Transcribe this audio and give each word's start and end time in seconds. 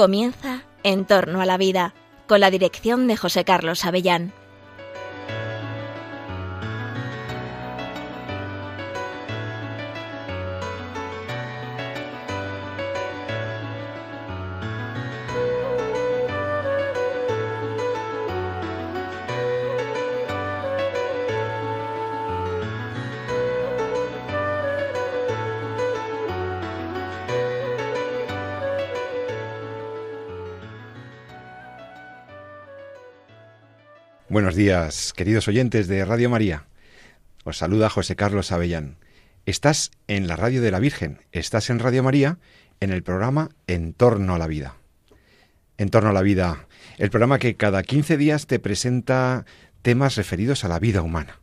Comienza 0.00 0.62
En 0.82 1.04
torno 1.04 1.42
a 1.42 1.44
la 1.44 1.58
vida, 1.58 1.92
con 2.26 2.40
la 2.40 2.50
dirección 2.50 3.06
de 3.06 3.18
José 3.18 3.44
Carlos 3.44 3.84
Avellán. 3.84 4.32
Buenos 34.40 34.56
días, 34.56 35.12
queridos 35.12 35.48
oyentes 35.48 35.86
de 35.86 36.02
Radio 36.02 36.30
María. 36.30 36.64
Os 37.44 37.58
saluda 37.58 37.90
José 37.90 38.16
Carlos 38.16 38.52
Avellán. 38.52 38.96
Estás 39.44 39.90
en 40.06 40.28
la 40.28 40.34
radio 40.34 40.62
de 40.62 40.70
la 40.70 40.78
Virgen, 40.78 41.20
estás 41.30 41.68
en 41.68 41.78
Radio 41.78 42.02
María, 42.02 42.38
en 42.80 42.90
el 42.90 43.02
programa 43.02 43.50
En 43.66 43.92
torno 43.92 44.34
a 44.34 44.38
la 44.38 44.46
vida. 44.46 44.76
En 45.76 45.90
torno 45.90 46.08
a 46.08 46.14
la 46.14 46.22
vida, 46.22 46.66
el 46.96 47.10
programa 47.10 47.38
que 47.38 47.56
cada 47.56 47.82
15 47.82 48.16
días 48.16 48.46
te 48.46 48.58
presenta 48.58 49.44
temas 49.82 50.16
referidos 50.16 50.64
a 50.64 50.68
la 50.68 50.78
vida 50.78 51.02
humana. 51.02 51.38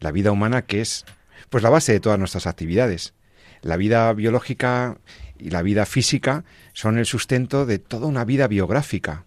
La 0.00 0.10
vida 0.10 0.32
humana 0.32 0.62
que 0.62 0.80
es 0.80 1.04
pues 1.50 1.62
la 1.62 1.70
base 1.70 1.92
de 1.92 2.00
todas 2.00 2.18
nuestras 2.18 2.48
actividades. 2.48 3.14
La 3.62 3.76
vida 3.76 4.12
biológica 4.12 4.98
y 5.38 5.50
la 5.50 5.62
vida 5.62 5.86
física 5.86 6.42
son 6.72 6.98
el 6.98 7.06
sustento 7.06 7.64
de 7.64 7.78
toda 7.78 8.08
una 8.08 8.24
vida 8.24 8.48
biográfica, 8.48 9.24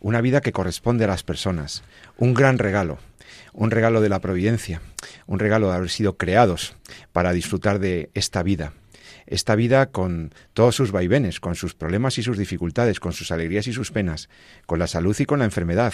una 0.00 0.20
vida 0.20 0.40
que 0.40 0.52
corresponde 0.52 1.04
a 1.04 1.08
las 1.08 1.22
personas, 1.22 1.82
un 2.16 2.34
gran 2.34 2.58
regalo, 2.58 2.98
un 3.52 3.70
regalo 3.70 4.00
de 4.00 4.08
la 4.08 4.20
providencia, 4.20 4.80
un 5.26 5.38
regalo 5.38 5.68
de 5.68 5.76
haber 5.76 5.90
sido 5.90 6.16
creados 6.16 6.76
para 7.12 7.32
disfrutar 7.32 7.78
de 7.78 8.10
esta 8.14 8.42
vida. 8.42 8.72
Esta 9.26 9.56
vida 9.56 9.86
con 9.90 10.32
todos 10.54 10.74
sus 10.74 10.90
vaivenes, 10.90 11.40
con 11.40 11.54
sus 11.54 11.74
problemas 11.74 12.16
y 12.18 12.22
sus 12.22 12.38
dificultades, 12.38 12.98
con 12.98 13.12
sus 13.12 13.30
alegrías 13.30 13.66
y 13.66 13.72
sus 13.72 13.90
penas, 13.90 14.28
con 14.64 14.78
la 14.78 14.86
salud 14.86 15.14
y 15.18 15.26
con 15.26 15.40
la 15.40 15.44
enfermedad, 15.44 15.92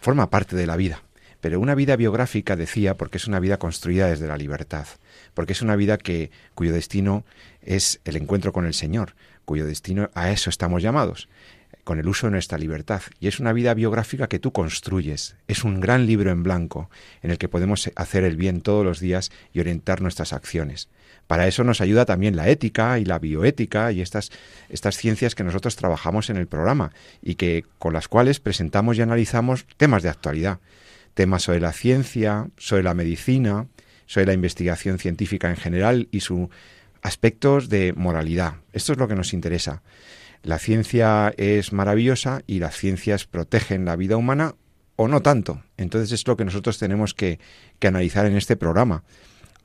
forma 0.00 0.30
parte 0.30 0.56
de 0.56 0.66
la 0.66 0.76
vida. 0.76 1.02
Pero 1.42 1.60
una 1.60 1.74
vida 1.74 1.96
biográfica, 1.96 2.56
decía, 2.56 2.96
porque 2.96 3.18
es 3.18 3.26
una 3.26 3.38
vida 3.38 3.58
construida 3.58 4.08
desde 4.08 4.28
la 4.28 4.38
libertad, 4.38 4.86
porque 5.34 5.52
es 5.52 5.60
una 5.60 5.76
vida 5.76 5.98
que, 5.98 6.30
cuyo 6.54 6.72
destino 6.72 7.26
es 7.60 8.00
el 8.06 8.16
encuentro 8.16 8.54
con 8.54 8.64
el 8.64 8.72
Señor, 8.72 9.14
cuyo 9.44 9.66
destino 9.66 10.10
a 10.14 10.30
eso 10.30 10.48
estamos 10.48 10.82
llamados 10.82 11.28
con 11.84 11.98
el 11.98 12.08
uso 12.08 12.26
de 12.26 12.32
nuestra 12.32 12.58
libertad. 12.58 13.02
Y 13.20 13.28
es 13.28 13.38
una 13.38 13.52
vida 13.52 13.74
biográfica 13.74 14.28
que 14.28 14.38
tú 14.38 14.52
construyes. 14.52 15.36
Es 15.46 15.64
un 15.64 15.80
gran 15.80 16.06
libro 16.06 16.30
en 16.30 16.42
blanco 16.42 16.90
en 17.22 17.30
el 17.30 17.38
que 17.38 17.48
podemos 17.48 17.90
hacer 17.94 18.24
el 18.24 18.36
bien 18.36 18.62
todos 18.62 18.84
los 18.84 19.00
días 19.00 19.30
y 19.52 19.60
orientar 19.60 20.00
nuestras 20.00 20.32
acciones. 20.32 20.88
Para 21.26 21.46
eso 21.46 21.64
nos 21.64 21.80
ayuda 21.80 22.04
también 22.04 22.36
la 22.36 22.48
ética 22.48 22.98
y 22.98 23.04
la 23.04 23.18
bioética 23.18 23.92
y 23.92 24.00
estas, 24.00 24.30
estas 24.68 24.96
ciencias 24.96 25.34
que 25.34 25.44
nosotros 25.44 25.76
trabajamos 25.76 26.28
en 26.28 26.36
el 26.36 26.46
programa 26.46 26.92
y 27.22 27.36
que 27.36 27.64
con 27.78 27.92
las 27.92 28.08
cuales 28.08 28.40
presentamos 28.40 28.98
y 28.98 29.02
analizamos 29.02 29.66
temas 29.76 30.02
de 30.02 30.10
actualidad. 30.10 30.60
Temas 31.14 31.44
sobre 31.44 31.60
la 31.60 31.72
ciencia, 31.72 32.48
sobre 32.56 32.82
la 32.82 32.94
medicina, 32.94 33.66
sobre 34.06 34.26
la 34.26 34.32
investigación 34.32 34.98
científica 34.98 35.48
en 35.48 35.56
general 35.56 36.08
y 36.10 36.20
sus 36.20 36.48
aspectos 37.02 37.68
de 37.68 37.92
moralidad. 37.94 38.56
Esto 38.72 38.92
es 38.92 38.98
lo 38.98 39.08
que 39.08 39.14
nos 39.14 39.32
interesa. 39.32 39.82
La 40.44 40.58
ciencia 40.58 41.32
es 41.38 41.72
maravillosa 41.72 42.42
y 42.46 42.58
las 42.58 42.76
ciencias 42.76 43.24
protegen 43.24 43.86
la 43.86 43.96
vida 43.96 44.18
humana 44.18 44.56
o 44.94 45.08
no 45.08 45.22
tanto. 45.22 45.62
Entonces 45.78 46.12
es 46.12 46.28
lo 46.28 46.36
que 46.36 46.44
nosotros 46.44 46.78
tenemos 46.78 47.14
que, 47.14 47.40
analizar 47.80 48.26
en 48.26 48.36
este 48.36 48.54
programa. 48.54 49.04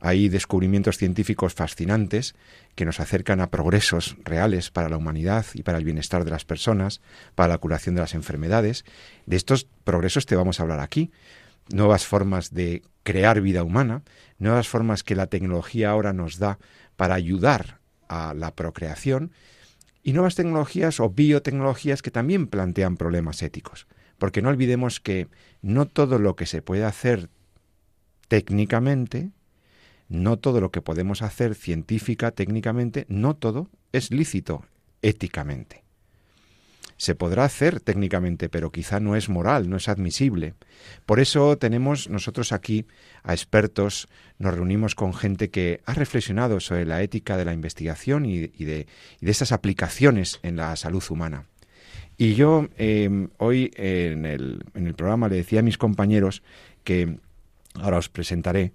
Hay 0.00 0.30
descubrimientos 0.30 0.96
científicos 0.96 1.52
fascinantes 1.52 2.34
que 2.74 2.86
nos 2.86 2.98
acercan 2.98 3.42
a 3.42 3.50
progresos 3.50 4.16
reales 4.24 4.70
para 4.70 4.88
la 4.88 4.96
humanidad 4.96 5.44
y 5.52 5.62
para 5.62 5.76
el 5.76 5.84
bienestar 5.84 6.24
de 6.24 6.30
las 6.30 6.46
personas, 6.46 7.02
para 7.34 7.48
la 7.48 7.58
curación 7.58 7.94
de 7.94 8.00
las 8.00 8.14
enfermedades. 8.14 8.86
De 9.26 9.36
estos 9.36 9.66
progresos 9.84 10.24
te 10.24 10.36
vamos 10.36 10.60
a 10.60 10.62
hablar 10.62 10.80
aquí. 10.80 11.10
Nuevas 11.70 12.06
formas 12.06 12.54
de 12.54 12.82
crear 13.02 13.42
vida 13.42 13.64
humana, 13.64 14.02
nuevas 14.38 14.68
formas 14.68 15.02
que 15.02 15.14
la 15.14 15.26
tecnología 15.26 15.90
ahora 15.90 16.14
nos 16.14 16.38
da 16.38 16.58
para 16.96 17.14
ayudar 17.14 17.80
a 18.08 18.32
la 18.32 18.54
procreación 18.54 19.32
y 20.02 20.12
nuevas 20.12 20.34
tecnologías 20.34 21.00
o 21.00 21.10
biotecnologías 21.10 22.02
que 22.02 22.10
también 22.10 22.46
plantean 22.46 22.96
problemas 22.96 23.42
éticos. 23.42 23.86
Porque 24.18 24.42
no 24.42 24.48
olvidemos 24.48 25.00
que 25.00 25.28
no 25.62 25.86
todo 25.86 26.18
lo 26.18 26.36
que 26.36 26.46
se 26.46 26.62
puede 26.62 26.84
hacer 26.84 27.30
técnicamente, 28.28 29.30
no 30.08 30.38
todo 30.38 30.60
lo 30.60 30.70
que 30.70 30.82
podemos 30.82 31.22
hacer 31.22 31.54
científica, 31.54 32.30
técnicamente, 32.30 33.06
no 33.08 33.34
todo 33.34 33.68
es 33.92 34.10
lícito 34.10 34.64
éticamente 35.02 35.79
se 37.00 37.14
podrá 37.14 37.44
hacer 37.44 37.80
técnicamente, 37.80 38.50
pero 38.50 38.70
quizá 38.70 39.00
no 39.00 39.16
es 39.16 39.30
moral, 39.30 39.70
no 39.70 39.78
es 39.78 39.88
admisible. 39.88 40.52
Por 41.06 41.18
eso 41.18 41.56
tenemos 41.56 42.10
nosotros 42.10 42.52
aquí 42.52 42.84
a 43.22 43.32
expertos, 43.32 44.06
nos 44.38 44.52
reunimos 44.52 44.94
con 44.94 45.14
gente 45.14 45.48
que 45.48 45.80
ha 45.86 45.94
reflexionado 45.94 46.60
sobre 46.60 46.84
la 46.84 47.00
ética 47.02 47.38
de 47.38 47.46
la 47.46 47.54
investigación 47.54 48.26
y, 48.26 48.48
de, 48.48 48.86
esas 49.22 49.50
aplicaciones 49.50 50.40
en 50.42 50.56
la 50.56 50.76
salud 50.76 51.02
humana. 51.08 51.46
Y 52.18 52.34
yo 52.34 52.68
em, 52.76 53.30
hoy 53.38 53.70
en 53.76 54.26
el, 54.26 54.62
en 54.74 54.86
el 54.86 54.92
programa 54.92 55.30
le 55.30 55.36
decía 55.36 55.60
a 55.60 55.62
mis 55.62 55.78
compañeros 55.78 56.42
que, 56.84 57.16
ahora 57.76 57.96
os 57.96 58.10
presentaré, 58.10 58.74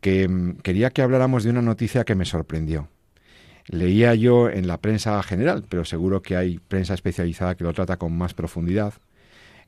que 0.00 0.22
em, 0.22 0.56
quería 0.56 0.88
que 0.88 1.02
habláramos 1.02 1.44
de 1.44 1.50
una 1.50 1.60
noticia 1.60 2.04
que 2.04 2.14
me 2.14 2.24
sorprendió 2.24 2.88
leía 3.68 4.14
yo 4.14 4.50
en 4.50 4.66
la 4.66 4.80
prensa 4.80 5.22
general, 5.22 5.64
pero 5.68 5.84
seguro 5.84 6.22
que 6.22 6.36
hay 6.36 6.58
prensa 6.58 6.94
especializada 6.94 7.54
que 7.54 7.64
lo 7.64 7.72
trata 7.72 7.96
con 7.96 8.16
más 8.16 8.34
profundidad, 8.34 8.94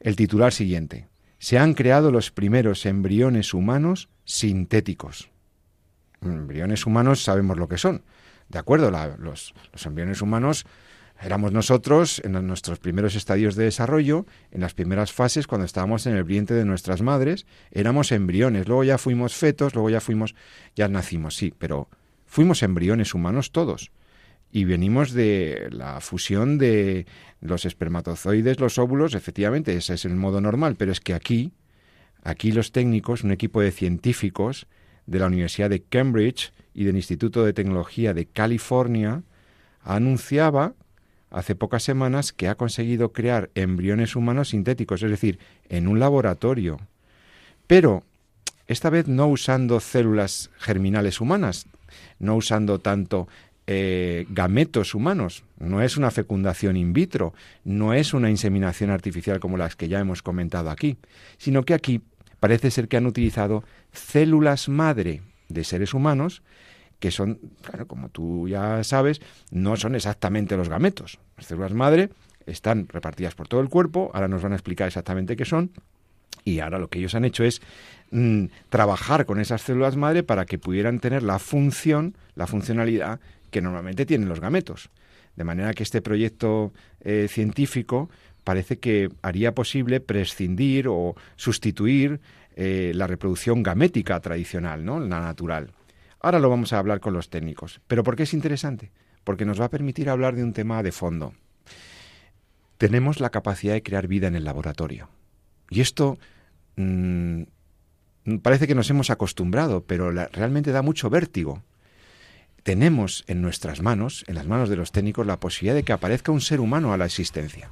el 0.01 0.17
titular 0.17 0.53
siguiente. 0.53 1.09
Se 1.39 1.59
han 1.59 1.75
creado 1.75 2.11
los 2.11 2.31
primeros 2.31 2.85
embriones 2.87 3.55
humanos 3.55 4.09
sintéticos. 4.25 5.31
Embriones 6.23 6.87
humanos 6.87 7.23
sabemos 7.23 7.57
lo 7.57 7.69
que 7.69 7.79
son. 7.79 8.03
De 8.49 8.59
acuerdo, 8.59 8.91
los, 8.91 9.55
los 9.73 9.87
embriones 9.87 10.21
humanos 10.21 10.67
éramos 11.23 11.53
nosotros 11.53 12.21
en 12.25 12.33
nuestros 12.47 12.79
primeros 12.79 13.15
estadios 13.15 13.55
de 13.55 13.65
desarrollo, 13.65 14.27
en 14.51 14.61
las 14.61 14.75
primeras 14.75 15.13
fases, 15.13 15.47
cuando 15.47 15.65
estábamos 15.65 16.07
en 16.07 16.17
el 16.17 16.25
vientre 16.25 16.57
de 16.57 16.65
nuestras 16.65 17.03
madres, 17.03 17.47
éramos 17.71 18.11
embriones, 18.13 18.67
luego 18.67 18.85
ya 18.85 18.99
fuimos 18.99 19.35
fetos, 19.35 19.75
luego 19.75 19.91
ya 19.91 20.01
fuimos, 20.01 20.35
ya 20.75 20.89
nacimos, 20.89 21.37
sí, 21.37 21.55
pero 21.57 21.89
Fuimos 22.31 22.63
embriones 22.63 23.13
humanos 23.13 23.51
todos 23.51 23.91
y 24.53 24.63
venimos 24.63 25.11
de 25.11 25.67
la 25.73 26.01
fusión 26.01 26.59
de 26.59 27.07
los 27.41 27.65
espermatozoides, 27.65 28.61
los 28.61 28.79
óvulos, 28.79 29.17
efectivamente, 29.17 29.75
ese 29.75 29.95
es 29.95 30.05
el 30.05 30.15
modo 30.15 30.41
normal, 30.41 30.77
pero 30.77 30.93
es 30.93 31.01
que 31.01 31.13
aquí, 31.13 31.51
aquí 32.23 32.53
los 32.53 32.71
técnicos, 32.71 33.25
un 33.25 33.33
equipo 33.33 33.61
de 33.61 33.73
científicos 33.73 34.69
de 35.07 35.19
la 35.19 35.27
Universidad 35.27 35.71
de 35.71 35.83
Cambridge 35.83 36.53
y 36.73 36.85
del 36.85 36.95
Instituto 36.95 37.45
de 37.45 37.53
Tecnología 37.53 38.15
de 38.15 38.27
California, 38.27 39.25
anunciaba 39.83 40.75
hace 41.31 41.57
pocas 41.57 41.83
semanas 41.83 42.33
que 42.33 42.47
ha 42.47 42.55
conseguido 42.55 43.13
crear 43.13 43.51
embriones 43.57 44.15
humanos 44.15 44.51
sintéticos, 44.51 45.03
es 45.03 45.11
decir, 45.11 45.41
en 45.69 45.89
un 45.89 45.99
laboratorio. 45.99 46.79
Pero 47.67 48.05
esta 48.69 48.89
vez 48.89 49.09
no 49.09 49.27
usando 49.27 49.81
células 49.81 50.53
germinales 50.59 51.21
humanas, 51.21 51.67
no 52.19 52.37
usando 52.37 52.79
tanto 52.79 53.29
eh, 53.67 54.27
gametos 54.31 54.95
humanos, 54.95 55.45
no 55.59 55.83
es 55.83 55.97
una 55.97 56.11
fecundación 56.11 56.77
in 56.77 56.93
vitro, 56.93 57.35
no 57.65 57.95
es 57.95 58.15
una 58.15 58.31
inseminación 58.31 58.91
artificial 58.91 59.39
como 59.39 59.57
las 59.57 59.77
que 59.77 59.89
ya 59.89 60.01
hemos 60.01 60.23
comentado 60.23 60.71
aquí, 60.71 60.97
sino 61.39 61.65
que 61.65 61.75
aquí 61.75 62.01
parece 62.41 62.71
ser 62.71 62.89
que 62.89 62.97
han 62.97 63.07
utilizado 63.07 63.63
células 63.93 64.69
madre 64.69 65.23
de 65.49 65.65
seres 65.65 65.95
humanos 65.95 66.43
que 67.01 67.11
son, 67.11 67.39
claro, 67.63 67.87
como 67.87 68.11
tú 68.11 68.47
ya 68.47 68.85
sabes, 68.85 69.21
no 69.51 69.77
son 69.77 69.95
exactamente 69.95 70.57
los 70.57 70.69
gametos. 70.69 71.19
Las 71.37 71.47
células 71.47 71.73
madre 71.73 72.11
están 72.47 72.89
repartidas 72.89 73.35
por 73.35 73.49
todo 73.49 73.61
el 73.61 73.69
cuerpo, 73.69 74.11
ahora 74.15 74.29
nos 74.29 74.43
van 74.43 74.53
a 74.53 74.57
explicar 74.57 74.87
exactamente 74.87 75.35
qué 75.35 75.45
son, 75.45 75.71
y 76.45 76.61
ahora 76.61 76.79
lo 76.79 76.89
que 76.89 76.99
ellos 76.99 77.15
han 77.15 77.25
hecho 77.25 77.45
es 77.45 77.63
mm, 78.11 78.45
trabajar 78.69 79.27
con 79.27 79.41
esas 79.41 79.63
células 79.63 79.97
madre 79.97 80.23
para 80.23 80.47
que 80.47 80.59
pudieran 80.59 81.01
tener 81.01 81.23
la 81.23 81.39
función, 81.39 82.17
la 82.35 82.47
funcionalidad 82.47 83.21
que 83.51 83.61
normalmente 83.61 84.07
tienen 84.07 84.29
los 84.29 84.41
gametos. 84.41 84.91
De 85.37 85.45
manera 85.45 85.73
que 85.73 85.83
este 85.83 86.03
proyecto 86.03 86.73
eh, 87.01 87.27
científico 87.29 88.11
parece 88.45 88.79
que 88.79 89.11
haría 89.23 89.55
posible 89.55 90.01
prescindir 90.01 90.89
o 90.89 91.15
sustituir 91.37 92.21
eh, 92.57 92.93
la 92.95 93.07
reproducción 93.07 93.63
gamética 93.63 94.19
tradicional, 94.21 94.85
¿no? 94.85 95.01
la 95.01 95.21
natural. 95.21 95.73
Ahora 96.21 96.39
lo 96.39 96.51
vamos 96.51 96.73
a 96.73 96.79
hablar 96.79 97.01
con 97.01 97.13
los 97.13 97.31
técnicos. 97.31 97.81
¿Pero 97.87 98.05
por 98.05 98.17
qué 98.17 98.25
es 98.25 98.35
interesante? 98.35 98.91
Porque 99.25 99.45
nos 99.45 99.61
va 99.61 99.67
a 99.67 99.71
permitir 99.71 100.11
hablar 100.11 100.35
de 100.35 100.45
un 100.45 100.53
tema 100.53 100.83
de 100.83 100.93
fondo. 100.93 101.33
tenemos 102.77 103.21
la 103.21 103.31
capacidad 103.31 103.75
de 103.75 103.83
crear 103.83 104.09
vida 104.09 104.27
en 104.27 104.35
el 104.35 104.45
laboratorio. 104.45 105.11
Y 105.69 105.83
esto 105.83 106.19
mm, 106.77 107.43
parece 108.39 108.67
que 108.67 108.75
nos 108.75 108.89
hemos 108.91 109.11
acostumbrado, 109.11 109.85
pero 109.85 110.11
realmente 110.11 110.73
da 110.73 110.83
mucho 110.83 111.11
vértigo. 111.11 111.63
Tenemos 112.63 113.25
en 113.27 113.43
nuestras 113.43 113.83
manos, 113.83 114.25
en 114.29 114.35
las 114.35 114.47
manos 114.47 114.69
de 114.69 114.77
los 114.77 114.93
técnicos, 114.93 115.27
la 115.27 115.41
posibilidad 115.41 115.75
de 115.75 115.83
que 115.83 115.93
aparezca 115.93 116.33
un 116.33 116.41
ser 116.41 116.61
humano 116.61 116.93
a 116.93 116.97
la 116.97 117.07
existencia. 117.07 117.71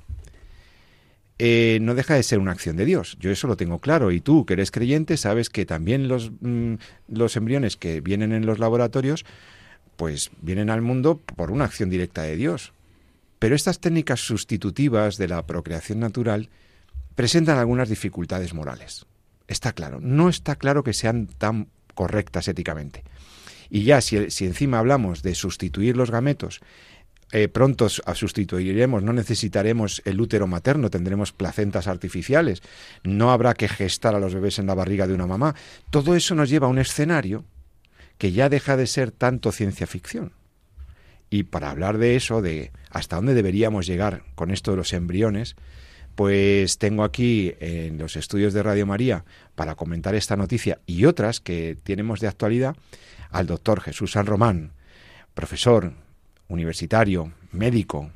Eh, 1.39 1.79
no 1.83 1.95
deja 1.95 2.15
de 2.15 2.23
ser 2.23 2.41
una 2.41 2.51
acción 2.51 2.77
de 2.77 2.85
Dios. 2.85 3.17
Yo 3.21 3.31
eso 3.31 3.47
lo 3.47 3.57
tengo 3.57 3.79
claro. 3.79 4.11
Y 4.11 4.21
tú, 4.21 4.45
que 4.45 4.55
eres 4.55 4.71
creyente, 4.71 5.17
sabes 5.17 5.51
que 5.51 5.67
también 5.67 6.09
los, 6.09 6.33
mm, 6.41 6.75
los 7.09 7.37
embriones 7.37 7.77
que 7.77 8.01
vienen 8.01 8.33
en 8.33 8.45
los 8.45 8.59
laboratorios, 8.59 9.25
pues 9.97 10.31
vienen 10.41 10.71
al 10.71 10.83
mundo 10.83 11.19
por 11.19 11.51
una 11.51 11.65
acción 11.65 11.91
directa 11.91 12.23
de 12.23 12.37
Dios. 12.37 12.73
Pero 13.39 13.55
estas 13.55 13.79
técnicas 13.79 14.21
sustitutivas 14.21 15.17
de 15.17 15.29
la 15.29 15.47
procreación 15.47 16.01
natural 16.01 16.49
presentan 17.15 17.59
algunas 17.59 17.89
dificultades 17.89 18.55
morales. 18.55 19.07
Está 19.49 19.73
claro. 19.73 19.99
No 20.01 20.29
está 20.29 20.57
claro 20.57 20.85
que 20.85 20.93
sean 20.93 21.27
tan 21.27 21.69
correctas 21.95 22.47
éticamente. 22.47 23.03
Y 23.71 23.83
ya 23.83 24.01
si, 24.01 24.31
si 24.31 24.47
encima 24.47 24.79
hablamos 24.79 25.23
de 25.23 25.35
sustituir 25.35 25.97
los 25.97 26.11
gametos 26.11 26.61
eh, 27.31 27.49
pronto 27.49 27.91
sustituiremos, 27.91 29.03
no 29.03 29.13
necesitaremos 29.13 30.01
el 30.07 30.19
útero 30.19 30.47
materno, 30.47 30.89
tendremos 30.89 31.33
placentas 31.33 31.87
artificiales, 31.87 32.63
no 33.05 33.33
habrá 33.33 33.53
que 33.53 33.69
gestar 33.69 34.15
a 34.15 34.19
los 34.19 34.35
bebés 34.35 34.59
en 34.59 34.67
la 34.67 34.75
barriga 34.75 35.07
de 35.07 35.13
una 35.13 35.27
mamá. 35.27 35.55
Todo 35.91 36.17
eso 36.17 36.35
nos 36.35 36.49
lleva 36.49 36.69
a 36.69 36.71
un 36.71 36.79
escenario 36.79 37.45
que 38.17 38.33
ya 38.33 38.49
deja 38.49 38.79
de 38.79 38.87
ser 38.87 39.11
tanto 39.11 39.53
ciencia 39.53 39.87
ficción. 39.87 40.33
Y 41.29 41.43
para 41.43 41.71
hablar 41.71 41.99
de 41.99 42.17
eso, 42.17 42.41
de 42.41 42.73
hasta 42.91 43.17
dónde 43.17 43.35
deberíamos 43.35 43.87
llegar 43.87 44.23
con 44.35 44.51
esto 44.51 44.71
de 44.71 44.79
los 44.79 44.95
embriones, 44.95 45.55
pues 46.19 46.79
tengo 46.79 47.05
aquí 47.05 47.55
en 47.61 47.97
los 47.97 48.17
estudios 48.17 48.53
de 48.53 48.65
Radio 48.65 48.87
María 48.87 49.25
para 49.55 49.77
comentar 49.77 50.17
esta 50.17 50.35
noticia 50.35 50.81
y 50.85 51.05
otras 51.05 51.39
que 51.39 51.77
tenemos 51.85 52.19
de 52.19 52.27
actualidad 52.27 52.75
al 53.31 53.47
doctor 53.47 53.81
Jesús 53.81 54.11
San 54.11 54.27
Román, 54.27 54.73
profesor, 55.35 55.93
universitario, 56.49 57.31
médico, 57.53 58.11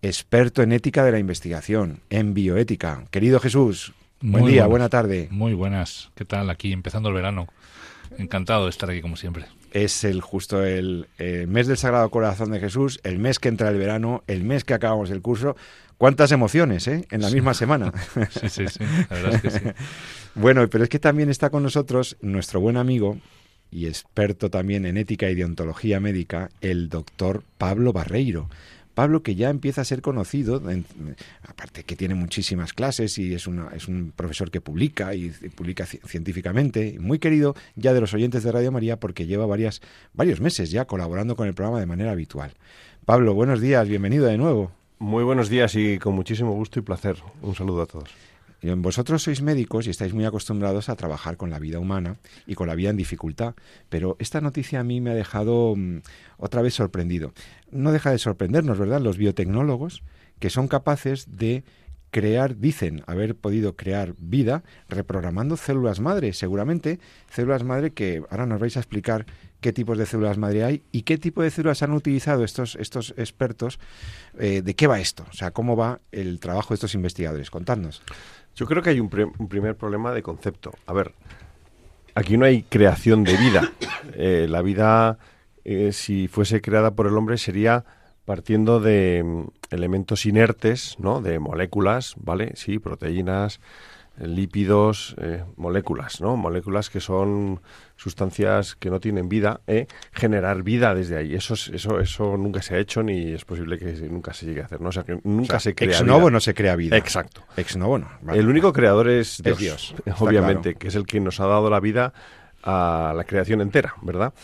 experto 0.00 0.62
en 0.62 0.72
ética 0.72 1.04
de 1.04 1.12
la 1.12 1.18
investigación, 1.18 2.00
en 2.08 2.32
bioética. 2.32 3.04
Querido 3.10 3.40
Jesús, 3.40 3.92
buen 4.22 4.46
día, 4.46 4.66
buena 4.66 4.88
tarde. 4.88 5.28
Muy 5.30 5.52
buenas, 5.52 6.10
¿qué 6.14 6.24
tal? 6.24 6.48
Aquí 6.48 6.72
empezando 6.72 7.10
el 7.10 7.14
verano. 7.14 7.46
Encantado 8.16 8.64
de 8.64 8.70
estar 8.70 8.88
aquí 8.88 9.02
como 9.02 9.16
siempre. 9.16 9.44
Es 9.70 10.02
el 10.02 10.22
justo 10.22 10.64
el, 10.64 11.08
el, 11.18 11.46
mes 11.46 11.66
del 11.66 11.76
Sagrado 11.76 12.08
Corazón 12.08 12.52
de 12.52 12.58
Jesús, 12.58 13.00
el 13.04 13.18
mes 13.18 13.38
que 13.38 13.50
entra 13.50 13.68
el 13.68 13.76
verano, 13.76 14.24
el 14.28 14.44
mes 14.44 14.64
que 14.64 14.72
acabamos 14.72 15.10
el 15.10 15.20
curso. 15.20 15.56
¿Cuántas 15.98 16.32
emociones, 16.32 16.86
eh? 16.88 17.06
En 17.10 17.20
la 17.20 17.30
misma 17.30 17.54
semana. 17.54 17.92
Sí, 18.30 18.48
sí, 18.48 18.68
sí, 18.68 18.84
la 19.10 19.16
verdad 19.16 19.34
es 19.34 19.42
que 19.42 19.50
sí. 19.50 19.58
bueno, 20.34 20.66
pero 20.68 20.84
es 20.84 20.90
que 20.90 20.98
también 20.98 21.28
está 21.28 21.50
con 21.50 21.62
nosotros 21.62 22.16
nuestro 22.20 22.60
buen 22.60 22.76
amigo, 22.76 23.18
y 23.70 23.86
experto 23.86 24.50
también 24.50 24.86
en 24.86 24.96
ética 24.96 25.28
y 25.28 25.34
deontología 25.34 26.00
médica, 26.00 26.50
el 26.60 26.88
doctor 26.88 27.42
Pablo 27.58 27.92
Barreiro. 27.92 28.48
Pablo 28.94 29.22
que 29.22 29.36
ya 29.36 29.48
empieza 29.48 29.82
a 29.82 29.84
ser 29.84 30.02
conocido, 30.02 30.60
aparte 31.42 31.84
que 31.84 31.94
tiene 31.94 32.16
muchísimas 32.16 32.72
clases 32.72 33.16
y 33.18 33.32
es, 33.32 33.46
una, 33.46 33.68
es 33.68 33.86
un 33.86 34.12
profesor 34.14 34.50
que 34.50 34.60
publica 34.60 35.14
y, 35.14 35.30
publica 35.54 35.86
científicamente, 35.86 36.96
muy 36.98 37.20
querido 37.20 37.54
ya 37.76 37.92
de 37.92 38.00
los 38.00 38.12
oyentes 38.12 38.42
de 38.42 38.50
Radio 38.50 38.72
María 38.72 38.98
porque 38.98 39.26
lleva 39.26 39.46
varias, 39.46 39.82
varios 40.14 40.40
meses 40.40 40.72
ya 40.72 40.86
colaborando 40.86 41.36
con 41.36 41.46
el 41.46 41.54
programa 41.54 41.78
de 41.78 41.86
manera 41.86 42.10
habitual. 42.10 42.54
Pablo, 43.04 43.34
buenos 43.34 43.60
días, 43.60 43.86
bienvenido 43.88 44.26
de 44.26 44.36
nuevo. 44.36 44.77
Muy 45.00 45.22
buenos 45.22 45.48
días 45.48 45.76
y 45.76 45.98
con 45.98 46.16
muchísimo 46.16 46.52
gusto 46.54 46.80
y 46.80 46.82
placer. 46.82 47.18
Un 47.40 47.54
saludo 47.54 47.82
a 47.82 47.86
todos. 47.86 48.10
Vosotros 48.62 49.22
sois 49.22 49.42
médicos 49.42 49.86
y 49.86 49.90
estáis 49.90 50.12
muy 50.12 50.24
acostumbrados 50.24 50.88
a 50.88 50.96
trabajar 50.96 51.36
con 51.36 51.50
la 51.50 51.60
vida 51.60 51.78
humana 51.78 52.16
y 52.48 52.56
con 52.56 52.66
la 52.66 52.74
vida 52.74 52.90
en 52.90 52.96
dificultad, 52.96 53.54
pero 53.88 54.16
esta 54.18 54.40
noticia 54.40 54.80
a 54.80 54.82
mí 54.82 55.00
me 55.00 55.10
ha 55.10 55.14
dejado 55.14 55.76
mm, 55.76 55.98
otra 56.38 56.62
vez 56.62 56.74
sorprendido. 56.74 57.32
No 57.70 57.92
deja 57.92 58.10
de 58.10 58.18
sorprendernos, 58.18 58.76
¿verdad? 58.76 59.00
Los 59.00 59.18
biotecnólogos 59.18 60.02
que 60.40 60.50
son 60.50 60.66
capaces 60.66 61.36
de 61.36 61.62
crear, 62.10 62.56
dicen 62.56 63.04
haber 63.06 63.36
podido 63.36 63.76
crear 63.76 64.14
vida 64.18 64.64
reprogramando 64.88 65.56
células 65.56 66.00
madre, 66.00 66.32
seguramente 66.32 66.98
células 67.30 67.62
madre 67.62 67.92
que 67.92 68.24
ahora 68.30 68.46
nos 68.46 68.58
vais 68.58 68.76
a 68.76 68.80
explicar 68.80 69.26
qué 69.60 69.72
tipos 69.72 69.98
de 69.98 70.06
células 70.06 70.38
madre 70.38 70.64
hay 70.64 70.82
y 70.92 71.02
qué 71.02 71.18
tipo 71.18 71.42
de 71.42 71.50
células 71.50 71.82
han 71.82 71.92
utilizado 71.92 72.44
estos, 72.44 72.76
estos 72.76 73.14
expertos, 73.16 73.78
eh, 74.38 74.62
de 74.62 74.74
qué 74.74 74.86
va 74.86 75.00
esto, 75.00 75.24
o 75.28 75.32
sea, 75.32 75.50
cómo 75.50 75.76
va 75.76 76.00
el 76.12 76.40
trabajo 76.40 76.70
de 76.70 76.74
estos 76.74 76.94
investigadores. 76.94 77.50
Contadnos. 77.50 78.02
Yo 78.54 78.66
creo 78.66 78.82
que 78.82 78.90
hay 78.90 79.00
un, 79.00 79.08
primer 79.08 79.76
problema 79.76 80.12
de 80.12 80.22
concepto. 80.22 80.72
A 80.86 80.92
ver, 80.92 81.12
aquí 82.14 82.36
no 82.36 82.44
hay 82.44 82.62
creación 82.62 83.24
de 83.24 83.36
vida. 83.36 83.72
Eh, 84.14 84.46
la 84.48 84.62
vida, 84.62 85.18
eh, 85.64 85.92
si 85.92 86.28
fuese 86.28 86.60
creada 86.60 86.92
por 86.92 87.06
el 87.08 87.16
hombre, 87.16 87.36
sería 87.36 87.84
partiendo 88.24 88.80
de 88.80 89.22
mm, 89.24 89.74
elementos 89.74 90.24
inertes, 90.24 90.96
¿no? 90.98 91.20
De 91.20 91.38
moléculas, 91.38 92.14
¿vale? 92.16 92.52
Sí, 92.54 92.78
proteínas, 92.78 93.60
lípidos, 94.20 95.14
eh, 95.20 95.44
moléculas, 95.56 96.20
¿no? 96.20 96.36
Moléculas 96.36 96.90
que 96.90 97.00
son 97.00 97.60
sustancias 97.96 98.74
que 98.74 98.90
no 98.90 99.00
tienen 99.00 99.28
vida, 99.28 99.60
¿eh? 99.66 99.86
generar 100.12 100.62
vida 100.62 100.94
desde 100.94 101.16
ahí. 101.16 101.34
Eso, 101.34 101.54
eso, 101.54 102.00
eso 102.00 102.36
nunca 102.36 102.62
se 102.62 102.74
ha 102.74 102.78
hecho 102.78 103.02
ni 103.02 103.32
es 103.32 103.44
posible 103.44 103.78
que 103.78 103.92
nunca 104.08 104.32
se 104.32 104.46
llegue 104.46 104.62
a 104.62 104.64
hacer, 104.64 104.80
¿no? 104.80 104.88
O 104.88 104.92
sea, 104.92 105.04
que 105.04 105.20
nunca 105.24 105.60
se 105.60 105.74
crea 105.74 105.90
ex 105.90 106.04
novo 106.04 106.30
no 106.30 106.40
se 106.40 106.54
crea 106.54 106.76
vida. 106.76 106.96
Exacto. 106.96 107.42
Ex 107.56 107.76
novo 107.76 107.98
no. 107.98 108.08
el 108.32 108.48
único 108.48 108.72
creador 108.72 109.08
es 109.08 109.42
Dios, 109.58 109.94
obviamente, 110.18 110.74
que 110.74 110.88
es 110.88 110.94
el 110.94 111.06
que 111.06 111.20
nos 111.20 111.40
ha 111.40 111.46
dado 111.46 111.70
la 111.70 111.80
vida 111.80 112.12
a 112.62 113.12
la 113.16 113.24
creación 113.24 113.60
entera, 113.60 113.94
¿verdad? 114.02 114.34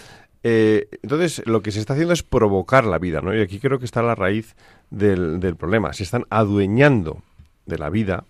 Eh, 0.43 0.89
entonces, 1.03 1.43
lo 1.47 1.63
que 1.63 1.73
se 1.73 1.81
está 1.81 1.95
haciendo 1.95 2.13
es 2.13 2.23
provocar 2.23 2.85
la 2.85 2.99
vida, 2.99 3.23
¿no? 3.23 3.35
Y 3.35 3.41
aquí 3.41 3.59
creo 3.59 3.79
que 3.79 3.87
está 3.87 4.03
la 4.03 4.15
raíz 4.15 4.57
del, 4.91 5.41
del 5.41 5.57
problema. 5.57 5.93
Se 5.95 6.03
están 6.03 6.27
adueñando 6.29 7.23
de 7.67 7.79
la 7.79 7.89
vida 7.89 8.25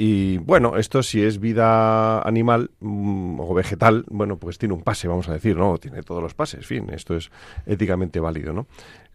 y 0.00 0.38
bueno, 0.38 0.76
esto 0.76 1.02
si 1.02 1.24
es 1.24 1.40
vida 1.40 2.22
animal 2.22 2.70
mm, 2.78 3.40
o 3.40 3.52
vegetal, 3.52 4.04
bueno, 4.08 4.38
pues 4.38 4.56
tiene 4.56 4.72
un 4.72 4.82
pase, 4.82 5.08
vamos 5.08 5.28
a 5.28 5.32
decir, 5.32 5.56
¿no? 5.56 5.76
Tiene 5.78 6.04
todos 6.04 6.22
los 6.22 6.34
pases, 6.34 6.60
en 6.60 6.64
fin, 6.64 6.90
esto 6.92 7.16
es 7.16 7.32
éticamente 7.66 8.20
válido, 8.20 8.52
¿no? 8.52 8.68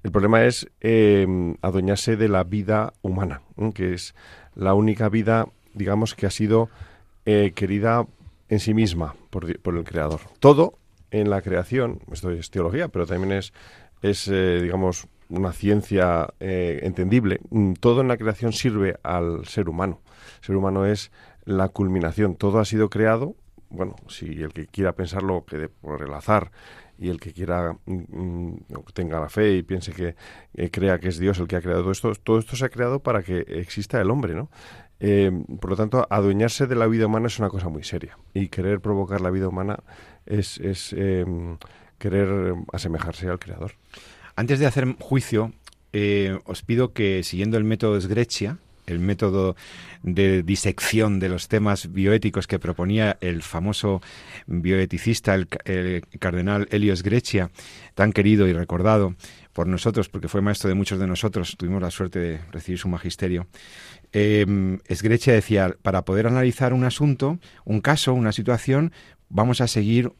El 0.03 0.11
problema 0.11 0.43
es 0.43 0.69
eh, 0.81 1.55
adueñarse 1.61 2.17
de 2.17 2.27
la 2.27 2.43
vida 2.43 2.91
humana, 3.01 3.41
que 3.73 3.93
es 3.93 4.13
la 4.55 4.73
única 4.73 5.07
vida, 5.07 5.47
digamos, 5.73 6.15
que 6.15 6.25
ha 6.25 6.31
sido 6.31 6.69
eh, 7.25 7.53
querida 7.55 8.05
en 8.49 8.59
sí 8.59 8.73
misma 8.73 9.15
por, 9.29 9.57
por, 9.61 9.77
el 9.77 9.85
Creador. 9.85 10.19
Todo 10.39 10.77
en 11.11 11.29
la 11.29 11.41
creación, 11.41 12.01
esto 12.11 12.29
es 12.31 12.51
teología, 12.51 12.89
pero 12.89 13.07
también 13.07 13.31
es, 13.31 13.53
es 14.01 14.27
eh, 14.27 14.59
digamos, 14.61 15.07
una 15.29 15.53
ciencia 15.53 16.27
entendible, 16.41 17.39
mm, 17.51 17.75
todo 17.75 18.01
en 18.01 18.09
la 18.09 18.17
creación 18.17 18.51
sirve 18.51 18.97
al 19.01 19.45
ser 19.45 19.69
humano 19.69 20.01
ser 20.41 20.55
humano 20.55 20.85
es 20.85 21.11
la 21.45 21.69
culminación. 21.69 22.35
Todo 22.35 22.59
ha 22.59 22.65
sido 22.65 22.89
creado, 22.89 23.35
bueno, 23.69 23.95
si 24.07 24.41
el 24.41 24.53
que 24.53 24.67
quiera 24.67 24.93
pensarlo 24.93 25.45
que 25.45 25.69
por 25.69 26.03
el 26.03 26.13
azar 26.13 26.51
y 26.97 27.09
el 27.09 27.19
que 27.19 27.33
quiera 27.33 27.75
mm, 27.85 27.93
mm, 27.93 28.65
tenga 28.93 29.19
la 29.19 29.29
fe 29.29 29.55
y 29.55 29.63
piense 29.63 29.91
que 29.91 30.15
eh, 30.53 30.69
crea 30.69 30.99
que 30.99 31.09
es 31.09 31.17
Dios 31.17 31.39
el 31.39 31.47
que 31.47 31.55
ha 31.55 31.61
creado 31.61 31.81
todo 31.81 31.91
esto, 31.91 32.13
todo 32.15 32.39
esto 32.39 32.55
se 32.55 32.65
ha 32.65 32.69
creado 32.69 32.99
para 32.99 33.23
que 33.23 33.39
exista 33.39 33.99
el 33.99 34.11
hombre, 34.11 34.35
¿no? 34.35 34.49
Eh, 34.99 35.31
por 35.59 35.71
lo 35.71 35.75
tanto, 35.75 36.07
adueñarse 36.09 36.65
de 36.65 36.75
la 36.75 36.87
vida 36.87 37.07
humana 37.07 37.27
es 37.27 37.37
una 37.39 37.49
cosa 37.49 37.67
muy 37.67 37.83
seria 37.83 38.17
y 38.33 38.47
querer 38.47 38.79
provocar 38.79 39.19
la 39.19 39.31
vida 39.31 39.49
humana 39.49 39.79
es, 40.25 40.59
es 40.59 40.93
em, 40.93 41.57
querer 41.97 42.55
asemejarse 42.71 43.27
al 43.27 43.39
creador. 43.39 43.73
Antes 44.35 44.59
de 44.59 44.65
hacer 44.65 44.95
juicio, 44.99 45.51
eh, 45.91 46.39
os 46.45 46.61
pido 46.63 46.93
que, 46.93 47.21
siguiendo 47.23 47.57
el 47.57 47.63
método 47.65 47.99
Sgreccia, 47.99 48.57
el 48.85 48.99
método 48.99 49.55
de 50.01 50.43
disección 50.43 51.19
de 51.19 51.29
los 51.29 51.47
temas 51.47 51.91
bioéticos 51.91 52.47
que 52.47 52.59
proponía 52.59 53.17
el 53.21 53.41
famoso 53.41 54.01
bioeticista, 54.47 55.35
el, 55.35 55.47
cardenal 56.19 56.67
Helios 56.71 57.03
Grecia, 57.03 57.51
tan 57.95 58.11
querido 58.11 58.47
y 58.47 58.53
recordado 58.53 59.15
por 59.53 59.67
nosotros, 59.67 60.09
porque 60.09 60.27
fue 60.27 60.41
maestro 60.41 60.67
de 60.67 60.75
muchos 60.75 60.99
de 60.99 61.07
nosotros, 61.07 61.55
tuvimos 61.57 61.81
la 61.81 61.91
suerte 61.91 62.19
de 62.19 62.39
recibir 62.51 62.79
su 62.79 62.87
magisterio. 62.87 63.47
Eh, 64.11 64.45
decía, 65.33 65.75
para 65.81 66.03
poder 66.05 66.27
analizar 66.27 66.73
un 66.73 66.83
asunto, 66.83 67.39
un 67.65 67.81
caso, 67.81 68.13
una 68.13 68.31
situación, 68.31 68.91
vamos 69.29 69.61
a 69.61 69.67
seguir 69.67 70.11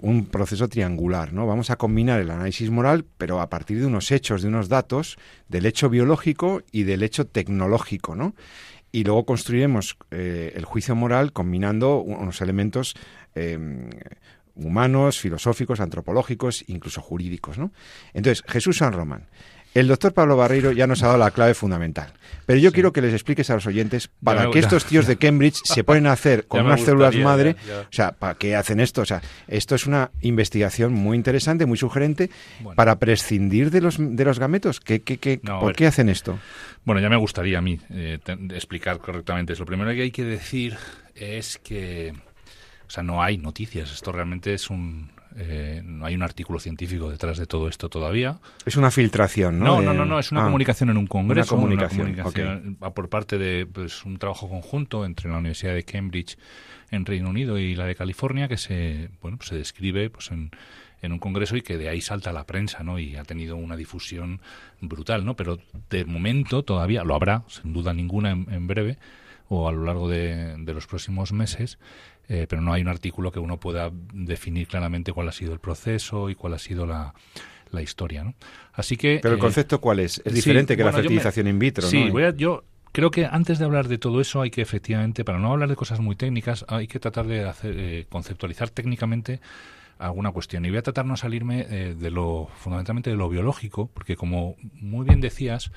un 0.00 0.26
proceso 0.26 0.68
triangular, 0.68 1.32
¿no? 1.32 1.46
Vamos 1.46 1.70
a 1.70 1.76
combinar 1.76 2.20
el 2.20 2.30
análisis 2.30 2.70
moral, 2.70 3.04
pero 3.16 3.40
a 3.40 3.48
partir 3.48 3.80
de 3.80 3.86
unos 3.86 4.10
hechos, 4.10 4.42
de 4.42 4.48
unos 4.48 4.68
datos, 4.68 5.18
del 5.48 5.66
hecho 5.66 5.88
biológico 5.90 6.62
y 6.72 6.84
del 6.84 7.02
hecho 7.02 7.26
tecnológico, 7.26 8.14
¿no? 8.14 8.34
Y 8.90 9.04
luego 9.04 9.26
construiremos 9.26 9.98
eh, 10.10 10.52
el 10.56 10.64
juicio 10.64 10.94
moral 10.94 11.32
combinando 11.32 11.98
unos 11.98 12.40
elementos 12.40 12.94
em, 13.34 13.90
humanos, 14.54 15.20
filosóficos, 15.20 15.80
antropológicos, 15.80 16.64
incluso 16.68 17.00
jurídicos, 17.00 17.58
¿no? 17.58 17.72
Entonces, 18.14 18.44
Jesús 18.48 18.78
San 18.78 18.92
Román, 18.92 19.28
El 19.78 19.86
doctor 19.86 20.12
Pablo 20.12 20.36
Barreiro 20.36 20.72
ya 20.72 20.88
nos 20.88 21.04
ha 21.04 21.06
dado 21.06 21.18
la 21.18 21.30
clave 21.30 21.54
fundamental. 21.54 22.12
Pero 22.46 22.58
yo 22.58 22.72
quiero 22.72 22.92
que 22.92 23.00
les 23.00 23.12
expliques 23.12 23.48
a 23.48 23.54
los 23.54 23.64
oyentes 23.64 24.10
para 24.24 24.50
qué 24.50 24.58
estos 24.58 24.84
tíos 24.84 25.06
de 25.06 25.18
Cambridge 25.18 25.60
se 25.62 25.84
ponen 25.84 26.08
a 26.08 26.12
hacer 26.12 26.46
con 26.48 26.66
unas 26.66 26.80
células 26.80 27.14
madre, 27.14 27.54
o 27.70 27.92
sea, 27.92 28.10
¿para 28.10 28.34
qué 28.34 28.56
hacen 28.56 28.80
esto? 28.80 29.02
O 29.02 29.04
sea, 29.04 29.22
esto 29.46 29.76
es 29.76 29.86
una 29.86 30.10
investigación 30.20 30.94
muy 30.94 31.16
interesante, 31.16 31.64
muy 31.64 31.78
sugerente 31.78 32.28
para 32.74 32.98
prescindir 32.98 33.70
de 33.70 33.80
los, 33.80 33.98
de 34.00 34.24
los 34.24 34.40
gametos. 34.40 34.80
¿Qué, 34.80 35.02
qué, 35.02 35.18
qué, 35.18 35.38
¿Por 35.38 35.76
qué 35.76 35.86
hacen 35.86 36.08
esto? 36.08 36.40
Bueno, 36.84 37.00
ya 37.00 37.08
me 37.08 37.16
gustaría 37.16 37.58
a 37.58 37.62
mí 37.62 37.78
eh, 37.90 38.18
explicar 38.54 38.98
correctamente 38.98 39.52
eso. 39.52 39.62
Lo 39.62 39.66
primero 39.66 39.92
que 39.92 40.02
hay 40.02 40.10
que 40.10 40.24
decir 40.24 40.76
es 41.14 41.56
que, 41.58 42.14
o 42.84 42.90
sea, 42.90 43.04
no 43.04 43.22
hay 43.22 43.38
noticias. 43.38 43.92
Esto 43.92 44.10
realmente 44.10 44.54
es 44.54 44.70
un, 44.70 45.12
eh, 45.36 45.77
no 45.98 46.06
hay 46.06 46.14
un 46.14 46.22
artículo 46.22 46.60
científico 46.60 47.10
detrás 47.10 47.38
de 47.38 47.46
todo 47.46 47.68
esto 47.68 47.88
todavía. 47.88 48.38
Es 48.64 48.76
una 48.76 48.90
filtración, 48.90 49.58
¿no? 49.58 49.82
No, 49.82 49.92
no, 49.92 50.04
no, 50.04 50.18
es 50.18 50.32
una 50.32 50.42
ah. 50.42 50.44
comunicación 50.44 50.90
en 50.90 50.96
un 50.96 51.06
congreso. 51.06 51.56
Una 51.56 51.88
comunicación, 51.88 52.76
por 52.94 53.08
parte 53.08 53.38
de 53.38 53.66
pues, 53.66 54.04
un 54.04 54.18
trabajo 54.18 54.48
conjunto 54.48 55.04
entre 55.04 55.30
la 55.30 55.38
Universidad 55.38 55.74
de 55.74 55.84
Cambridge 55.84 56.38
en 56.90 57.04
Reino 57.04 57.28
Unido 57.28 57.58
y 57.58 57.74
la 57.74 57.84
de 57.84 57.94
California 57.94 58.48
que 58.48 58.56
se, 58.56 59.10
bueno, 59.20 59.36
pues 59.36 59.50
se 59.50 59.56
describe 59.56 60.08
pues, 60.08 60.30
en, 60.30 60.50
en 61.02 61.12
un 61.12 61.18
congreso 61.18 61.56
y 61.56 61.62
que 61.62 61.78
de 61.78 61.88
ahí 61.88 62.00
salta 62.00 62.32
la 62.32 62.44
prensa, 62.44 62.82
¿no? 62.82 62.98
Y 62.98 63.16
ha 63.16 63.24
tenido 63.24 63.56
una 63.56 63.76
difusión 63.76 64.40
brutal, 64.80 65.24
¿no? 65.24 65.36
Pero 65.36 65.58
de 65.90 66.04
momento 66.04 66.62
todavía 66.62 67.04
lo 67.04 67.14
habrá, 67.14 67.44
sin 67.48 67.72
duda 67.72 67.92
ninguna, 67.92 68.30
en, 68.30 68.66
breve 68.66 68.98
o 69.48 69.68
a 69.68 69.72
lo 69.72 69.84
largo 69.84 70.08
de, 70.08 70.56
los 70.66 70.86
próximos 70.86 71.32
meses, 71.32 71.78
eh, 72.28 72.46
pero 72.48 72.60
no 72.62 72.72
hay 72.72 72.82
un 72.82 72.88
artículo 72.88 73.32
que 73.32 73.38
uno 73.38 73.58
pueda 73.58 73.90
definir 74.12 74.68
claramente 74.68 75.12
cuál 75.12 75.28
ha 75.28 75.32
sido 75.32 75.52
el 75.52 75.60
proceso 75.60 76.28
y 76.30 76.34
cuál 76.34 76.54
ha 76.54 76.58
sido 76.58 76.86
la, 76.86 77.14
la 77.70 77.82
historia, 77.82 78.24
¿no? 78.24 78.34
Así 78.72 78.96
que... 78.96 79.20
Pero 79.22 79.34
el 79.34 79.38
eh, 79.38 79.42
concepto 79.42 79.80
cuál 79.80 80.00
es? 80.00 80.20
Es 80.24 80.34
diferente 80.34 80.76
que 80.76 80.84
la 80.84 80.92
fertilización 80.92 81.46
in 81.48 81.58
vitro, 81.58 81.86
sí, 81.86 82.06
¿no? 82.06 82.12
Voy 82.12 82.24
a, 82.24 82.30
yo 82.34 82.64
creo 82.92 83.10
que 83.10 83.26
antes 83.26 83.58
de 83.58 83.64
hablar 83.64 83.88
de 83.88 83.98
todo 83.98 84.20
eso 84.20 84.40
hay 84.40 84.50
que 84.50 84.62
efectivamente, 84.62 85.24
para 85.24 85.38
no 85.38 85.52
hablar 85.52 85.68
de 85.68 85.76
cosas 85.76 86.00
muy 86.00 86.16
técnicas, 86.16 86.64
hay 86.68 86.86
que 86.86 86.98
tratar 86.98 87.26
de 87.26 87.44
hacer, 87.44 87.74
eh, 87.78 88.06
conceptualizar 88.08 88.70
técnicamente 88.70 89.40
alguna 89.98 90.30
cuestión. 90.30 90.64
Y 90.64 90.70
voy 90.70 90.78
a 90.78 90.82
tratar 90.82 91.06
no 91.06 91.16
salirme 91.16 91.66
eh, 91.68 91.94
de 91.98 92.10
lo, 92.10 92.48
fundamentalmente 92.56 93.10
de 93.10 93.16
lo 93.16 93.28
biológico, 93.28 93.90
porque 93.92 94.16
como 94.16 94.56
muy 94.74 95.04
bien 95.04 95.20
decías, 95.20 95.70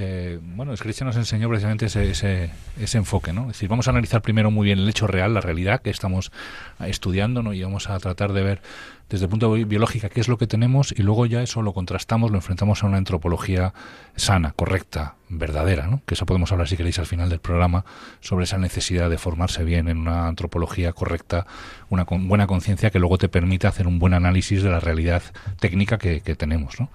eh, 0.00 0.38
bueno, 0.40 0.76
Scritch 0.76 1.02
nos 1.02 1.16
enseñó 1.16 1.48
precisamente 1.48 1.86
ese, 1.86 2.08
ese, 2.10 2.50
ese, 2.80 2.98
enfoque, 2.98 3.32
¿no? 3.32 3.42
Es 3.42 3.48
decir, 3.48 3.68
vamos 3.68 3.88
a 3.88 3.90
analizar 3.90 4.22
primero 4.22 4.50
muy 4.52 4.64
bien 4.66 4.78
el 4.78 4.88
hecho 4.88 5.08
real, 5.08 5.34
la 5.34 5.40
realidad 5.40 5.82
que 5.82 5.90
estamos 5.90 6.30
estudiando, 6.78 7.42
¿no? 7.42 7.52
Y 7.52 7.64
vamos 7.64 7.90
a 7.90 7.98
tratar 7.98 8.32
de 8.32 8.42
ver 8.44 8.62
desde 9.08 9.24
el 9.24 9.30
punto 9.30 9.50
de 9.50 9.56
vista 9.56 9.68
biológico 9.70 10.08
qué 10.08 10.20
es 10.20 10.28
lo 10.28 10.38
que 10.38 10.46
tenemos 10.46 10.92
y 10.96 11.02
luego 11.02 11.26
ya 11.26 11.42
eso 11.42 11.62
lo 11.62 11.72
contrastamos, 11.72 12.30
lo 12.30 12.36
enfrentamos 12.36 12.84
a 12.84 12.86
una 12.86 12.98
antropología 12.98 13.74
sana, 14.14 14.52
correcta, 14.52 15.16
verdadera, 15.28 15.88
¿no? 15.88 16.00
Que 16.06 16.14
eso 16.14 16.26
podemos 16.26 16.52
hablar 16.52 16.68
si 16.68 16.76
queréis 16.76 17.00
al 17.00 17.06
final 17.06 17.28
del 17.28 17.40
programa 17.40 17.84
sobre 18.20 18.44
esa 18.44 18.58
necesidad 18.58 19.10
de 19.10 19.18
formarse 19.18 19.64
bien 19.64 19.88
en 19.88 19.98
una 19.98 20.28
antropología 20.28 20.92
correcta, 20.92 21.44
una 21.88 22.04
buena 22.04 22.46
conciencia 22.46 22.90
que 22.90 23.00
luego 23.00 23.18
te 23.18 23.28
permite 23.28 23.66
hacer 23.66 23.88
un 23.88 23.98
buen 23.98 24.14
análisis 24.14 24.62
de 24.62 24.70
la 24.70 24.78
realidad 24.78 25.22
técnica 25.58 25.98
que, 25.98 26.20
que 26.20 26.36
tenemos, 26.36 26.78
¿no? 26.78 26.88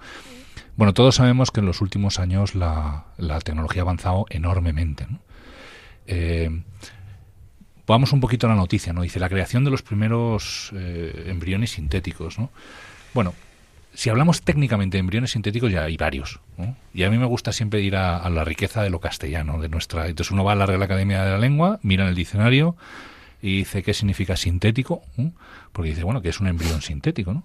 Bueno, 0.76 0.92
todos 0.92 1.14
sabemos 1.14 1.50
que 1.50 1.60
en 1.60 1.66
los 1.66 1.80
últimos 1.80 2.18
años 2.18 2.54
la, 2.54 3.04
tecnología 3.44 3.82
ha 3.82 3.84
avanzado 3.84 4.26
enormemente. 4.30 5.06
Eh, 6.06 6.62
vamos 7.86 8.12
un 8.12 8.20
poquito 8.20 8.46
a 8.46 8.50
la 8.50 8.56
noticia, 8.56 8.92
¿no? 8.92 9.02
Dice 9.02 9.20
la 9.20 9.28
creación 9.28 9.64
de 9.64 9.70
los 9.70 9.82
primeros 9.82 10.72
eh, 10.74 11.26
embriones 11.28 11.72
sintéticos, 11.72 12.38
¿no? 12.38 12.50
Bueno, 13.14 13.34
si 13.94 14.10
hablamos 14.10 14.42
técnicamente 14.42 14.96
de 14.96 15.00
embriones 15.00 15.30
sintéticos 15.30 15.70
ya 15.70 15.84
hay 15.84 15.96
varios, 15.96 16.40
Y 16.92 17.04
a 17.04 17.10
mí 17.10 17.18
me 17.18 17.26
gusta 17.26 17.52
siempre 17.52 17.80
ir 17.80 17.94
a, 17.94 18.28
la 18.28 18.44
riqueza 18.44 18.82
de 18.82 18.90
lo 18.90 18.98
castellano, 18.98 19.60
de 19.60 19.68
nuestra. 19.68 20.08
Entonces 20.08 20.32
uno 20.32 20.42
va 20.42 20.52
a 20.52 20.56
la 20.56 20.66
Real 20.66 20.82
Academia 20.82 21.24
de 21.24 21.30
la 21.30 21.38
Lengua, 21.38 21.78
mira 21.82 22.02
en 22.02 22.08
el 22.08 22.16
diccionario 22.16 22.76
y 23.40 23.58
dice 23.58 23.84
qué 23.84 23.94
significa 23.94 24.36
sintético, 24.36 25.02
porque 25.72 25.90
dice 25.90 26.02
bueno 26.02 26.22
que 26.22 26.30
es 26.30 26.40
un 26.40 26.48
embrión 26.48 26.82
sintético, 26.82 27.32
¿no? 27.32 27.44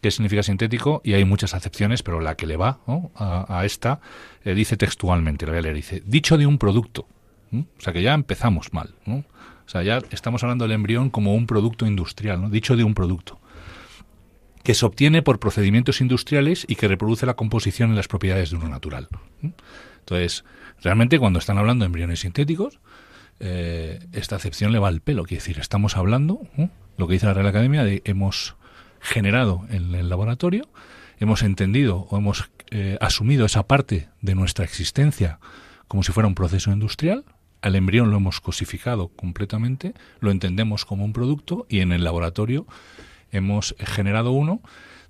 Qué 0.00 0.10
significa 0.10 0.42
sintético 0.42 1.00
y 1.04 1.14
hay 1.14 1.24
muchas 1.24 1.54
acepciones, 1.54 2.02
pero 2.02 2.20
la 2.20 2.36
que 2.36 2.46
le 2.46 2.56
va 2.56 2.80
a, 3.16 3.64
esta 3.64 4.00
eh, 4.44 4.54
dice 4.54 4.76
textualmente, 4.76 5.46
la 5.46 5.52
voy 5.52 5.72
dice, 5.72 6.02
dicho 6.06 6.38
de 6.38 6.46
un 6.46 6.58
producto. 6.58 7.06
O 7.52 7.80
sea 7.80 7.92
que 7.92 8.02
ya 8.02 8.14
empezamos 8.14 8.72
mal. 8.72 8.94
O 9.06 9.24
sea, 9.66 9.82
ya 9.82 10.02
estamos 10.10 10.42
hablando 10.42 10.64
del 10.64 10.72
embrión 10.72 11.10
como 11.10 11.34
un 11.34 11.46
producto 11.46 11.86
industrial, 11.86 12.40
¿no? 12.40 12.50
dicho 12.50 12.76
de 12.76 12.84
un 12.84 12.94
producto 12.94 13.40
que 14.68 14.74
se 14.74 14.84
obtiene 14.84 15.22
por 15.22 15.38
procedimientos 15.38 16.02
industriales 16.02 16.66
y 16.68 16.74
que 16.74 16.88
reproduce 16.88 17.24
la 17.24 17.36
composición 17.36 17.90
y 17.90 17.96
las 17.96 18.06
propiedades 18.06 18.50
de 18.50 18.56
uno 18.56 18.68
natural. 18.68 19.08
Entonces, 20.00 20.44
realmente 20.82 21.18
cuando 21.18 21.38
están 21.38 21.56
hablando 21.56 21.84
de 21.84 21.86
embriones 21.86 22.20
sintéticos, 22.20 22.78
eh, 23.40 23.98
esta 24.12 24.36
acepción 24.36 24.72
le 24.72 24.78
va 24.78 24.88
al 24.88 25.00
pelo. 25.00 25.24
Quiere 25.24 25.40
decir, 25.40 25.58
estamos 25.58 25.96
hablando, 25.96 26.42
lo 26.98 27.06
que 27.06 27.14
dice 27.14 27.24
la 27.24 27.32
Real 27.32 27.46
Academia, 27.46 27.82
de 27.82 28.02
hemos 28.04 28.56
generado 29.00 29.66
en 29.70 29.94
el 29.94 30.08
laboratorio, 30.08 30.68
hemos 31.18 31.42
entendido 31.42 32.06
o 32.10 32.18
hemos 32.18 32.50
eh, 32.70 32.98
asumido 33.00 33.46
esa 33.46 33.66
parte 33.66 34.08
de 34.20 34.34
nuestra 34.34 34.64
existencia 34.64 35.38
como 35.88 36.02
si 36.02 36.12
fuera 36.12 36.28
un 36.28 36.34
proceso 36.34 36.70
industrial, 36.70 37.24
al 37.62 37.74
embrión 37.74 38.10
lo 38.10 38.18
hemos 38.18 38.40
cosificado 38.40 39.08
completamente, 39.08 39.94
lo 40.20 40.30
entendemos 40.30 40.84
como 40.84 41.04
un 41.04 41.12
producto 41.12 41.66
y 41.68 41.80
en 41.80 41.92
el 41.92 42.04
laboratorio 42.04 42.66
hemos 43.32 43.74
generado 43.78 44.30
uno 44.30 44.60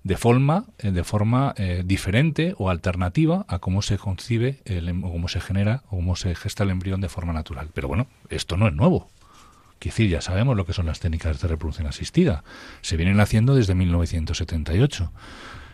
de 0.05 0.17
forma, 0.17 0.65
eh, 0.79 0.93
de 0.93 1.05
forma 1.05 1.53
eh, 1.57 1.83
diferente 1.85 2.55
o 2.57 2.71
alternativa 2.71 3.45
a 3.49 3.59
cómo 3.59 3.83
se 3.83 3.99
concibe, 3.99 4.63
el, 4.65 4.89
em, 4.89 5.05
o 5.05 5.13
cómo 5.13 5.29
se 5.29 5.41
genera 5.41 5.83
o 5.89 5.97
cómo 5.97 6.17
se 6.17 6.35
gesta 6.35 6.63
el 6.63 6.71
embrión 6.71 7.01
de 7.01 7.09
forma 7.09 7.33
natural. 7.33 7.69
Pero 7.75 7.89
bueno, 7.89 8.07
esto 8.31 8.57
no 8.57 8.69
es 8.69 8.75
nuevo. 8.75 9.11
Quiero 9.79 9.95
decir, 9.95 10.11
ya 10.11 10.21
sabemos 10.21 10.57
lo 10.57 10.67
que 10.67 10.73
son 10.73 10.87
las 10.87 11.01
técnicas 11.01 11.41
de 11.41 11.49
reproducción 11.49 11.87
asistida. 11.87 12.43
Se 12.83 12.97
vienen 12.97 13.21
haciendo 13.21 13.55
desde 13.55 13.75
1978. 13.75 15.13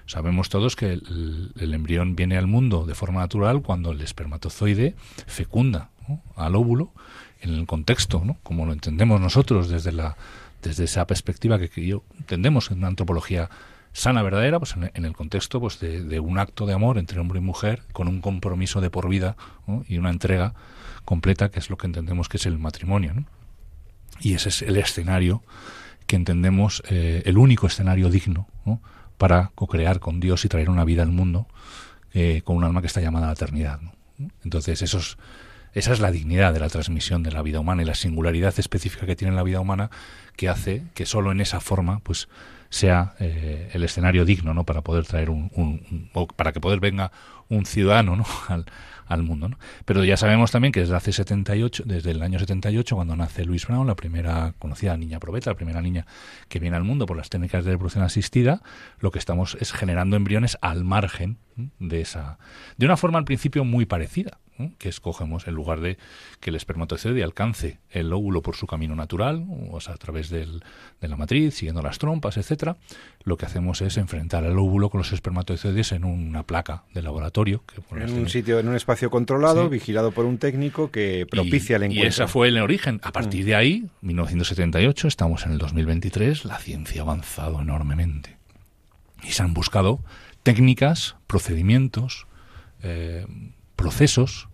Sabemos 0.06 0.50
todos 0.50 0.76
que 0.76 0.92
el, 0.92 1.52
embrión 1.56 2.14
viene 2.14 2.36
al 2.36 2.46
mundo 2.46 2.84
de 2.84 2.94
forma 2.94 3.20
natural 3.20 3.62
cuando 3.62 3.92
el 3.92 4.00
espermatozoide 4.02 4.94
fecunda 5.26 5.88
al 6.36 6.54
óvulo 6.54 6.92
en 7.40 7.54
el 7.54 7.66
contexto, 7.66 8.22
¿no? 8.24 8.36
como 8.42 8.66
lo 8.66 8.72
entendemos 8.72 9.20
nosotros 9.20 9.70
desde 9.70 9.92
la 9.92 10.16
desde 10.64 10.84
esa 10.84 11.06
perspectiva 11.06 11.58
que, 11.58 11.86
yo 11.86 12.02
entendemos 12.18 12.70
en 12.70 12.78
una 12.78 12.88
antropología 12.88 13.50
sana 13.92 14.22
verdadera, 14.22 14.58
pues 14.58 14.74
en, 14.76 15.04
el 15.04 15.12
contexto 15.12 15.60
pues 15.60 15.78
de, 15.78 16.18
un 16.18 16.38
acto 16.38 16.66
de 16.66 16.72
amor 16.72 16.98
entre 16.98 17.20
hombre 17.20 17.38
y 17.38 17.42
mujer 17.42 17.82
con 17.92 18.08
un 18.08 18.20
compromiso 18.20 18.80
de 18.80 18.90
por 18.90 19.08
vida 19.08 19.36
y 19.86 19.98
una 19.98 20.10
entrega 20.10 20.54
completa 21.04 21.50
que 21.50 21.60
es 21.60 21.70
lo 21.70 21.76
que 21.76 21.86
entendemos 21.86 22.28
que 22.28 22.38
es 22.38 22.46
el 22.46 22.58
matrimonio. 22.58 23.12
Y 24.20 24.34
ese 24.34 24.48
es 24.48 24.62
el 24.62 24.76
escenario 24.76 25.42
que 26.06 26.16
entendemos, 26.16 26.82
eh, 26.88 27.22
el 27.26 27.38
único 27.38 27.66
escenario 27.66 28.10
digno 28.10 28.48
para 29.18 29.52
co-crear 29.54 30.00
con 30.00 30.20
Dios 30.20 30.44
y 30.44 30.48
traer 30.48 30.70
una 30.70 30.84
vida 30.84 31.02
al 31.02 31.10
mundo 31.10 31.46
eh, 32.12 32.42
con 32.44 32.56
un 32.56 32.64
alma 32.64 32.80
que 32.80 32.88
está 32.88 33.00
llamada 33.00 33.26
a 33.26 33.28
la 33.28 33.34
eternidad. 33.34 33.80
Entonces, 34.44 34.82
esos, 34.82 35.18
esa 35.72 35.92
es 35.92 36.00
la 36.00 36.10
dignidad 36.10 36.52
de 36.52 36.60
la 36.60 36.68
transmisión 36.68 37.22
de 37.22 37.32
la 37.32 37.42
vida 37.42 37.60
humana 37.60 37.82
y 37.82 37.84
la 37.84 37.94
singularidad 37.94 38.54
específica 38.58 39.06
que 39.06 39.16
tiene 39.16 39.34
la 39.34 39.42
vida 39.42 39.60
humana 39.60 39.90
que 40.36 40.48
hace 40.48 40.84
que 40.94 41.06
solo 41.06 41.32
en 41.32 41.40
esa 41.40 41.60
forma 41.60 42.00
pues 42.00 42.28
sea 42.74 43.14
eh, 43.20 43.70
el 43.72 43.84
escenario 43.84 44.24
digno 44.24 44.52
¿no? 44.52 44.64
para 44.64 44.82
poder 44.82 45.06
traer 45.06 45.30
un, 45.30 45.48
un, 45.54 46.10
para 46.34 46.52
que 46.52 46.58
poder 46.58 46.80
venga 46.80 47.12
un 47.48 47.66
ciudadano 47.66 48.16
¿no? 48.16 48.26
al, 49.06 49.22
mundo. 49.22 49.48
¿no? 49.48 49.58
Pero 49.84 50.02
ya 50.02 50.16
sabemos 50.16 50.50
también 50.50 50.72
que 50.72 50.80
desde 50.80 50.96
hace 50.96 51.12
78, 51.12 51.84
desde 51.86 52.10
el 52.10 52.20
año 52.20 52.40
78, 52.40 52.96
cuando 52.96 53.14
nace 53.14 53.44
Louise 53.44 53.68
Brown, 53.68 53.86
la 53.86 53.94
primera 53.94 54.54
conocida 54.58 54.96
niña 54.96 55.20
probeta, 55.20 55.50
la 55.50 55.56
primera 55.56 55.80
niña 55.80 56.04
que 56.48 56.58
viene 56.58 56.76
al 56.76 56.82
mundo 56.82 57.06
por 57.06 57.16
las 57.16 57.30
técnicas 57.30 57.64
de 57.64 57.70
reproducción 57.70 58.02
asistida, 58.02 58.60
lo 58.98 59.12
que 59.12 59.20
estamos 59.20 59.56
es 59.60 59.72
generando 59.72 60.16
embriones 60.16 60.58
al 60.60 60.82
margen 60.82 61.38
de 61.78 62.00
esa, 62.00 62.38
de 62.76 62.86
una 62.86 62.96
forma 62.96 63.20
al 63.20 63.24
principio 63.24 63.64
muy 63.64 63.86
parecida 63.86 64.38
que 64.78 64.88
escogemos 64.88 65.48
en 65.48 65.54
lugar 65.54 65.80
de 65.80 65.98
que 66.40 66.50
el 66.50 66.56
espermatozoide 66.56 67.22
alcance 67.22 67.78
el 67.90 68.12
óvulo 68.12 68.42
por 68.42 68.56
su 68.56 68.66
camino 68.66 68.94
natural, 68.94 69.46
o 69.70 69.80
sea, 69.80 69.94
a 69.94 69.96
través 69.96 70.30
del, 70.30 70.62
de 71.00 71.08
la 71.08 71.16
matriz, 71.16 71.54
siguiendo 71.54 71.82
las 71.82 71.98
trompas, 71.98 72.36
etcétera, 72.36 72.76
lo 73.24 73.36
que 73.36 73.46
hacemos 73.46 73.82
es 73.82 73.96
enfrentar 73.96 74.44
al 74.44 74.58
óvulo 74.58 74.90
con 74.90 74.98
los 74.98 75.12
espermatozoides 75.12 75.92
en 75.92 76.04
una 76.04 76.44
placa 76.44 76.84
de 76.94 77.02
laboratorio. 77.02 77.62
Que 77.66 77.82
en 77.96 78.12
un 78.12 78.28
sitio, 78.28 78.58
en 78.58 78.68
un 78.68 78.76
espacio 78.76 79.10
controlado, 79.10 79.68
vigilado 79.68 80.12
por 80.12 80.24
un 80.24 80.38
técnico 80.38 80.90
que 80.90 81.26
propicia 81.28 81.76
el 81.76 81.84
encuentro. 81.84 82.04
Y 82.04 82.08
ese 82.08 82.26
fue 82.26 82.48
el 82.48 82.58
origen. 82.58 83.00
A 83.02 83.12
partir 83.12 83.44
mm. 83.44 83.46
de 83.46 83.54
ahí, 83.54 83.86
1978, 84.02 85.08
estamos 85.08 85.46
en 85.46 85.52
el 85.52 85.58
2023, 85.58 86.44
la 86.44 86.58
ciencia 86.58 87.02
ha 87.02 87.04
avanzado 87.04 87.60
enormemente. 87.60 88.36
Y 89.22 89.32
se 89.32 89.42
han 89.42 89.54
buscado 89.54 90.00
técnicas, 90.42 91.16
procedimientos, 91.26 92.26
eh, 92.82 93.26
procesos, 93.84 94.48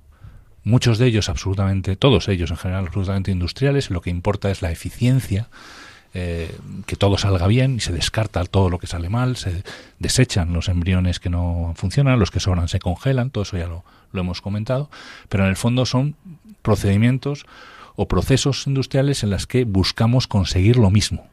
muchos 0.65 0.99
de 0.99 1.07
ellos 1.07 1.29
absolutamente, 1.29 1.95
todos 1.95 2.27
ellos 2.27 2.51
en 2.51 2.57
general 2.57 2.87
absolutamente 2.87 3.31
industriales, 3.31 3.89
lo 3.89 4.01
que 4.01 4.11
importa 4.11 4.51
es 4.51 4.61
la 4.61 4.73
eficiencia 4.73 5.49
eh, 6.15 6.53
que 6.87 6.97
todo 6.97 7.17
salga 7.17 7.47
bien 7.47 7.77
y 7.77 7.81
se 7.81 7.93
descarta 7.93 8.43
todo 8.45 8.71
lo 8.71 8.81
que 8.81 8.89
sale 8.89 9.09
mal, 9.09 9.37
se 9.37 9.63
desechan 10.01 10.53
los 10.53 10.69
embriones 10.69 11.21
que 11.21 11.31
no 11.31 11.75
funcionan, 11.77 12.19
los 12.19 12.33
que 12.33 12.41
sobran 12.41 12.67
se 12.67 12.81
congelan, 12.81 13.31
todo 13.31 13.43
eso 13.45 13.57
ya 13.57 13.69
lo, 13.69 13.85
lo 14.11 14.21
hemos 14.23 14.41
comentado, 14.41 14.91
pero 15.29 15.45
en 15.45 15.51
el 15.51 15.57
fondo 15.57 15.87
son 15.87 16.17
procedimientos 16.61 17.47
o 17.95 18.09
procesos 18.09 18.67
industriales 18.67 19.23
en 19.23 19.31
los 19.31 19.47
que 19.47 19.63
buscamos 19.65 20.27
conseguir 20.27 20.77
lo 20.77 20.91
mismo, 20.91 21.29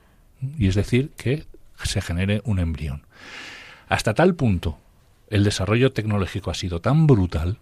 y 0.59 0.67
es 0.67 0.75
decir, 0.75 1.09
que 1.17 1.47
se 1.83 1.99
genere 1.99 2.43
un 2.45 2.59
embrión. 2.59 3.07
Hasta 3.89 4.13
tal 4.13 4.35
punto 4.35 4.77
el 5.31 5.43
desarrollo 5.43 5.93
tecnológico 5.93 6.51
ha 6.51 6.53
sido 6.53 6.79
tan 6.79 7.07
brutal 7.07 7.57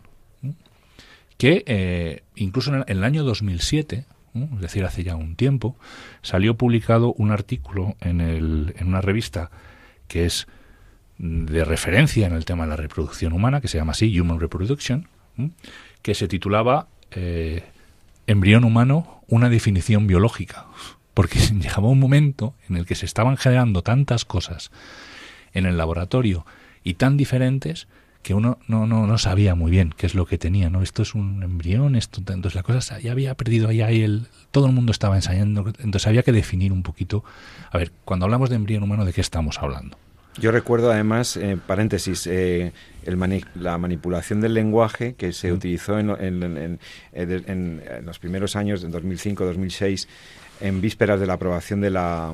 que 1.38 1.64
eh, 1.66 2.24
incluso 2.36 2.74
en 2.74 2.84
el, 2.88 3.04
año 3.04 3.24
2007, 3.24 4.06
es 4.34 4.62
decir, 4.62 4.86
hace 4.86 5.04
ya 5.04 5.16
un 5.16 5.36
tiempo, 5.36 5.76
salió 6.22 6.56
publicado 6.56 7.14
un 7.14 7.32
artículo 7.32 7.96
en, 8.02 8.22
el, 8.22 8.74
en 8.78 8.88
una 8.88 9.02
revista 9.02 9.52
que 10.08 10.26
es 10.26 10.48
de 11.18 11.64
referencia 11.64 12.28
en 12.28 12.34
el 12.34 12.46
tema 12.46 12.66
de 12.66 12.72
la 12.72 12.76
reproducción 12.76 13.34
humana, 13.34 13.62
que 13.62 13.68
se 13.68 13.78
llama 13.78 13.94
así 13.94 14.20
Human 14.20 14.40
Reproduction, 14.40 15.08
que 16.02 16.14
se 16.14 16.28
titulaba 16.28 16.88
eh, 17.12 17.64
Embrión 18.28 18.64
humano, 18.64 19.22
una 19.28 19.50
definición 19.50 20.08
biológica. 20.08 20.66
Porque 21.14 21.40
llegaba 21.60 21.88
un 21.88 22.00
momento 22.00 22.54
en 22.70 22.78
el 22.78 22.86
que 22.86 22.96
se 22.96 23.06
estaban 23.06 23.38
generando 23.38 23.82
tantas 23.82 24.26
cosas 24.26 24.72
en 25.54 25.66
el 25.66 25.78
laboratorio 25.78 26.46
y 26.84 26.96
tan 26.96 27.18
diferentes 27.18 27.88
que 28.26 28.34
uno 28.34 28.58
no, 28.68 28.88
no, 28.88 29.06
no 29.06 29.20
sabía 29.20 29.54
muy 29.54 29.70
bien 29.70 29.94
qué 29.96 30.08
es 30.08 30.16
lo 30.16 30.26
que 30.26 30.40
tenía, 30.40 30.72
¿no? 30.72 30.82
Esto 30.82 31.04
es 31.04 31.14
un 31.14 31.44
embrión, 31.44 31.96
esto, 31.96 32.22
entonces 32.22 32.56
la 32.56 32.64
cosa 32.64 33.00
ya 33.00 33.12
había 33.12 33.36
perdido 33.36 33.70
ahí, 33.70 33.84
ahí 33.84 34.02
el, 34.02 34.26
todo 34.50 34.66
el 34.66 34.74
mundo 34.74 34.92
estaba 34.92 35.16
ensayando, 35.16 35.64
entonces 35.78 36.08
había 36.08 36.24
que 36.24 36.32
definir 36.32 36.74
un 36.74 36.82
poquito, 36.82 37.24
a 37.70 37.78
ver, 37.78 37.92
cuando 38.04 38.26
hablamos 38.26 38.50
de 38.50 38.56
embrión 38.56 38.82
humano, 38.82 39.06
¿de 39.06 39.14
qué 39.14 39.22
estamos 39.22 39.60
hablando? 39.60 39.96
Yo 40.40 40.52
recuerdo 40.52 40.92
además, 40.92 41.38
eh, 41.38 41.56
paréntesis, 41.68 42.26
eh, 42.26 42.74
el 43.04 43.46
la 43.54 43.78
manipulación 43.78 44.42
del 44.42 44.56
lenguaje 44.56 45.14
que 45.14 45.32
se 45.32 45.52
mm. 45.52 45.56
utilizó 45.56 46.00
en, 46.00 46.10
en, 46.10 46.80
en, 47.14 47.82
los 48.06 48.18
primeros 48.18 48.56
años, 48.56 48.84
en 48.84 48.92
2005-2006, 48.92 50.08
en 50.62 50.82
vísperas 50.82 51.20
de 51.20 51.28
la 51.28 51.34
aprobación 51.34 51.80
de 51.80 51.92
la, 51.92 52.34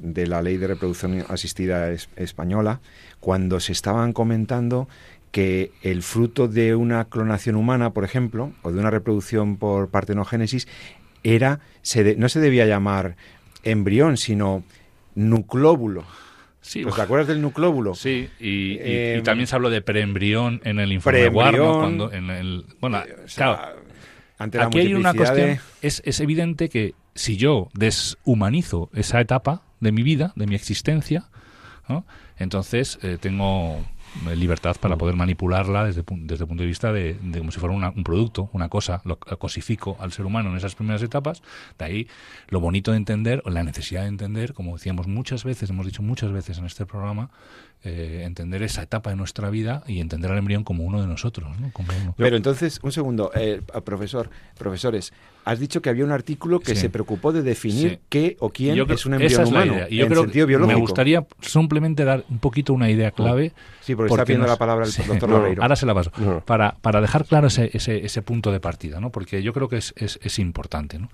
de 0.00 0.26
la 0.28 0.40
ley 0.40 0.56
de 0.56 0.68
reproducción 0.68 1.24
asistida 1.28 1.90
española, 1.90 2.80
cuando 3.20 3.60
se 3.60 3.72
estaban 3.72 4.12
comentando 4.12 4.88
que 5.36 5.70
el 5.82 6.02
fruto 6.02 6.48
de 6.48 6.74
una 6.74 7.10
clonación 7.10 7.56
humana, 7.56 7.92
por 7.92 8.04
ejemplo, 8.04 8.52
o 8.62 8.72
de 8.72 8.80
una 8.80 8.88
reproducción 8.88 9.58
por 9.58 9.90
partenogénesis, 9.90 10.66
era, 11.24 11.60
se 11.82 12.16
no 12.16 12.30
se 12.30 12.40
debía 12.40 12.64
llamar 12.64 13.18
embrión, 13.62 14.16
sino 14.16 14.64
nuclóbulo. 15.14 16.06
Sí, 16.62 16.84
pues, 16.84 16.94
¿Te 16.94 17.02
acuerdas 17.02 17.28
del 17.28 17.42
nuclóbulo? 17.42 17.94
Sí, 17.94 18.30
y, 18.40 18.78
em, 18.80 19.22
también 19.24 19.46
se 19.46 19.54
habló 19.56 19.68
de 19.68 19.82
preembrión 19.82 20.62
en 20.64 20.80
el 20.80 20.90
informe 20.90 21.20
de 21.20 21.30
cuando 21.30 22.10
en 22.10 22.30
el, 22.30 22.64
bueno, 22.80 23.00
eh, 23.00 23.26
claro, 23.34 23.58
aquí 24.38 24.78
hay 24.78 24.94
una 24.94 25.12
cuestión, 25.12 25.58
es, 25.82 26.00
es 26.06 26.20
evidente 26.20 26.70
que 26.70 26.94
si 27.14 27.36
yo 27.36 27.68
deshumanizo 27.74 28.88
esa 28.94 29.20
etapa 29.20 29.60
de 29.80 29.92
mi 29.92 30.02
vida, 30.02 30.32
de 30.34 30.46
mi 30.46 30.54
existencia, 30.54 31.28
¿no? 31.90 32.06
entonces 32.38 32.98
eh, 33.02 33.18
tengo 33.20 33.84
libertad 34.34 34.76
para 34.80 34.96
poder 34.96 35.16
manipularla 35.16 35.84
desde, 35.84 36.02
desde 36.06 36.44
el 36.44 36.48
punto 36.48 36.62
de 36.62 36.66
vista 36.66 36.92
de, 36.92 37.16
como 37.38 37.50
si 37.50 37.60
fuera 37.60 37.74
un 37.74 38.04
producto, 38.04 38.50
una 38.52 38.68
cosa, 38.68 39.02
lo 39.04 39.18
cosifico 39.18 39.96
al 40.00 40.12
ser 40.12 40.26
humano 40.26 40.50
en 40.50 40.56
esas 40.56 40.74
primeras 40.74 41.02
etapas, 41.02 41.42
de 41.78 41.84
ahí 41.84 42.08
lo 42.48 42.60
bonito 42.60 42.90
de 42.90 42.96
entender, 42.96 43.42
o 43.44 43.50
la 43.50 43.62
necesidad 43.62 44.02
de 44.02 44.08
entender, 44.08 44.54
como 44.54 44.76
decíamos 44.76 45.06
muchas 45.06 45.44
veces, 45.44 45.70
hemos 45.70 45.86
dicho 45.86 46.02
muchas 46.02 46.32
veces 46.32 46.58
en 46.58 46.66
este 46.66 46.86
programa, 46.86 47.30
eh, 47.84 48.22
entender 48.24 48.62
esa 48.62 48.82
etapa 48.82 49.10
de 49.10 49.16
nuestra 49.16 49.48
vida 49.50 49.84
y 49.86 50.00
entender 50.00 50.32
al 50.32 50.38
embrión 50.38 50.64
como 50.64 50.84
uno 50.84 51.00
de 51.00 51.06
nosotros. 51.06 51.48
Pero 52.16 52.36
entonces, 52.36 52.80
un 52.82 52.90
segundo, 52.90 53.30
eh, 53.34 53.60
profesor, 53.84 54.28
profesores, 54.58 55.12
has 55.44 55.60
dicho 55.60 55.80
que 55.80 55.90
había 55.90 56.04
un 56.04 56.10
artículo 56.10 56.58
que 56.58 56.74
se 56.74 56.90
preocupó 56.90 57.32
de 57.32 57.42
definir 57.42 58.00
qué 58.08 58.36
o 58.40 58.50
quién 58.50 58.78
es 58.90 59.06
un 59.06 59.14
embrión 59.14 59.46
humano 59.46 59.76
y 59.88 59.96
yo 59.96 60.08
creo 60.08 60.66
Me 60.66 60.74
gustaría 60.74 61.24
simplemente 61.40 62.04
dar 62.04 62.24
un 62.28 62.38
poquito 62.38 62.72
una 62.72 62.90
idea 62.90 63.12
clave. 63.12 63.52
Sí, 63.82 63.94
porque, 63.94 64.12
está 64.12 64.24
pidiendo 64.24 64.48
la 64.48 64.56
palabra 64.56 64.86
el 64.86 65.06
doctor 65.06 65.28
no, 65.56 65.62
Ahora 65.62 65.76
se 65.76 65.86
la 65.86 65.94
paso. 65.94 66.10
Para, 66.44 66.76
para 66.80 67.00
dejar 67.00 67.24
claro 67.24 67.46
ese, 67.46 67.70
ese, 67.72 68.04
ese, 68.04 68.22
punto 68.22 68.50
de 68.50 68.58
partida, 68.58 69.00
¿no? 69.00 69.10
porque 69.10 69.42
yo 69.44 69.52
creo 69.52 69.68
que 69.68 69.76
es, 69.76 69.94
es, 69.96 70.18
es 70.22 70.38
importante. 70.40 70.98
¿no? 70.98 71.08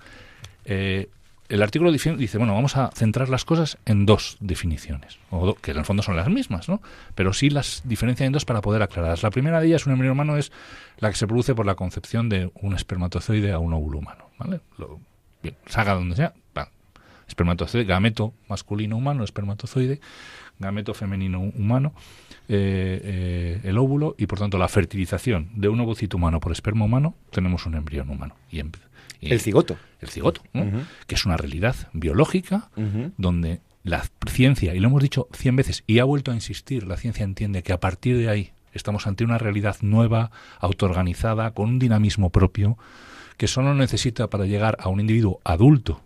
Eh, 0.64 1.08
el 1.48 1.62
artículo 1.62 1.92
dice, 1.92 2.38
bueno, 2.38 2.54
vamos 2.54 2.76
a 2.76 2.90
centrar 2.94 3.28
las 3.28 3.44
cosas 3.44 3.78
en 3.84 4.06
dos 4.06 4.36
definiciones, 4.40 5.18
o 5.30 5.54
que 5.54 5.72
en 5.72 5.78
el 5.78 5.84
fondo 5.84 6.02
son 6.02 6.16
las 6.16 6.28
mismas, 6.28 6.68
¿no? 6.68 6.80
Pero 7.14 7.32
sí 7.32 7.50
las 7.50 7.82
diferencian 7.84 8.28
en 8.28 8.32
dos 8.32 8.44
para 8.44 8.62
poder 8.62 8.82
aclararlas. 8.82 9.22
La 9.22 9.30
primera 9.30 9.60
de 9.60 9.66
ellas, 9.66 9.86
un 9.86 9.92
embrión 9.92 10.12
humano, 10.12 10.36
es 10.36 10.50
la 10.98 11.10
que 11.10 11.16
se 11.16 11.26
produce 11.26 11.54
por 11.54 11.66
la 11.66 11.74
concepción 11.74 12.28
de 12.28 12.50
un 12.54 12.74
espermatozoide 12.74 13.52
a 13.52 13.58
un 13.58 13.74
óvulo 13.74 13.98
humano, 13.98 14.30
¿vale? 14.38 14.60
Lo, 14.78 14.98
bien, 15.42 15.56
salga 15.66 15.94
donde 15.94 16.16
sea, 16.16 16.32
espermatozoide, 17.32 17.84
gameto 17.84 18.32
masculino 18.48 18.96
humano, 18.96 19.24
espermatozoide, 19.24 20.00
gameto 20.58 20.94
femenino 20.94 21.40
humano, 21.40 21.92
eh, 22.48 23.00
eh, 23.02 23.60
el 23.64 23.78
óvulo 23.78 24.14
y 24.18 24.26
por 24.26 24.38
tanto 24.38 24.58
la 24.58 24.68
fertilización 24.68 25.50
de 25.54 25.68
un 25.68 25.80
ovocito 25.80 26.16
humano 26.16 26.40
por 26.40 26.52
esperma 26.52 26.84
humano, 26.84 27.14
tenemos 27.30 27.66
un 27.66 27.74
embrión 27.74 28.10
humano. 28.10 28.36
Y 28.50 28.60
el 29.30 29.40
cigoto. 29.40 29.76
El 30.00 30.08
cigoto, 30.08 30.42
que 31.06 31.14
es 31.14 31.24
una 31.24 31.36
realidad 31.36 31.76
biológica 31.92 32.70
donde 33.16 33.60
la 33.84 34.04
ciencia, 34.28 34.74
y 34.74 34.80
lo 34.80 34.88
hemos 34.88 35.02
dicho 35.02 35.28
cien 35.32 35.56
veces, 35.56 35.84
y 35.86 35.98
ha 35.98 36.04
vuelto 36.04 36.30
a 36.30 36.34
insistir, 36.34 36.86
la 36.86 36.96
ciencia 36.96 37.24
entiende 37.24 37.62
que 37.62 37.72
a 37.72 37.80
partir 37.80 38.16
de 38.16 38.28
ahí 38.28 38.52
estamos 38.72 39.06
ante 39.06 39.24
una 39.24 39.38
realidad 39.38 39.76
nueva, 39.80 40.30
autoorganizada, 40.60 41.52
con 41.52 41.68
un 41.68 41.78
dinamismo 41.78 42.30
propio, 42.30 42.78
que 43.36 43.48
solo 43.48 43.74
necesita 43.74 44.28
para 44.28 44.46
llegar 44.46 44.76
a 44.80 44.88
un 44.88 45.00
individuo 45.00 45.40
adulto 45.44 46.00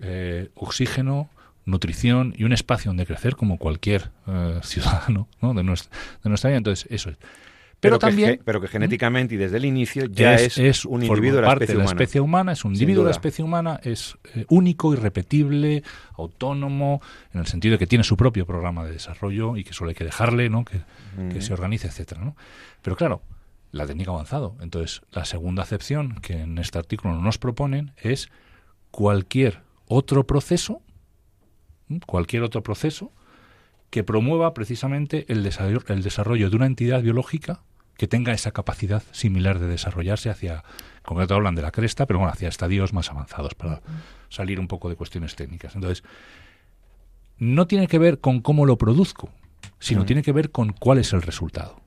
eh, 0.00 0.48
oxígeno, 0.54 1.28
nutrición 1.66 2.34
y 2.36 2.44
un 2.44 2.52
espacio 2.52 2.88
donde 2.88 3.04
crecer 3.04 3.36
como 3.36 3.58
cualquier 3.58 4.10
eh, 4.26 4.60
ciudadano 4.62 5.28
de, 5.42 5.62
nuestra, 5.62 5.90
de 6.22 6.28
nuestra 6.30 6.48
vida. 6.48 6.58
Entonces, 6.58 6.90
eso 6.90 7.10
es. 7.10 7.18
Pero, 7.80 7.98
también, 7.98 8.36
que, 8.36 8.44
pero 8.44 8.60
que 8.60 8.68
genéticamente 8.68 9.34
y 9.34 9.38
desde 9.38 9.56
el 9.56 9.64
inicio 9.64 10.04
ya 10.04 10.34
es, 10.34 10.84
un 10.84 11.02
individuo 11.02 11.36
de 11.36 11.42
la 11.42 11.48
parte 11.48 11.66
de 11.66 11.74
la 11.74 11.84
especie 11.84 12.20
humana, 12.20 12.52
es 12.52 12.64
un 12.64 12.72
individuo 12.72 13.04
de 13.04 13.08
la 13.08 13.12
especie 13.12 13.42
humana, 13.42 13.80
es 13.82 14.18
eh, 14.34 14.44
único, 14.50 14.92
irrepetible, 14.92 15.82
autónomo, 16.14 17.00
en 17.32 17.40
el 17.40 17.46
sentido 17.46 17.72
de 17.72 17.78
que 17.78 17.86
tiene 17.86 18.04
su 18.04 18.18
propio 18.18 18.44
programa 18.44 18.84
de 18.84 18.92
desarrollo 18.92 19.56
y 19.56 19.64
que 19.64 19.72
solo 19.72 19.88
hay 19.88 19.94
que 19.94 20.04
dejarle, 20.04 20.50
¿no? 20.50 20.64
que, 20.64 20.82
se 21.40 21.52
organice, 21.54 21.88
etcétera, 21.88 22.22
¿no? 22.22 22.36
Pero 22.82 22.96
claro, 22.96 23.22
la 23.72 23.86
técnica 23.86 24.10
ha 24.10 24.14
avanzado. 24.14 24.56
Entonces, 24.60 25.00
la 25.12 25.24
segunda 25.24 25.62
acepción 25.62 26.20
que 26.20 26.40
en 26.40 26.58
este 26.58 26.78
artículo 26.78 27.18
nos 27.18 27.38
proponen 27.38 27.92
es 27.96 28.28
cualquier 28.90 29.62
otro 29.86 30.26
proceso, 30.26 30.82
cualquier 32.06 32.42
otro 32.42 32.62
proceso 32.62 33.12
que 33.88 34.04
promueva 34.04 34.52
precisamente 34.54 35.24
el 35.28 35.42
desarrollo, 35.42 35.82
el 35.88 36.02
desarrollo 36.02 36.50
de 36.50 36.56
una 36.56 36.66
entidad 36.66 37.02
biológica 37.02 37.62
que 38.00 38.08
tenga 38.08 38.32
esa 38.32 38.50
capacidad 38.50 39.02
similar 39.12 39.58
de 39.58 39.66
desarrollarse 39.66 40.30
hacia, 40.30 40.54
en 40.54 41.02
concreto 41.04 41.34
hablan 41.34 41.54
de 41.54 41.60
la 41.60 41.70
cresta, 41.70 42.06
pero 42.06 42.18
bueno, 42.18 42.32
hacia 42.32 42.48
estadios 42.48 42.94
más 42.94 43.10
avanzados 43.10 43.54
para 43.54 43.82
salir 44.30 44.58
un 44.58 44.68
poco 44.68 44.88
de 44.88 44.96
cuestiones 44.96 45.36
técnicas. 45.36 45.74
Entonces, 45.74 46.02
no 47.36 47.66
tiene 47.66 47.88
que 47.88 47.98
ver 47.98 48.18
con 48.18 48.40
cómo 48.40 48.64
lo 48.64 48.78
produzco, 48.78 49.28
sino 49.78 50.06
tiene 50.06 50.22
que 50.22 50.32
ver 50.32 50.50
con 50.50 50.72
cuál 50.72 50.96
es 50.96 51.12
el 51.12 51.20
resultado. 51.20 51.82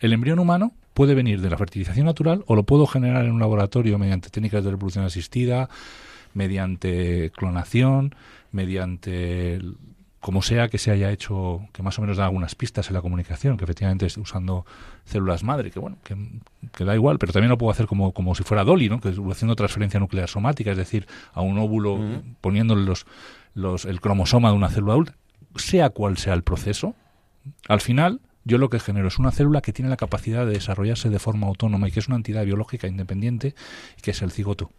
El 0.00 0.12
embrión 0.12 0.40
humano 0.40 0.72
puede 0.92 1.14
venir 1.14 1.40
de 1.40 1.50
la 1.50 1.56
fertilización 1.56 2.06
natural 2.06 2.42
o 2.48 2.56
lo 2.56 2.64
puedo 2.64 2.88
generar 2.88 3.24
en 3.24 3.30
un 3.30 3.38
laboratorio 3.38 3.96
mediante 3.96 4.30
técnicas 4.30 4.64
de 4.64 4.72
reproducción 4.72 5.04
asistida, 5.04 5.68
mediante 6.34 7.30
clonación, 7.30 8.12
mediante 8.50 9.60
como 10.20 10.42
sea 10.42 10.68
que 10.68 10.78
se 10.78 10.90
haya 10.90 11.10
hecho, 11.10 11.60
que 11.72 11.82
más 11.82 11.98
o 11.98 12.02
menos 12.02 12.16
da 12.16 12.24
algunas 12.24 12.54
pistas 12.54 12.88
en 12.88 12.94
la 12.94 13.02
comunicación, 13.02 13.56
que 13.56 13.64
efectivamente 13.64 14.06
es 14.06 14.16
usando 14.16 14.66
células 15.04 15.44
madre, 15.44 15.70
que 15.70 15.78
bueno, 15.78 15.96
que, 16.02 16.84
da 16.84 16.94
igual, 16.94 17.18
pero 17.18 17.32
también 17.32 17.50
lo 17.50 17.58
puedo 17.58 17.70
hacer 17.70 17.86
como, 17.86 18.12
como 18.12 18.34
si 18.34 18.42
fuera 18.42 18.64
Dolly, 18.64 18.88
¿no? 18.88 19.00
que 19.00 19.10
es 19.10 19.18
haciendo 19.18 19.54
transferencia 19.54 20.00
nuclear 20.00 20.28
somática, 20.28 20.72
es 20.72 20.76
decir, 20.76 21.06
a 21.32 21.40
un 21.40 21.58
óvulo 21.58 22.00
poniéndole 22.40 22.84
los, 22.84 23.06
los, 23.54 23.84
el 23.84 24.00
cromosoma 24.00 24.50
de 24.50 24.56
una 24.56 24.70
célula 24.70 24.94
adulta, 24.94 25.14
sea 25.54 25.90
cual 25.90 26.18
sea 26.18 26.34
el 26.34 26.42
proceso, 26.42 26.94
al 27.68 27.80
final 27.80 28.20
yo 28.48 28.56
lo 28.56 28.70
que 28.70 28.80
genero 28.80 29.08
es 29.08 29.18
una 29.18 29.30
célula 29.30 29.60
que 29.60 29.72
tiene 29.72 29.90
la 29.90 29.96
capacidad 29.96 30.46
de 30.46 30.54
desarrollarse 30.54 31.10
de 31.10 31.18
forma 31.18 31.46
autónoma 31.46 31.86
y 31.86 31.92
que 31.92 32.00
es 32.00 32.08
una 32.08 32.16
entidad 32.16 32.44
biológica 32.44 32.86
independiente 32.86 33.54
y 33.98 34.00
que 34.00 34.12
es 34.12 34.22
el 34.22 34.30
cigoto. 34.30 34.70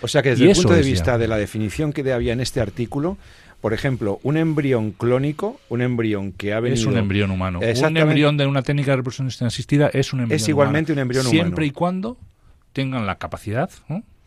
O 0.00 0.08
sea 0.08 0.22
que 0.22 0.30
desde 0.30 0.50
el 0.50 0.56
punto 0.56 0.72
de 0.72 0.82
vista 0.82 1.18
de 1.18 1.28
la 1.28 1.36
definición 1.36 1.92
que 1.92 2.10
había 2.12 2.32
en 2.32 2.40
este 2.40 2.62
artículo, 2.62 3.18
por 3.60 3.74
ejemplo, 3.74 4.20
un 4.22 4.36
embrión 4.36 4.92
clónico, 4.92 5.60
un 5.68 5.82
embrión 5.82 6.32
que 6.32 6.54
ha 6.54 6.60
venido... 6.60 6.80
Es 6.80 6.86
un 6.86 6.96
embrión 6.96 7.30
humano. 7.30 7.60
Un 7.60 7.96
embrión 7.96 8.36
de 8.36 8.46
una 8.46 8.62
técnica 8.62 8.92
de 8.92 8.96
reproducción 8.98 9.46
asistida 9.46 9.90
es 9.92 10.12
un 10.12 10.20
embrión 10.20 10.36
Es 10.36 10.48
igualmente 10.48 10.92
un 10.92 10.98
embrión 10.98 11.26
humano. 11.26 11.42
Siempre 11.42 11.66
y 11.66 11.70
cuando 11.70 12.16
tengan 12.72 13.06
la 13.06 13.16
capacidad 13.16 13.70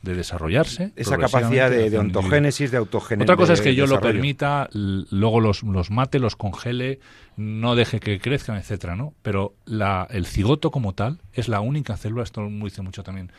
de 0.04 0.14
desarrollarse. 0.14 0.92
Esa 0.96 1.18
capacidad 1.18 1.72
de, 1.72 1.98
ontogénesis, 1.98 2.70
de 2.72 2.78
autogénesis. 2.78 3.24
Otra 3.24 3.38
cosa 3.38 3.54
es 3.54 3.62
que 3.62 3.74
yo 3.74 3.88
lo 3.88 4.00
permita, 4.02 4.70
luego 4.74 5.40
los, 5.40 5.64
los 5.64 5.90
mate, 5.90 6.20
los 6.20 6.36
congele, 6.36 7.00
no 7.36 7.76
deje 7.76 8.00
que 8.00 8.20
crezcan, 8.20 8.58
etcétera, 8.58 8.96
¿no? 8.96 9.14
Pero 9.24 9.56
la, 9.66 10.08
el 10.12 10.26
cigoto 10.28 10.70
como 10.70 10.94
tal 10.94 11.20
es 11.34 11.48
la 11.48 11.62
única 11.62 11.98
célula, 11.98 12.24
esto 12.24 12.42
lo 12.42 12.50
dice 12.66 12.82
mucho 12.82 13.02
también 13.02 13.32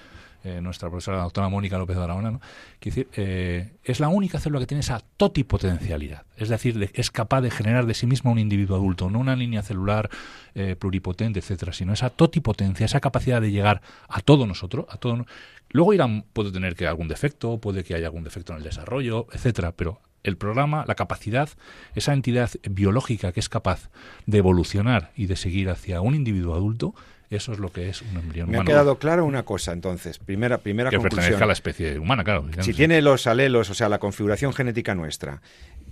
eh, 0.45 0.61
nuestra 0.61 0.91
profesora 0.91 1.17
la 1.17 1.23
doctora 1.25 1.49
Mónica 1.49 1.79
López 1.79 1.97
de 1.97 2.03
Aragona, 2.03 2.31
¿no? 2.31 2.41
decir, 2.81 3.09
eh, 3.17 3.73
es 3.83 3.99
la 3.99 4.09
única 4.09 4.39
célula 4.39 4.61
que 4.61 4.67
tiene 4.67 4.81
esa 4.81 5.01
totipotencialidad, 5.17 6.27
es 6.37 6.51
decir, 6.51 6.91
es 6.93 7.11
capaz 7.11 7.41
de 7.41 7.51
generar 7.51 7.87
de 7.87 7.95
sí 7.95 8.07
misma 8.07 8.31
un 8.31 8.39
individuo 8.39 8.77
adulto, 8.77 9.09
no 9.09 9.19
una 9.19 9.37
línea 9.37 9.63
celular 9.63 10.11
eh, 10.55 10.77
pluripotente, 10.77 11.41
etcétera, 11.41 11.73
sino 11.73 11.93
esa 11.93 12.11
totipotencia, 12.11 12.87
esa 12.87 13.01
capacidad 13.01 13.41
de 13.41 13.51
llegar 13.51 13.81
a 14.09 14.21
todo 14.21 14.47
nosotros, 14.47 14.87
a 14.91 14.99
todo. 14.99 15.25
Luego 15.71 15.95
irán, 15.95 16.25
puede 16.33 16.53
tener 16.53 16.77
que 16.77 16.87
algún 16.87 17.09
defecto, 17.09 17.59
puede 17.59 17.83
que 17.83 17.95
haya 17.95 18.07
algún 18.07 18.23
defecto 18.23 18.53
en 18.53 18.59
el 18.59 18.65
desarrollo, 18.65 19.27
etcétera, 19.33 19.73
pero 19.73 20.01
el 20.25 20.37
programa, 20.37 20.85
la 20.89 20.95
capacidad, 20.95 21.49
esa 21.95 22.13
entidad 22.13 22.51
biológica 22.69 23.33
que 23.33 23.41
es 23.41 23.49
capaz 23.49 23.91
de 24.27 24.39
evolucionar 24.39 25.13
y 25.17 25.27
de 25.27 25.37
seguir 25.37 25.69
hacia 25.69 26.01
un 26.01 26.15
individuo 26.15 26.55
adulto, 26.55 26.95
eso 27.35 27.53
es 27.53 27.59
lo 27.59 27.71
que 27.71 27.89
es 27.89 28.03
un 28.03 28.17
embrión 28.17 28.49
humano. 28.49 28.65
Me 28.65 28.71
ha 28.71 28.73
quedado 28.73 28.99
claro 28.99 29.25
una 29.25 29.45
cosa, 29.45 29.73
entonces. 29.73 30.19
Primera, 30.19 30.59
primera 30.59 30.91
que 30.91 30.99
pertenezca 30.99 31.45
a 31.45 31.47
la 31.47 31.53
especie 31.53 31.99
humana, 31.99 32.25
claro. 32.25 32.47
Si 32.61 32.75
tiene 32.75 33.01
los 33.03 33.27
alelos, 33.27 33.71
o 33.71 33.75
sea, 33.75 33.89
la 33.89 33.99
configuración 33.99 34.53
genética 34.53 34.95
nuestra, 34.95 35.43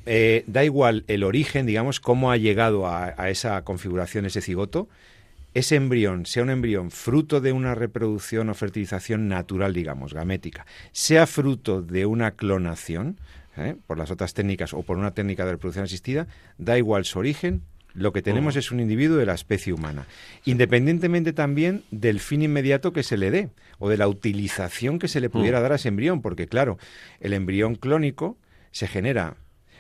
eh, 0.07 0.44
da 0.46 0.64
igual 0.64 1.05
el 1.07 1.24
origen, 1.24 1.66
digamos, 1.66 2.00
cómo 2.00 2.31
ha 2.31 2.37
llegado 2.37 2.87
a, 2.87 3.14
a, 3.16 3.31
esa 3.31 3.62
configuración 3.62 4.26
ese 4.26 4.40
cigoto, 4.40 4.88
ese 5.55 5.76
embrión 5.76 6.26
sea 6.26 6.42
un 6.42 6.50
embrión 6.50 6.90
fruto 6.90 7.40
de 7.40 7.52
una 7.52 7.74
reproducción 7.74 8.48
o 8.48 8.55
fertilización 8.55 9.28
natural, 9.28 9.74
digamos, 9.74 10.14
gamética, 10.14 10.66
sea 10.92 11.26
fruto 11.26 11.83
de 11.83 12.07
una 12.07 12.33
clonación, 12.33 13.18
¿eh? 13.57 13.76
por 13.87 13.98
las 13.98 14.11
otras 14.11 14.35
técnicas 14.35 14.72
o 14.72 14.83
por 14.83 14.96
una 14.96 15.12
técnica 15.12 15.44
de 15.44 15.52
reproducción 15.52 15.85
asistida, 15.85 16.26
da 16.59 16.78
igual 16.78 17.05
su 17.05 17.18
origen, 17.18 17.62
lo 17.94 18.12
que 18.12 18.22
tenemos 18.22 18.57
es 18.57 18.70
un 18.70 18.81
individuo 18.81 19.16
de 19.16 19.26
la 19.26 19.35
especie 19.35 19.72
humana, 19.72 20.07
independientemente 20.44 21.33
también 21.33 21.83
del 21.90 22.20
fin 22.20 22.42
inmediato 22.42 22.92
que 22.92 23.02
se 23.02 23.16
le 23.16 23.31
dé 23.31 23.50
o 23.78 23.88
de 23.88 23.96
la 23.96 24.09
utilización 24.09 24.98
que 24.98 25.09
se 25.09 25.20
le 25.20 25.31
pudiera 25.31 25.61
dar 25.61 25.72
a 25.72 25.76
ese 25.76 25.88
embrión, 25.88 26.22
porque 26.22 26.46
claro, 26.46 26.78
el 27.20 27.33
embrión 27.33 27.74
clónico 27.74 28.38
se 28.70 28.87
genera 28.87 29.37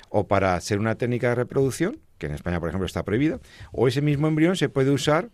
o 0.08 0.26
para 0.26 0.60
ser 0.60 0.78
una 0.78 0.96
técnica 0.96 1.30
de 1.30 1.36
reproducción, 1.36 1.98
que 2.18 2.26
en 2.26 2.34
España 2.34 2.60
por 2.60 2.68
ejemplo 2.68 2.86
está 2.86 3.02
prohibida, 3.02 3.40
o 3.72 3.88
ese 3.88 4.02
mismo 4.02 4.28
embrión 4.28 4.56
se 4.56 4.68
puede 4.68 4.90
usar 4.90 5.30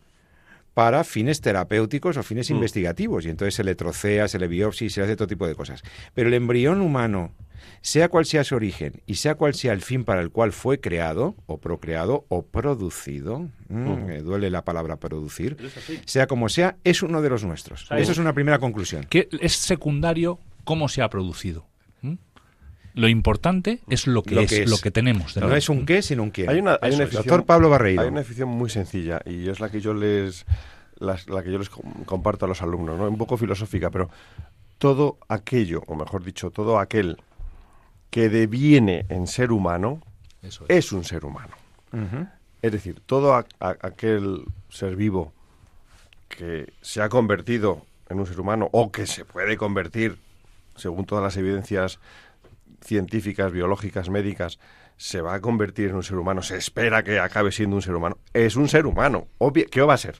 para 0.74 1.04
fines 1.04 1.40
terapéuticos 1.40 2.16
o 2.16 2.22
fines 2.22 2.50
investigativos 2.50 3.26
y 3.26 3.30
entonces 3.30 3.54
se 3.54 3.64
le 3.64 3.74
trocea, 3.74 4.28
se 4.28 4.38
le 4.38 4.48
biopsia 4.48 4.88
se 4.90 5.00
le 5.00 5.06
hace 5.06 5.16
todo 5.16 5.28
tipo 5.28 5.46
de 5.46 5.54
cosas. 5.54 5.82
Pero 6.14 6.28
el 6.28 6.34
embrión 6.34 6.80
humano 6.80 7.32
sea 7.80 8.08
cual 8.08 8.24
sea 8.24 8.44
su 8.44 8.54
origen 8.54 9.02
y 9.06 9.14
sea 9.14 9.34
cual 9.34 9.54
sea 9.54 9.72
el 9.72 9.82
fin 9.82 10.04
para 10.04 10.20
el 10.20 10.30
cual 10.30 10.52
fue 10.52 10.80
creado 10.80 11.36
o 11.46 11.58
procreado 11.58 12.24
o 12.28 12.42
producido, 12.46 13.48
me 13.68 14.20
duele 14.20 14.50
la 14.50 14.64
palabra 14.64 14.96
producir, 14.96 15.56
sea 16.04 16.26
como 16.26 16.48
sea, 16.48 16.76
es 16.84 17.02
uno 17.02 17.22
de 17.22 17.30
los 17.30 17.44
nuestros. 17.44 17.86
Esa 17.90 18.12
es 18.12 18.18
una 18.18 18.32
primera 18.32 18.58
conclusión. 18.58 19.04
Que 19.08 19.28
es 19.40 19.54
secundario 19.54 20.38
cómo 20.64 20.88
se 20.88 21.02
ha 21.02 21.10
producido. 21.10 21.66
Lo 22.98 23.08
importante 23.08 23.80
es 23.88 24.08
lo 24.08 24.24
que, 24.24 24.42
es, 24.42 24.68
lo 24.68 24.78
que 24.78 24.90
tenemos. 24.90 25.36
no 25.36 25.54
es 25.54 25.68
un 25.68 25.86
qué, 25.86 26.02
sino 26.02 26.24
un 26.24 26.30
quién. 26.30 26.50
Hay 26.50 26.58
una, 26.58 26.78
hay 26.82 26.94
una 26.94 27.06
Doctor 27.06 27.44
Pablo 27.44 27.70
Barreiro. 27.70 28.02
Hay 28.02 28.08
una 28.08 28.20
definición 28.20 28.48
muy 28.48 28.70
sencilla 28.70 29.20
y 29.24 29.48
es 29.48 29.60
la 29.60 29.70
que 29.70 29.80
yo 29.80 29.94
les 29.94 30.44
la, 30.98 31.16
que 31.16 31.52
yo 31.52 31.58
les 31.58 31.70
comparto 31.70 32.44
a 32.44 32.48
los 32.48 32.60
alumnos, 32.60 32.98
¿no? 32.98 33.08
un 33.08 33.16
poco 33.16 33.36
filosófica, 33.36 33.90
pero 33.90 34.10
todo 34.78 35.18
aquello, 35.28 35.82
o 35.86 35.94
mejor 35.94 36.24
dicho, 36.24 36.50
todo 36.50 36.80
aquel 36.80 37.18
que 38.10 38.28
deviene 38.28 39.06
en 39.08 39.28
ser 39.28 39.52
humano 39.52 40.00
es. 40.68 40.92
un 40.92 41.04
ser 41.04 41.24
humano. 41.24 41.54
Es 42.62 42.72
decir, 42.72 43.00
todo 43.06 43.34
aquel 43.60 44.44
ser 44.70 44.96
vivo 44.96 45.32
que 46.28 46.72
se 46.80 47.00
ha 47.00 47.08
convertido 47.08 47.82
en 48.08 48.18
un 48.18 48.26
ser 48.26 48.40
humano 48.40 48.68
o 48.72 48.90
que 48.90 49.06
se 49.06 49.24
puede 49.24 49.56
convertir, 49.56 50.18
según 50.74 51.04
todas 51.06 51.22
las 51.22 51.36
evidencias 51.36 52.00
científicas, 52.80 53.52
biológicas, 53.52 54.10
médicas, 54.10 54.58
se 54.96 55.20
va 55.20 55.34
a 55.34 55.40
convertir 55.40 55.90
en 55.90 55.96
un 55.96 56.02
ser 56.02 56.16
humano, 56.16 56.42
se 56.42 56.56
espera 56.56 57.04
que 57.04 57.20
acabe 57.20 57.52
siendo 57.52 57.76
un 57.76 57.82
ser 57.82 57.94
humano, 57.94 58.18
es 58.32 58.56
un 58.56 58.68
ser 58.68 58.86
humano. 58.86 59.28
¿Qué 59.70 59.82
va 59.82 59.94
a 59.94 59.98
ser? 59.98 60.16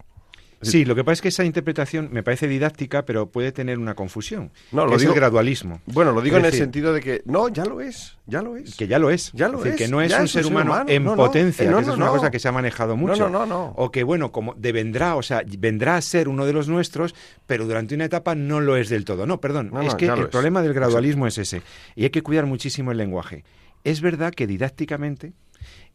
Sí, 0.61 0.85
lo 0.85 0.95
que 0.95 1.05
pasa 1.05 1.15
es 1.15 1.23
que 1.23 1.29
esa 1.29 1.45
interpretación 1.45 2.09
me 2.11 2.23
parece 2.23 2.49
didáctica, 2.49 3.05
pero 3.05 3.31
puede 3.31 3.53
tener 3.53 3.79
una 3.79 3.95
confusión. 3.95 4.51
No, 4.73 4.87
lo 4.87 4.97
digo, 4.97 5.13
el 5.13 5.17
gradualismo. 5.17 5.81
Bueno, 5.87 6.13
lo 6.13 6.21
digo 6.21 6.37
en 6.37 6.45
el 6.47 6.53
sentido 6.53 6.93
de 6.93 7.01
que 7.01 7.23
no, 7.27 7.49
ya 7.49 7.65
lo 7.65 7.81
es, 7.81 8.17
ya 8.27 8.43
lo 8.43 8.57
es. 8.57 8.75
Que 8.75 8.89
ya 8.89 8.99
lo 8.99 9.11
es. 9.11 9.31
Ya 9.33 9.49
lo 9.49 9.65
es. 9.65 9.77
Que 9.77 9.87
no 9.89 10.01
es 10.01 10.13
un 10.19 10.27
ser, 10.27 10.47
humano, 10.47 10.85
en 10.87 11.05
potencia, 11.05 11.71
que 11.71 11.81
es 11.81 11.89
una 11.89 12.09
cosa 12.09 12.31
que 12.31 12.39
se 12.39 12.49
ha 12.49 12.53
manejado 12.53 12.97
mucho. 12.97 13.29
No, 13.29 13.29
no, 13.29 13.47
no, 13.47 13.73
O 13.77 13.91
que, 13.91 14.03
bueno, 14.03 14.33
como 14.33 14.55
devendrá, 14.55 15.15
o 15.15 15.23
sea, 15.23 15.43
vendrá 15.59 15.97
a 15.97 16.03
ser 16.03 16.29
uno 16.29 16.45
de 16.45 16.53
los 16.53 16.69
nuestros, 16.69 17.15
pero 17.47 17.65
durante 17.65 17.95
una 17.95 18.07
etapa 18.07 18.35
no 18.35 18.61
lo 18.61 18.77
es 18.77 18.89
del 18.89 19.05
todo. 19.05 19.27
No, 19.27 19.41
perdón, 19.41 19.73
es 19.83 19.95
que 19.95 20.07
el 20.07 20.29
problema 20.29 20.63
del 20.63 20.75
gradualismo 20.75 21.27
es 21.27 21.39
ese. 21.39 21.63
Y 21.95 22.05
hay 22.05 22.11
que 22.11 22.23
cuidar 22.23 22.47
muchísimo 22.47 22.91
el 22.91 22.99
lenguaje. 22.99 23.45
Es 23.85 24.01
verdad 24.01 24.35
que 24.35 24.49
didácticamente 24.49 25.33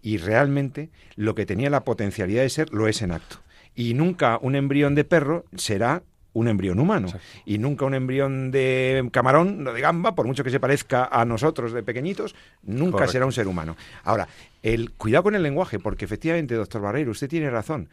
y 0.01 0.17
realmente 0.17 0.89
lo 1.15 1.35
que 1.35 1.45
tenía 1.45 1.69
la 1.69 1.83
potencialidad 1.83 2.43
de 2.43 2.49
ser 2.49 2.73
lo 2.73 2.87
es 2.87 3.01
en 3.01 3.11
acto 3.11 3.43
y 3.75 3.93
nunca 3.93 4.39
un 4.41 4.55
embrión 4.55 4.95
de 4.95 5.03
perro 5.03 5.45
será 5.55 6.03
un 6.33 6.47
embrión 6.47 6.79
humano. 6.79 7.07
Y 7.45 7.57
nunca 7.57 7.85
un 7.85 7.93
embrión 7.93 8.51
de 8.51 9.07
camarón, 9.11 9.63
de 9.63 9.79
gamba, 9.79 10.15
por 10.15 10.25
mucho 10.25 10.43
que 10.43 10.49
se 10.49 10.59
parezca 10.59 11.05
a 11.05 11.25
nosotros 11.25 11.71
de 11.73 11.83
pequeñitos, 11.83 12.35
nunca 12.63 13.07
será 13.07 13.25
un 13.25 13.31
ser 13.31 13.47
humano. 13.47 13.75
Ahora, 14.03 14.27
el 14.61 14.91
cuidado 14.91 15.23
con 15.23 15.35
el 15.35 15.43
lenguaje, 15.43 15.79
porque 15.79 16.05
efectivamente, 16.05 16.55
doctor 16.55 16.81
Barreiro, 16.81 17.11
usted 17.11 17.29
tiene 17.29 17.49
razón. 17.49 17.89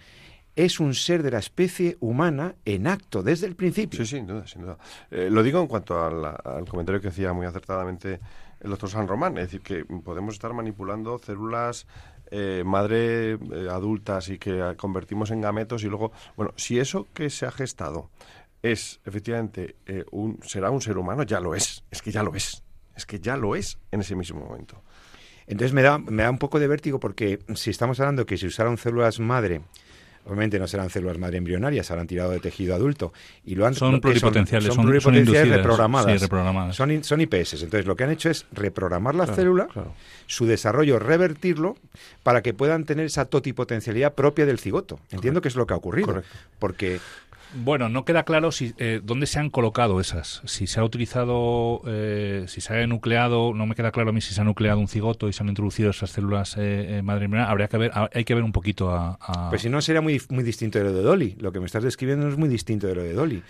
Es 0.56 0.80
un 0.80 0.94
ser 0.94 1.22
de 1.22 1.30
la 1.30 1.38
especie 1.38 1.96
humana 2.00 2.56
en 2.64 2.86
acto 2.86 3.22
desde 3.22 3.46
el 3.46 3.54
principio. 3.54 4.04
Sí, 4.04 4.16
sin 4.16 4.26
duda, 4.26 4.46
sin 4.46 4.62
duda. 4.62 4.78
Eh, 5.10 5.28
lo 5.30 5.42
digo 5.42 5.60
en 5.60 5.68
cuanto 5.68 6.02
al 6.02 6.66
comentario 6.68 7.00
que 7.00 7.08
hacía 7.08 7.32
muy 7.32 7.46
acertadamente 7.46 8.20
el 8.60 8.70
doctor 8.70 8.90
San 8.90 9.08
Román, 9.08 9.38
es 9.38 9.44
decir, 9.44 9.60
que 9.62 9.84
podemos 9.84 10.34
estar 10.34 10.52
manipulando 10.52 11.18
células 11.18 11.86
eh, 12.30 12.62
madre 12.64 13.32
eh, 13.32 13.38
adultas 13.70 14.28
y 14.28 14.38
que 14.38 14.74
convertimos 14.76 15.30
en 15.30 15.40
gametos 15.40 15.82
y 15.84 15.88
luego, 15.88 16.12
bueno, 16.36 16.52
si 16.56 16.78
eso 16.78 17.08
que 17.12 17.30
se 17.30 17.46
ha 17.46 17.50
gestado 17.50 18.10
es 18.62 19.00
efectivamente 19.04 19.76
eh, 19.86 20.04
un 20.10 20.38
será 20.42 20.70
un 20.70 20.80
ser 20.80 20.98
humano, 20.98 21.22
ya 21.22 21.40
lo 21.40 21.54
es, 21.54 21.84
es 21.90 22.02
que 22.02 22.10
ya 22.10 22.22
lo 22.22 22.34
es, 22.34 22.62
es 22.94 23.06
que 23.06 23.20
ya 23.20 23.36
lo 23.36 23.56
es 23.56 23.78
en 23.90 24.00
ese 24.00 24.14
mismo 24.14 24.40
momento. 24.40 24.82
Entonces 25.46 25.72
me 25.72 25.82
da, 25.82 25.98
me 25.98 26.22
da 26.22 26.30
un 26.30 26.38
poco 26.38 26.60
de 26.60 26.68
vértigo 26.68 27.00
porque 27.00 27.40
si 27.54 27.70
estamos 27.70 27.98
hablando 27.98 28.26
que 28.26 28.36
si 28.36 28.46
usaron 28.46 28.78
células 28.78 29.18
madre 29.18 29.62
Obviamente 30.26 30.58
no 30.58 30.68
serán 30.68 30.90
células 30.90 31.18
madre 31.18 31.38
embrionarias, 31.38 31.90
habrán 31.90 32.06
tirado 32.06 32.30
de 32.30 32.40
tejido 32.40 32.74
adulto 32.74 33.12
y 33.44 33.54
lo 33.54 33.66
han 33.66 33.74
son 33.74 34.00
pluripotenciales, 34.00 34.66
son, 34.66 34.76
son, 34.76 34.84
pluripotenciales 34.84 35.56
reprogramadas. 35.56 36.12
Sí, 36.12 36.18
reprogramadas. 36.18 36.76
Son, 36.76 37.04
son 37.04 37.20
IPS. 37.20 37.62
Entonces 37.62 37.86
lo 37.86 37.96
que 37.96 38.04
han 38.04 38.10
hecho 38.10 38.30
es 38.30 38.46
reprogramar 38.52 39.14
la 39.14 39.26
célula, 39.26 39.68
su 40.26 40.46
desarrollo 40.46 40.98
revertirlo 40.98 41.76
para 42.22 42.42
que 42.42 42.54
puedan 42.54 42.84
tener 42.84 43.06
esa 43.06 43.24
totipotencialidad 43.24 44.14
propia 44.14 44.46
del 44.46 44.58
cigoto. 44.58 45.00
Entiendo 45.10 45.40
que 45.40 45.48
es 45.48 45.56
lo 45.56 45.66
que 45.66 45.74
ha 45.74 45.78
ocurrido, 45.78 46.22
porque 46.58 47.00
bueno, 47.54 47.88
no 47.88 48.04
queda 48.04 48.24
claro 48.24 48.52
si 48.52 48.74
eh, 48.78 49.00
dónde 49.02 49.26
se 49.26 49.38
han 49.38 49.50
colocado 49.50 50.00
esas. 50.00 50.42
Si 50.44 50.66
se 50.66 50.80
ha 50.80 50.84
utilizado, 50.84 51.82
eh, 51.86 52.44
si 52.48 52.60
se 52.60 52.74
ha 52.74 52.86
nucleado, 52.86 53.52
no 53.54 53.66
me 53.66 53.74
queda 53.74 53.90
claro 53.90 54.10
a 54.10 54.12
mí 54.12 54.20
si 54.20 54.34
se 54.34 54.40
ha 54.40 54.44
nucleado 54.44 54.78
un 54.78 54.88
cigoto 54.88 55.28
y 55.28 55.32
se 55.32 55.42
han 55.42 55.48
introducido 55.48 55.90
esas 55.90 56.10
células 56.10 56.56
eh, 56.58 57.00
madre 57.04 57.28
Habría 57.40 57.68
que 57.68 57.76
ver, 57.76 57.92
hay 58.12 58.24
que 58.24 58.34
ver 58.34 58.44
un 58.44 58.52
poquito 58.52 58.90
a, 58.90 59.48
Pues 59.50 59.62
si 59.62 59.68
no 59.68 59.80
sería 59.80 60.00
muy 60.00 60.20
muy 60.30 60.44
distinto 60.44 60.78
de 60.78 60.84
lo 60.84 60.92
de 60.92 61.02
Dolly. 61.02 61.36
Lo 61.38 61.52
que 61.52 61.60
me 61.60 61.66
estás 61.66 61.82
describiendo 61.82 62.28
es 62.28 62.36
muy 62.36 62.48
distinto 62.48 62.86
de 62.86 62.94
lo 62.94 63.02
de 63.02 63.12
Dolly. 63.12 63.42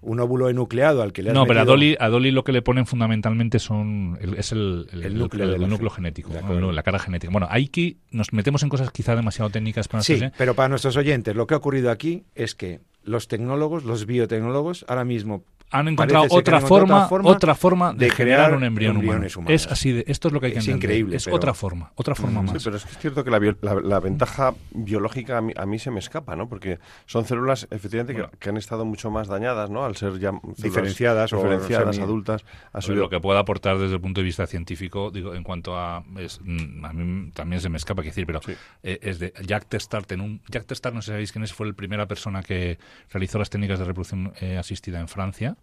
Un 0.00 0.20
óvulo 0.20 0.48
enucleado 0.48 1.02
al 1.02 1.12
que 1.12 1.22
le 1.22 1.30
has 1.30 1.34
No, 1.34 1.46
pero 1.46 1.60
a 1.60 1.64
Dolly, 1.64 1.96
a 1.98 2.08
Dolly 2.08 2.30
lo 2.30 2.44
que 2.44 2.52
le 2.52 2.62
ponen 2.62 2.86
fundamentalmente 2.86 3.58
son 3.58 4.18
es 4.36 4.52
el, 4.52 4.86
núcleo, 5.14 5.54
el, 5.54 5.68
núcleo 5.68 5.90
genético, 5.90 6.32
la 6.32 6.82
cara 6.82 6.98
genética. 6.98 7.30
Bueno, 7.30 7.46
hay 7.50 7.68
que 7.68 7.96
nos 8.10 8.32
metemos 8.32 8.62
en 8.62 8.68
cosas 8.68 8.90
quizá 8.90 9.14
demasiado 9.14 9.50
técnicas 9.50 9.88
para 9.88 10.02
Sí, 10.02 10.20
pero 10.36 10.54
para 10.54 10.68
nuestros 10.68 10.96
oyentes, 10.96 11.36
lo 11.36 11.46
que 11.46 11.54
ha 11.54 11.58
ocurrido 11.58 11.90
aquí 11.90 12.24
es 12.34 12.54
que 12.54 12.80
los 13.04 13.28
tecnólogos, 13.28 13.84
los 13.84 14.06
biotecnólogos, 14.06 14.84
ahora 14.88 15.04
mismo 15.04 15.44
han 15.70 15.88
encontrado 15.88 16.26
otra 16.30 16.60
forma, 16.60 17.08
otra 17.10 17.54
forma, 17.54 17.92
de, 17.92 18.10
generar 18.10 18.54
un 18.54 18.64
embrión 18.64 18.96
humano. 18.96 19.26
Es 19.48 19.66
así 19.66 19.92
de, 19.92 20.04
esto 20.06 20.28
es 20.28 20.34
lo 20.34 20.40
que 20.40 20.46
hay 20.46 20.52
que 20.52 20.58
es 20.60 20.68
entender. 20.68 20.90
increíble. 20.90 21.16
Es 21.16 21.28
otra 21.28 21.52
forma, 21.52 21.92
otra 21.94 22.14
forma 22.14 22.42
más. 22.42 22.52
Sí, 22.52 22.58
pero 22.64 22.76
es, 22.76 22.84
que 22.84 22.92
es 22.92 22.98
cierto 22.98 23.24
que 23.24 23.30
la, 23.30 24.00
ventaja 24.00 24.54
biológica 24.70 25.38
a 25.38 25.66
mí, 25.66 25.78
se 25.78 25.90
me 25.90 25.98
escapa, 25.98 26.36
¿no? 26.36 26.48
Porque 26.48 26.78
son 27.06 27.26
células, 27.26 27.66
efectivamente, 27.70 28.28
que, 28.38 28.48
han 28.48 28.56
estado 28.56 28.84
mucho 28.86 29.10
más 29.10 29.28
dañadas, 29.28 29.68
¿no? 29.68 29.84
Al 29.84 29.96
ser 29.96 30.18
ya 30.18 30.32
diferenciadas, 30.56 31.30
diferenciadas 31.30 31.98
adultas. 31.98 32.44
Lo 32.88 33.10
que 33.10 33.20
pueda 33.20 33.40
aportar 33.40 33.78
desde 33.78 33.94
el 33.94 34.00
punto 34.00 34.20
de 34.20 34.24
vista 34.24 34.46
científico, 34.46 35.10
digo, 35.10 35.34
en 35.34 35.42
cuanto 35.42 35.76
a... 35.76 36.00
Mm, 36.00 36.84
a 36.84 36.92
mí 36.92 37.30
también 37.32 37.60
se 37.60 37.68
me 37.68 37.76
escapa 37.76 38.02
que 38.02 38.08
decir, 38.08 38.26
pero 38.26 38.40
eh, 38.82 38.98
es 39.02 39.18
de 39.18 39.32
Jack 39.44 39.66
Testart. 39.66 40.10
En 40.12 40.20
un, 40.22 40.40
Jack 40.48 40.66
Testart, 40.66 40.94
no 40.94 41.02
sé 41.02 41.06
si 41.06 41.12
sabéis 41.12 41.32
quién 41.32 41.44
es, 41.44 41.52
fue 41.52 41.66
la 41.66 41.72
primera 41.74 42.06
persona 42.06 42.42
que 42.42 42.78
realizó 43.10 43.38
las 43.38 43.50
técnicas 43.50 43.78
de 43.78 43.84
reproducción 43.84 44.32
eh, 44.40 44.56
asistida 44.56 45.00
en 45.00 45.08
Francia 45.08 45.57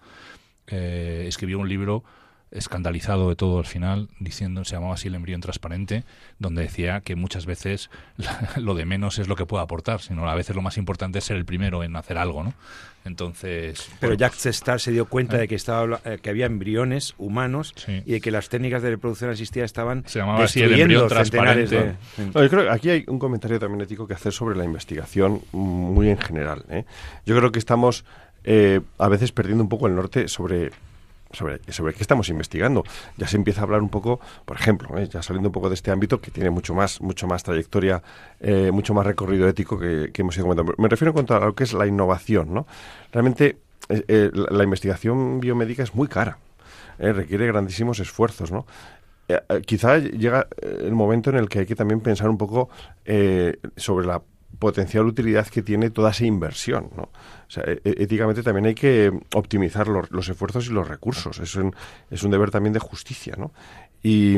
eh, 0.67 1.25
escribió 1.27 1.59
un 1.59 1.69
libro 1.69 2.03
escandalizado 2.51 3.29
de 3.29 3.35
todo 3.35 3.59
al 3.59 3.65
final, 3.65 4.07
diciendo, 4.19 4.63
se 4.63 4.75
llamaba 4.75 4.93
así 4.93 5.09
el 5.09 5.15
embrión 5.15 5.41
transparente, 5.41 6.03
donde 6.39 6.61
decía 6.61 7.01
que 7.01 7.15
muchas 7.15 7.45
veces 7.45 7.89
lo 8.55 8.75
de 8.75 8.85
menos 8.85 9.19
es 9.19 9.27
lo 9.27 9.35
que 9.35 9.45
puede 9.45 9.63
aportar, 9.63 10.01
sino 10.01 10.27
a 10.29 10.35
veces 10.35 10.55
lo 10.55 10.61
más 10.61 10.77
importante 10.77 11.19
es 11.19 11.25
ser 11.25 11.37
el 11.37 11.45
primero 11.45 11.83
en 11.83 11.95
hacer 11.95 12.17
algo, 12.17 12.43
¿no? 12.43 12.53
Entonces... 13.03 13.87
Pero 13.99 14.15
Jack 14.15 14.33
Star 14.33 14.79
se 14.79 14.91
dio 14.91 15.05
cuenta 15.05 15.37
¿eh? 15.37 15.41
de 15.41 15.47
que, 15.47 15.55
estaba, 15.55 16.01
eh, 16.05 16.17
que 16.19 16.29
había 16.31 16.47
embriones 16.47 17.13
humanos 17.19 17.75
y 17.87 18.13
de 18.13 18.21
que 18.21 18.31
las 18.31 18.49
técnicas 18.49 18.81
de 18.81 18.89
reproducción 18.89 19.29
asistida 19.29 19.63
estaban 19.63 20.03
se 20.07 20.19
llamaba 20.19 20.45
así 20.45 20.61
el 20.61 20.73
embrión 20.73 21.07
transparente. 21.07 21.95
yo 22.17 22.49
creo 22.49 22.63
que 22.63 22.69
aquí 22.71 22.89
hay 22.89 23.05
un 23.07 23.19
comentario 23.19 23.59
también 23.59 23.81
ético 23.81 24.07
que 24.07 24.15
hacer 24.15 24.33
sobre 24.33 24.57
la 24.57 24.65
investigación 24.65 25.41
muy 25.51 26.09
en 26.09 26.17
general. 26.17 26.65
¿eh? 26.69 26.85
Yo 27.27 27.37
creo 27.37 27.51
que 27.51 27.59
estamos 27.59 28.05
a 28.97 29.07
veces 29.09 29.31
perdiendo 29.31 29.63
un 29.63 29.69
poco 29.69 29.87
el 29.87 29.95
norte 29.95 30.27
sobre 30.27 30.71
sobre, 31.35 31.59
sobre 31.71 31.93
qué 31.93 32.01
estamos 32.01 32.29
investigando. 32.29 32.83
Ya 33.17 33.27
se 33.27 33.37
empieza 33.37 33.61
a 33.61 33.63
hablar 33.65 33.81
un 33.81 33.89
poco, 33.89 34.19
por 34.45 34.57
ejemplo, 34.57 34.97
¿eh? 34.97 35.07
ya 35.07 35.21
saliendo 35.21 35.49
un 35.49 35.53
poco 35.53 35.69
de 35.69 35.75
este 35.75 35.91
ámbito 35.91 36.19
que 36.19 36.31
tiene 36.31 36.49
mucho 36.49 36.73
más, 36.73 37.01
mucho 37.01 37.27
más 37.27 37.43
trayectoria, 37.43 38.01
eh, 38.39 38.71
mucho 38.71 38.93
más 38.93 39.05
recorrido 39.05 39.47
ético 39.47 39.77
que, 39.77 40.11
hemos 40.15 40.35
ido 40.37 40.45
comentando. 40.45 40.73
Me 40.77 40.87
refiero 40.87 41.09
en 41.09 41.13
cuanto 41.13 41.35
a 41.35 41.39
lo 41.39 41.53
que 41.53 41.65
es 41.65 41.73
la 41.73 41.85
innovación, 41.85 42.53
¿no? 42.53 42.65
Realmente 43.11 43.57
eh, 43.89 44.31
la, 44.33 44.63
investigación 44.63 45.39
biomédica 45.39 45.83
es 45.83 45.93
muy 45.93 46.07
cara, 46.07 46.39
requiere 46.97 47.45
grandísimos 47.47 47.99
esfuerzos, 47.99 48.51
¿no? 48.51 48.65
quizá 49.65 49.97
llega 49.97 50.47
el 50.61 50.93
momento 50.93 51.31
en 51.31 51.37
el 51.37 51.49
que 51.49 51.57
hay 51.57 51.65
que 51.65 51.75
también 51.75 51.99
pensar 51.99 52.29
un 52.29 52.37
poco 52.37 52.69
sobre 53.75 54.05
la 54.05 54.21
potencial 54.59 55.05
utilidad 55.05 55.47
que 55.47 55.61
tiene 55.61 55.89
toda 55.89 56.11
esa 56.11 56.25
inversión. 56.25 56.89
¿no? 56.95 57.03
O 57.03 57.49
sea, 57.49 57.63
e, 57.65 57.81
éticamente 57.83 58.43
también 58.43 58.65
hay 58.67 58.75
que 58.75 59.11
optimizar 59.33 59.87
los, 59.87 60.29
esfuerzos 60.29 60.67
y 60.67 60.69
los 60.71 60.87
recursos. 60.87 61.39
Es 61.39 61.55
un, 61.55 61.75
es 62.09 62.23
un 62.23 62.31
deber 62.31 62.51
también 62.51 62.73
de 62.73 62.79
justicia. 62.79 63.35
¿no? 63.37 63.51
Y, 64.03 64.37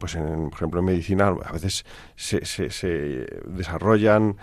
pues 0.00 0.14
en, 0.14 0.50
por 0.50 0.54
ejemplo, 0.54 0.80
en 0.80 0.86
medicina 0.86 1.28
a 1.28 1.52
veces 1.52 1.84
se, 2.16 2.44
se, 2.44 3.26
desarrollan 3.46 4.36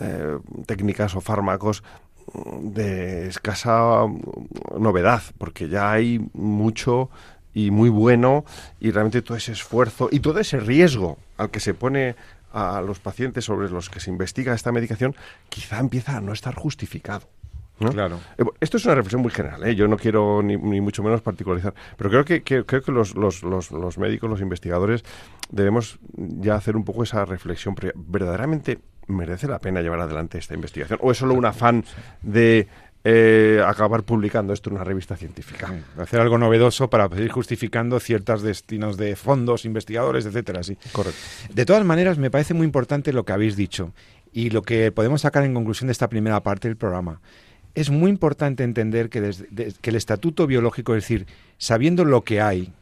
eh, 0.00 0.38
técnicas 0.66 1.14
o 1.14 1.20
fármacos 1.20 1.84
de 2.62 3.28
escasa 3.28 4.06
novedad, 4.78 5.22
porque 5.38 5.68
ya 5.68 5.92
hay 5.92 6.20
mucho 6.32 7.10
y 7.54 7.70
muy 7.70 7.90
bueno 7.90 8.44
y 8.80 8.90
realmente 8.90 9.22
todo 9.22 9.36
ese 9.36 9.52
esfuerzo 9.52 10.08
y 10.10 10.20
todo 10.20 10.40
ese 10.40 10.58
riesgo 10.58 11.18
al 11.36 11.50
que 11.50 11.60
se 11.60 11.74
pone 11.74 12.16
a 12.52 12.80
los 12.80 12.98
pacientes 12.98 13.44
sobre 13.44 13.70
los 13.70 13.90
que 13.90 14.00
se 14.00 14.10
investiga 14.10 14.54
esta 14.54 14.72
medicación, 14.72 15.14
quizá 15.48 15.78
empieza 15.78 16.16
a 16.16 16.20
no 16.20 16.32
estar 16.32 16.54
justificado. 16.54 17.28
Claro. 17.90 18.20
Eh, 18.38 18.44
esto 18.60 18.76
es 18.76 18.84
una 18.84 18.94
reflexión 18.94 19.22
muy 19.22 19.30
general, 19.30 19.64
¿eh? 19.66 19.74
yo 19.74 19.88
no 19.88 19.96
quiero 19.96 20.42
ni, 20.42 20.56
mucho 20.56 21.02
menos 21.02 21.20
particularizar, 21.20 21.74
pero 21.96 22.10
creo 22.10 22.24
que, 22.24 22.42
creo 22.42 22.82
que 22.82 22.92
los, 22.92 23.14
los, 23.16 23.42
los, 23.42 23.98
médicos, 23.98 24.30
los 24.30 24.40
investigadores, 24.40 25.04
debemos 25.50 25.98
ya 26.16 26.54
hacer 26.54 26.76
un 26.76 26.84
poco 26.84 27.02
esa 27.02 27.24
reflexión. 27.24 27.74
¿Verdaderamente 27.94 28.78
merece 29.08 29.48
la 29.48 29.58
pena 29.58 29.82
llevar 29.82 30.00
adelante 30.00 30.38
esta 30.38 30.54
investigación? 30.54 30.98
¿O 31.02 31.10
es 31.10 31.18
solo 31.18 31.34
un 31.34 31.44
afán 31.44 31.84
de 32.22 32.68
eh, 33.04 33.60
acabar 33.66 34.04
publicando 34.04 34.52
esto 34.52 34.70
en 34.70 34.76
una 34.76 34.84
revista 34.84 35.16
científica. 35.16 35.72
hacer 35.98 36.20
algo 36.20 36.38
novedoso 36.38 36.88
para 36.88 37.08
seguir 37.08 37.30
justificando 37.30 37.98
ciertos 37.98 38.42
destinos 38.42 38.96
de 38.96 39.16
fondos, 39.16 39.64
investigadores, 39.64 40.26
etcétera. 40.26 40.62
Sí. 40.62 40.76
Correcto. 40.92 41.18
De 41.52 41.64
todas 41.64 41.84
maneras, 41.84 42.18
me 42.18 42.30
parece 42.30 42.54
muy 42.54 42.64
importante 42.64 43.12
lo 43.12 43.24
que 43.24 43.32
habéis 43.32 43.56
dicho 43.56 43.92
y 44.32 44.50
lo 44.50 44.62
que 44.62 44.92
podemos 44.92 45.22
sacar 45.22 45.44
en 45.44 45.54
conclusión 45.54 45.88
de 45.88 45.92
esta 45.92 46.08
primera 46.08 46.42
parte 46.42 46.68
del 46.68 46.76
programa. 46.76 47.20
Es 47.74 47.90
muy 47.90 48.10
importante 48.10 48.64
entender 48.64 49.08
que, 49.08 49.20
desde, 49.20 49.48
que 49.80 49.90
el 49.90 49.96
estatuto 49.96 50.46
biológico, 50.46 50.94
es 50.94 51.02
decir, 51.02 51.26
sabiendo 51.58 52.04
lo 52.04 52.22
que 52.22 52.40
hay, 52.40 52.72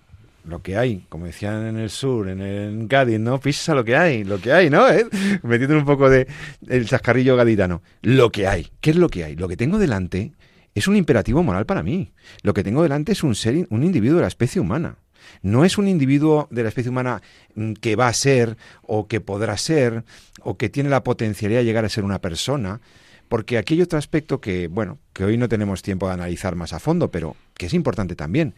lo 0.50 0.62
que 0.62 0.76
hay, 0.76 1.06
como 1.08 1.26
decían 1.26 1.66
en 1.66 1.76
el 1.76 1.88
sur, 1.88 2.28
en, 2.28 2.40
el 2.40 2.88
Cádiz, 2.88 3.18
¿no? 3.18 3.40
Pisa 3.40 3.74
lo 3.74 3.84
que 3.84 3.96
hay, 3.96 4.24
lo 4.24 4.40
que 4.40 4.52
hay, 4.52 4.68
¿no? 4.68 4.88
¿Eh? 4.90 5.06
Metiendo 5.42 5.78
un 5.78 5.84
poco 5.84 6.10
de 6.10 6.26
el 6.68 6.86
chascarrillo 6.86 7.36
gaditano. 7.36 7.82
Lo 8.02 8.30
que 8.30 8.46
hay. 8.46 8.68
¿Qué 8.80 8.90
es 8.90 8.96
lo 8.96 9.08
que 9.08 9.24
hay? 9.24 9.36
Lo 9.36 9.48
que 9.48 9.56
tengo 9.56 9.78
delante 9.78 10.32
es 10.74 10.88
un 10.88 10.96
imperativo 10.96 11.42
moral 11.42 11.66
para 11.66 11.82
mí. 11.82 12.12
Lo 12.42 12.52
que 12.52 12.64
tengo 12.64 12.82
delante 12.82 13.12
es 13.12 13.22
un 13.22 13.34
ser, 13.34 13.66
un 13.70 13.84
individuo 13.84 14.16
de 14.16 14.22
la 14.22 14.28
especie 14.28 14.60
humana. 14.60 14.96
No 15.42 15.64
es 15.64 15.78
un 15.78 15.88
individuo 15.88 16.48
de 16.50 16.62
la 16.62 16.68
especie 16.68 16.90
humana 16.90 17.22
mm, 17.54 17.74
que 17.74 17.96
va 17.96 18.08
a 18.08 18.12
ser, 18.12 18.56
o 18.82 19.06
que 19.06 19.20
podrá 19.20 19.56
ser, 19.56 20.04
o 20.42 20.56
que 20.56 20.68
tiene 20.68 20.90
la 20.90 21.04
potencialidad 21.04 21.60
de 21.60 21.64
llegar 21.64 21.84
a 21.84 21.88
ser 21.88 22.04
una 22.04 22.20
persona, 22.20 22.80
porque 23.28 23.58
aquí 23.58 23.74
hay 23.74 23.82
otro 23.82 23.98
aspecto 23.98 24.40
que, 24.40 24.66
bueno, 24.66 24.98
que 25.12 25.24
hoy 25.24 25.36
no 25.36 25.48
tenemos 25.48 25.82
tiempo 25.82 26.08
de 26.08 26.14
analizar 26.14 26.56
más 26.56 26.72
a 26.72 26.80
fondo, 26.80 27.10
pero 27.10 27.36
que 27.54 27.66
es 27.66 27.74
importante 27.74 28.16
también. 28.16 28.54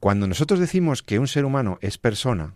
Cuando 0.00 0.26
nosotros 0.26 0.60
decimos 0.60 1.02
que 1.02 1.18
un 1.18 1.28
ser 1.28 1.44
humano 1.44 1.78
es 1.80 1.98
persona, 1.98 2.54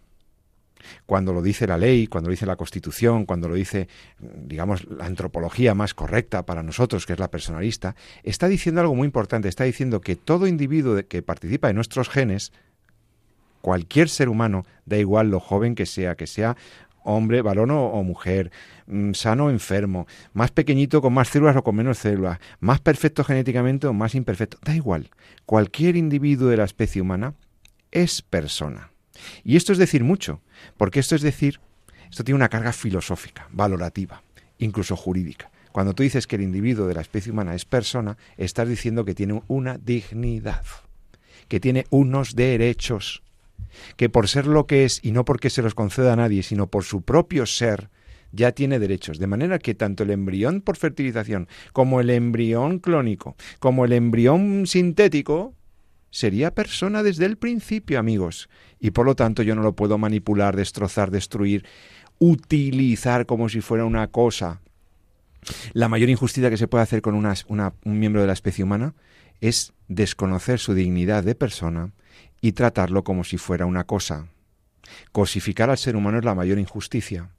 cuando 1.07 1.33
lo 1.33 1.43
dice 1.43 1.67
la 1.67 1.79
ley, 1.79 2.07
cuando 2.07 2.29
lo 2.29 2.33
dice 2.33 2.47
la 2.47 2.57
Constitución, 2.57 3.25
cuando 3.25 3.49
lo 3.49 3.55
dice, 3.55 3.89
digamos, 4.19 4.85
la 4.89 5.07
antropología 5.07 5.75
más 5.75 5.95
correcta 5.95 6.45
para 6.45 6.63
nosotros, 6.63 7.07
que 7.07 7.13
es 7.13 7.19
la 7.19 7.31
personalista, 7.31 7.95
está 8.23 8.49
diciendo 8.49 8.81
algo 8.81 8.95
muy 8.95 9.07
importante. 9.07 9.49
Está 9.49 9.65
diciendo 9.65 10.01
que 10.01 10.17
todo 10.17 10.47
individuo 10.47 11.01
que 11.09 11.23
participa 11.23 11.71
en 11.71 11.77
nuestros 11.77 12.09
genes, 12.09 12.53
cualquier 13.61 14.09
ser 14.09 14.29
humano, 14.29 14.65
da 14.87 14.99
igual 14.99 15.31
lo 15.31 15.41
joven 15.41 15.75
que 15.75 15.87
sea, 15.87 16.17
que 16.17 16.27
sea 16.27 16.57
hombre, 17.05 17.43
varón 17.43 17.71
o, 17.71 18.03
mujer, 18.05 18.53
sano 19.15 19.47
o 19.47 19.51
enfermo, 19.51 20.07
más 20.33 20.51
pequeñito 20.51 21.01
con 21.01 21.13
más 21.13 21.29
células 21.29 21.57
o 21.57 21.65
con 21.65 21.77
menos 21.77 21.99
células, 21.99 22.39
más 22.61 22.81
perfecto 22.81 23.25
genéticamente 23.25 23.87
o 23.87 23.93
más 23.93 24.15
imperfecto, 24.15 24.59
da 24.63 24.75
igual. 24.75 25.11
Cualquier 25.47 25.97
individuo 25.97 26.49
de 26.49 26.57
la 26.57 26.65
especie 26.65 27.03
humana 27.03 27.35
es 27.91 28.23
persona. 28.23 28.91
Y 29.45 29.57
esto 29.57 29.73
es 29.73 29.79
decir 29.79 30.05
mucho, 30.05 30.41
porque 30.77 31.01
esto 31.01 31.15
es 31.15 31.23
decir, 31.23 31.61
esto 32.11 32.25
tiene 32.25 32.37
una 32.37 32.49
carga 32.49 32.73
filosófica, 32.73 33.49
valorativa, 33.53 34.23
incluso 34.59 34.97
jurídica. 34.97 35.51
Cuando 35.73 35.95
tú 35.95 36.03
dices 36.03 36.27
que 36.27 36.37
el 36.37 36.43
individuo 36.43 36.87
de 36.87 36.95
la 36.95 37.01
especie 37.01 37.33
humana 37.33 37.55
es 37.55 37.65
persona, 37.65 38.19
estás 38.37 38.69
diciendo 38.69 39.05
que 39.05 39.15
tiene 39.15 39.43
una 39.49 39.79
dignidad, 39.79 40.65
que 41.49 41.61
tiene 41.61 41.87
unos 41.91 42.37
derechos, 42.37 43.23
que 43.97 44.11
por 44.11 44.29
ser 44.29 44.47
lo 44.47 44.67
que 44.67 44.85
es 44.85 45.01
y 45.03 45.13
no 45.13 45.25
porque 45.25 45.51
se 45.51 45.63
los 45.63 45.75
conceda 45.75 46.13
a 46.13 46.17
nadie, 46.17 46.43
sino 46.43 46.67
por 46.67 46.85
su 46.85 47.03
propio 47.03 47.47
ser, 47.47 47.89
ya 48.33 48.53
tiene 48.53 48.79
derechos. 48.79 49.19
De 49.19 49.27
manera 49.27 49.59
que 49.59 49.75
tanto 49.75 50.03
el 50.03 50.11
embrión 50.11 50.61
por 50.61 50.77
fertilización 50.77 51.49
como 51.73 52.01
el 52.01 52.11
embrión 52.11 52.79
clónico, 52.79 53.37
como 53.59 53.85
el 53.85 53.93
embrión 53.93 54.67
sintético, 54.67 55.55
sería 56.11 56.55
persona 56.55 57.03
desde 57.03 57.27
el 57.27 57.37
principio, 57.37 57.99
amigos. 57.99 58.49
Y 58.81 58.91
por 58.91 59.07
lo 59.07 59.15
tanto 59.15 59.43
yo 59.43 59.55
no 59.55 59.63
lo 59.63 59.75
puedo 59.75 59.99
manipular, 59.99 60.57
destrozar, 60.57 61.11
destruir, 61.11 61.65
utilizar 62.19 63.27
como 63.27 63.49
si 63.49 63.61
fuera 63.61 63.85
una 63.85 64.09
cosa. 64.09 64.61
La 65.73 65.89
mayor 65.89 66.09
injusticia 66.09 66.51
que 66.51 66.57
se 66.57 66.69
puede 66.69 66.83
hacer 66.83 67.03
con 67.03 67.15
un 67.15 67.99
miembro 67.99 68.21
de 68.21 68.27
la 68.27 68.33
especie 68.33 68.65
humana 68.65 68.95
es 69.41 69.73
desconocer 69.89 70.61
su 70.61 70.73
dignidad 70.73 71.25
de 71.25 71.35
persona 71.35 71.91
y 72.41 72.53
tratarlo 72.53 73.03
como 73.03 73.25
si 73.25 73.39
fuera 73.39 73.67
una 73.67 73.85
cosa. 73.85 74.29
Cosificar 75.11 75.71
al 75.71 75.79
ser 75.79 75.97
humano 75.97 76.19
es 76.19 76.25
la 76.25 76.35
mayor 76.35 76.59
injusticia. 76.59 77.31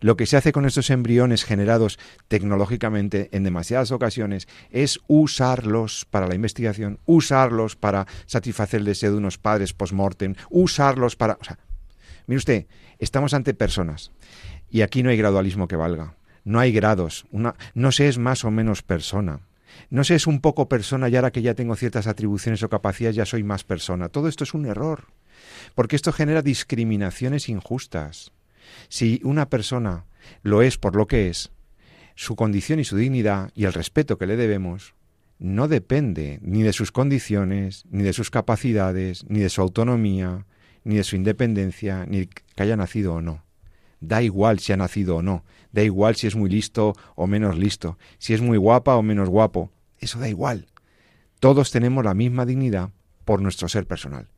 Lo 0.00 0.16
que 0.16 0.26
se 0.26 0.36
hace 0.36 0.52
con 0.52 0.66
estos 0.66 0.90
embriones 0.90 1.44
generados 1.44 1.98
tecnológicamente 2.28 3.28
en 3.32 3.44
demasiadas 3.44 3.92
ocasiones 3.92 4.48
es 4.70 5.00
usarlos 5.06 6.06
para 6.10 6.28
la 6.28 6.34
investigación, 6.34 6.98
usarlos 7.06 7.76
para 7.76 8.06
satisfacer 8.26 8.80
el 8.80 8.86
deseo 8.86 9.12
de 9.12 9.18
unos 9.18 9.38
padres 9.38 9.72
post-mortem, 9.72 10.34
usarlos 10.50 11.16
para... 11.16 11.38
O 11.40 11.44
sea, 11.44 11.58
mire 12.26 12.38
usted, 12.38 12.66
estamos 12.98 13.34
ante 13.34 13.54
personas 13.54 14.12
y 14.70 14.82
aquí 14.82 15.02
no 15.02 15.10
hay 15.10 15.16
gradualismo 15.16 15.68
que 15.68 15.76
valga. 15.76 16.14
No 16.44 16.58
hay 16.58 16.72
grados. 16.72 17.26
No 17.74 17.92
se 17.92 18.08
es 18.08 18.18
más 18.18 18.44
o 18.44 18.50
menos 18.50 18.82
persona. 18.82 19.40
No 19.88 20.04
sé, 20.04 20.14
es 20.14 20.26
un 20.26 20.40
poco 20.40 20.68
persona 20.68 21.08
y 21.08 21.16
ahora 21.16 21.30
que 21.30 21.42
ya 21.42 21.54
tengo 21.54 21.76
ciertas 21.76 22.06
atribuciones 22.06 22.62
o 22.62 22.68
capacidades 22.68 23.16
ya 23.16 23.26
soy 23.26 23.42
más 23.42 23.64
persona. 23.64 24.08
Todo 24.08 24.28
esto 24.28 24.44
es 24.44 24.54
un 24.54 24.66
error, 24.66 25.04
porque 25.74 25.96
esto 25.96 26.12
genera 26.12 26.42
discriminaciones 26.42 27.48
injustas. 27.48 28.32
Si 28.88 29.20
una 29.24 29.48
persona 29.48 30.06
lo 30.42 30.62
es 30.62 30.78
por 30.78 30.96
lo 30.96 31.06
que 31.06 31.28
es, 31.28 31.50
su 32.14 32.36
condición 32.36 32.80
y 32.80 32.84
su 32.84 32.96
dignidad 32.96 33.50
y 33.54 33.64
el 33.64 33.72
respeto 33.72 34.18
que 34.18 34.26
le 34.26 34.36
debemos 34.36 34.94
no 35.38 35.68
depende 35.68 36.38
ni 36.42 36.62
de 36.62 36.74
sus 36.74 36.92
condiciones, 36.92 37.84
ni 37.90 38.02
de 38.02 38.12
sus 38.12 38.30
capacidades, 38.30 39.24
ni 39.28 39.40
de 39.40 39.48
su 39.48 39.62
autonomía, 39.62 40.44
ni 40.84 40.96
de 40.96 41.04
su 41.04 41.16
independencia, 41.16 42.04
ni 42.06 42.26
que 42.26 42.62
haya 42.62 42.76
nacido 42.76 43.14
o 43.14 43.22
no. 43.22 43.42
Da 44.00 44.22
igual 44.22 44.58
si 44.58 44.72
ha 44.72 44.76
nacido 44.76 45.16
o 45.16 45.22
no, 45.22 45.44
da 45.72 45.82
igual 45.82 46.16
si 46.16 46.26
es 46.26 46.36
muy 46.36 46.50
listo 46.50 46.94
o 47.16 47.26
menos 47.26 47.58
listo, 47.58 47.98
si 48.18 48.34
es 48.34 48.42
muy 48.42 48.58
guapa 48.58 48.96
o 48.96 49.02
menos 49.02 49.28
guapo, 49.28 49.72
eso 49.98 50.18
da 50.18 50.28
igual. 50.28 50.66
Todos 51.38 51.70
tenemos 51.70 52.04
la 52.04 52.14
misma 52.14 52.44
dignidad 52.44 52.90
por 53.24 53.40
nuestro 53.40 53.68
ser 53.68 53.86
personal. 53.86 54.28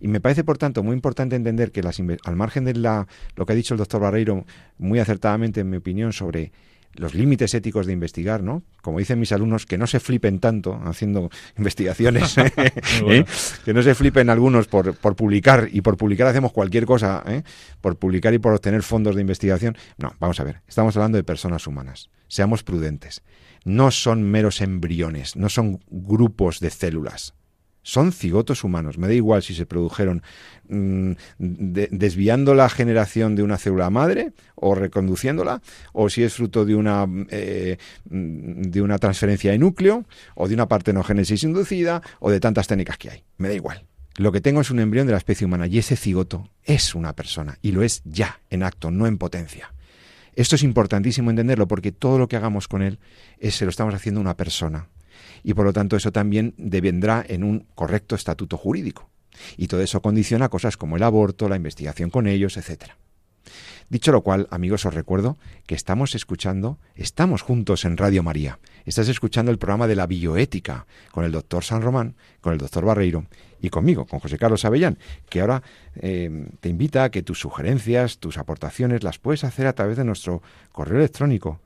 Y 0.00 0.08
me 0.08 0.20
parece, 0.20 0.44
por 0.44 0.58
tanto, 0.58 0.82
muy 0.82 0.94
importante 0.94 1.36
entender 1.36 1.72
que 1.72 1.82
las, 1.82 2.00
al 2.24 2.36
margen 2.36 2.64
de 2.64 2.74
la, 2.74 3.06
lo 3.34 3.46
que 3.46 3.52
ha 3.52 3.56
dicho 3.56 3.74
el 3.74 3.78
doctor 3.78 4.00
Barreiro, 4.00 4.44
muy 4.78 4.98
acertadamente, 4.98 5.60
en 5.60 5.70
mi 5.70 5.76
opinión, 5.76 6.12
sobre 6.12 6.52
los 6.98 7.14
límites 7.14 7.54
éticos 7.54 7.86
de 7.86 7.92
investigar, 7.92 8.42
¿no? 8.42 8.62
Como 8.82 8.98
dicen 8.98 9.20
mis 9.20 9.32
alumnos, 9.32 9.66
que 9.66 9.78
no 9.78 9.86
se 9.86 10.00
flipen 10.00 10.38
tanto 10.38 10.80
haciendo 10.84 11.30
investigaciones, 11.58 12.36
¿eh? 12.38 13.24
que 13.64 13.74
no 13.74 13.82
se 13.82 13.94
flipen 13.94 14.30
algunos 14.30 14.66
por, 14.66 14.96
por, 14.96 15.16
publicar, 15.16 15.68
y 15.70 15.80
por 15.80 15.96
publicar 15.96 16.26
hacemos 16.26 16.52
cualquier 16.52 16.86
cosa, 16.86 17.22
¿eh? 17.26 17.42
por 17.80 17.96
publicar 17.96 18.34
y 18.34 18.38
por 18.38 18.52
obtener 18.52 18.82
fondos 18.82 19.14
de 19.14 19.20
investigación. 19.20 19.76
No, 19.98 20.14
vamos 20.18 20.40
a 20.40 20.44
ver, 20.44 20.62
estamos 20.66 20.96
hablando 20.96 21.16
de 21.16 21.24
personas 21.24 21.66
humanas. 21.66 22.10
Seamos 22.28 22.62
prudentes. 22.62 23.22
No 23.64 23.90
son 23.90 24.22
meros 24.22 24.60
embriones, 24.60 25.36
no 25.36 25.48
son 25.48 25.80
grupos 25.90 26.60
de 26.60 26.70
células 26.70 27.34
son 27.86 28.10
cigotos 28.10 28.64
humanos. 28.64 28.98
Me 28.98 29.06
da 29.06 29.14
igual 29.14 29.44
si 29.44 29.54
se 29.54 29.64
produjeron 29.64 30.20
mm, 30.68 31.12
desviando 31.38 32.52
la 32.56 32.68
generación 32.68 33.36
de 33.36 33.44
una 33.44 33.58
célula 33.58 33.90
madre 33.90 34.32
o 34.56 34.74
reconduciéndola, 34.74 35.62
o 35.92 36.10
si 36.10 36.24
es 36.24 36.34
fruto 36.34 36.64
de 36.64 36.74
una, 36.74 37.06
eh, 37.30 37.76
de 38.04 38.82
una 38.82 38.98
transferencia 38.98 39.52
de 39.52 39.58
núcleo, 39.58 40.04
o 40.34 40.48
de 40.48 40.54
una 40.54 40.66
partenogénesis 40.66 41.44
inducida, 41.44 42.02
o 42.18 42.32
de 42.32 42.40
tantas 42.40 42.66
técnicas 42.66 42.98
que 42.98 43.10
hay. 43.10 43.22
Me 43.38 43.46
da 43.46 43.54
igual. 43.54 43.84
Lo 44.16 44.32
que 44.32 44.40
tengo 44.40 44.62
es 44.62 44.72
un 44.72 44.80
embrión 44.80 45.06
de 45.06 45.12
la 45.12 45.18
especie 45.18 45.46
humana 45.46 45.68
y 45.68 45.78
ese 45.78 45.94
cigoto 45.94 46.50
es 46.64 46.92
una 46.96 47.12
persona 47.12 47.56
y 47.62 47.70
lo 47.70 47.84
es 47.84 48.02
ya, 48.04 48.40
en 48.50 48.64
acto, 48.64 48.90
no 48.90 49.06
en 49.06 49.16
potencia. 49.16 49.72
Esto 50.34 50.56
es 50.56 50.64
importantísimo 50.64 51.30
entenderlo 51.30 51.68
porque 51.68 51.92
todo 51.92 52.18
lo 52.18 52.26
que 52.26 52.34
hagamos 52.34 52.66
con 52.66 52.82
él 52.82 52.98
es, 53.38 53.54
se 53.54 53.64
lo 53.64 53.70
estamos 53.70 53.94
haciendo 53.94 54.20
a 54.20 54.22
una 54.22 54.36
persona 54.36 54.88
y 55.42 55.54
por 55.54 55.64
lo 55.64 55.72
tanto 55.72 55.96
eso 55.96 56.12
también 56.12 56.54
devendrá 56.56 57.24
en 57.26 57.44
un 57.44 57.66
correcto 57.74 58.14
estatuto 58.14 58.56
jurídico. 58.56 59.08
Y 59.56 59.66
todo 59.66 59.82
eso 59.82 60.00
condiciona 60.00 60.48
cosas 60.48 60.76
como 60.76 60.96
el 60.96 61.02
aborto, 61.02 61.48
la 61.48 61.56
investigación 61.56 62.10
con 62.10 62.26
ellos, 62.26 62.56
etcétera. 62.56 62.96
Dicho 63.88 64.10
lo 64.10 64.22
cual, 64.22 64.48
amigos, 64.50 64.84
os 64.84 64.94
recuerdo 64.94 65.38
que 65.66 65.76
estamos 65.76 66.16
escuchando, 66.16 66.78
estamos 66.96 67.42
juntos 67.42 67.84
en 67.84 67.96
Radio 67.96 68.24
María. 68.24 68.58
Estás 68.84 69.08
escuchando 69.08 69.52
el 69.52 69.58
programa 69.58 69.86
de 69.86 69.94
la 69.94 70.08
bioética 70.08 70.86
con 71.12 71.24
el 71.24 71.30
doctor 71.30 71.62
San 71.62 71.82
Román, 71.82 72.16
con 72.40 72.52
el 72.52 72.58
doctor 72.58 72.84
Barreiro 72.84 73.26
y 73.60 73.70
conmigo, 73.70 74.04
con 74.06 74.18
José 74.18 74.38
Carlos 74.38 74.64
Avellán, 74.64 74.98
que 75.28 75.40
ahora 75.40 75.62
eh, 75.94 76.48
te 76.60 76.68
invita 76.68 77.04
a 77.04 77.10
que 77.10 77.22
tus 77.22 77.38
sugerencias, 77.38 78.18
tus 78.18 78.38
aportaciones 78.38 79.04
las 79.04 79.18
puedes 79.18 79.44
hacer 79.44 79.68
a 79.68 79.72
través 79.74 79.96
de 79.96 80.04
nuestro 80.04 80.42
correo 80.72 80.98
electrónico 80.98 81.60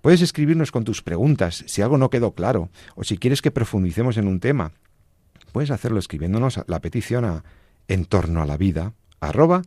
Puedes 0.00 0.22
escribirnos 0.22 0.70
con 0.70 0.84
tus 0.84 1.02
preguntas 1.02 1.64
si 1.66 1.82
algo 1.82 1.98
no 1.98 2.10
quedó 2.10 2.32
claro 2.32 2.70
o 2.94 3.04
si 3.04 3.18
quieres 3.18 3.42
que 3.42 3.50
profundicemos 3.50 4.16
en 4.16 4.28
un 4.28 4.40
tema. 4.40 4.72
Puedes 5.52 5.70
hacerlo 5.70 5.98
escribiéndonos 5.98 6.60
la 6.66 6.80
petición 6.80 7.24
a 7.24 7.44
en 7.88 8.04
torno 8.04 8.42
a 8.42 8.46
la 8.46 8.56
vida 8.56 8.92
arroba 9.20 9.62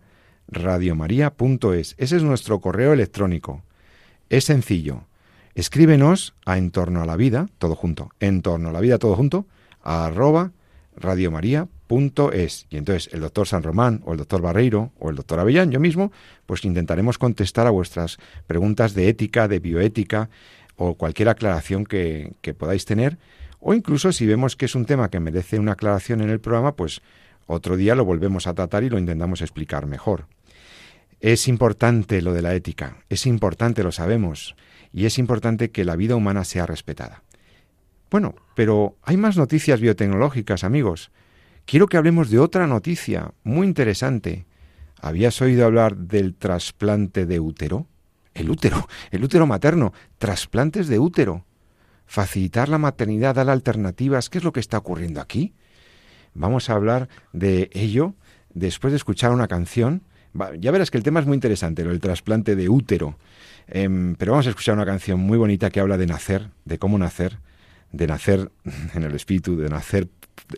radiomaria.es. 0.47 1.95
Ese 1.97 2.17
es 2.17 2.23
nuestro 2.23 2.59
correo 2.59 2.93
electrónico. 2.93 3.63
Es 4.29 4.45
sencillo. 4.45 5.05
Escríbenos 5.55 6.33
a 6.45 6.57
en 6.57 6.71
torno 6.71 7.01
a 7.01 7.05
la 7.05 7.17
vida, 7.17 7.47
todo 7.57 7.75
junto, 7.75 8.11
en 8.19 8.41
torno 8.41 8.69
a 8.69 8.71
la 8.71 8.79
vida, 8.79 8.99
todo 8.99 9.15
junto, 9.15 9.45
arroba 9.83 10.51
radiomaria.es 10.95 11.80
es. 12.33 12.67
Y 12.69 12.77
entonces 12.77 13.13
el 13.13 13.21
doctor 13.21 13.47
San 13.47 13.63
Román 13.63 14.01
o 14.05 14.13
el 14.13 14.17
doctor 14.17 14.41
Barreiro 14.41 14.91
o 14.99 15.09
el 15.09 15.15
doctor 15.15 15.39
Avellán, 15.39 15.71
yo 15.71 15.79
mismo, 15.79 16.11
pues 16.45 16.63
intentaremos 16.63 17.17
contestar 17.17 17.67
a 17.67 17.71
vuestras 17.71 18.17
preguntas 18.47 18.93
de 18.93 19.09
ética, 19.09 19.47
de 19.47 19.59
bioética 19.59 20.29
o 20.75 20.95
cualquier 20.95 21.29
aclaración 21.29 21.85
que, 21.85 22.33
que 22.41 22.53
podáis 22.53 22.85
tener. 22.85 23.17
O 23.59 23.73
incluso 23.73 24.11
si 24.11 24.25
vemos 24.25 24.55
que 24.55 24.65
es 24.65 24.75
un 24.75 24.85
tema 24.85 25.09
que 25.09 25.19
merece 25.19 25.59
una 25.59 25.73
aclaración 25.73 26.21
en 26.21 26.29
el 26.29 26.39
programa, 26.39 26.75
pues 26.75 27.01
otro 27.45 27.75
día 27.77 27.95
lo 27.95 28.05
volvemos 28.05 28.47
a 28.47 28.53
tratar 28.53 28.83
y 28.83 28.89
lo 28.89 28.97
intentamos 28.97 29.41
explicar 29.41 29.85
mejor. 29.85 30.25
Es 31.19 31.47
importante 31.47 32.21
lo 32.21 32.33
de 32.33 32.41
la 32.41 32.55
ética, 32.55 32.97
es 33.09 33.27
importante, 33.27 33.83
lo 33.83 33.91
sabemos, 33.91 34.55
y 34.93 35.05
es 35.05 35.19
importante 35.19 35.69
que 35.69 35.85
la 35.85 35.95
vida 35.95 36.15
humana 36.15 36.43
sea 36.43 36.65
respetada. 36.65 37.23
Bueno, 38.09 38.35
pero 38.55 38.97
hay 39.03 39.17
más 39.17 39.37
noticias 39.37 39.79
biotecnológicas, 39.79 40.63
amigos. 40.63 41.11
Quiero 41.65 41.87
que 41.87 41.97
hablemos 41.97 42.29
de 42.29 42.39
otra 42.39 42.67
noticia 42.67 43.33
muy 43.43 43.67
interesante. 43.67 44.45
¿Habías 44.99 45.41
oído 45.41 45.65
hablar 45.65 45.95
del 45.95 46.35
trasplante 46.35 47.25
de 47.25 47.39
útero? 47.39 47.87
El 48.33 48.49
útero, 48.49 48.87
el 49.11 49.23
útero 49.23 49.47
materno, 49.47 49.93
trasplantes 50.17 50.87
de 50.87 50.99
útero. 50.99 51.45
Facilitar 52.05 52.69
la 52.69 52.77
maternidad, 52.77 53.35
dar 53.35 53.49
alternativas. 53.49 54.29
¿Qué 54.29 54.37
es 54.37 54.43
lo 54.43 54.51
que 54.51 54.59
está 54.59 54.77
ocurriendo 54.77 55.21
aquí? 55.21 55.53
Vamos 56.33 56.69
a 56.69 56.73
hablar 56.73 57.09
de 57.33 57.69
ello 57.73 58.15
después 58.53 58.91
de 58.91 58.97
escuchar 58.97 59.31
una 59.31 59.47
canción. 59.47 60.03
Ya 60.59 60.71
verás 60.71 60.91
que 60.91 60.97
el 60.97 61.03
tema 61.03 61.19
es 61.19 61.25
muy 61.25 61.35
interesante, 61.35 61.81
el 61.81 61.99
trasplante 61.99 62.55
de 62.55 62.69
útero. 62.69 63.17
Em, 63.67 64.15
pero 64.15 64.31
vamos 64.33 64.47
a 64.47 64.49
escuchar 64.49 64.75
una 64.75 64.85
canción 64.85 65.19
muy 65.19 65.37
bonita 65.37 65.69
que 65.69 65.79
habla 65.79 65.97
de 65.97 66.07
nacer, 66.07 66.49
de 66.65 66.77
cómo 66.77 66.97
nacer, 66.97 67.39
de 67.91 68.07
nacer 68.07 68.51
en 68.95 69.03
el 69.03 69.15
espíritu, 69.15 69.57
de 69.57 69.69
nacer 69.69 70.07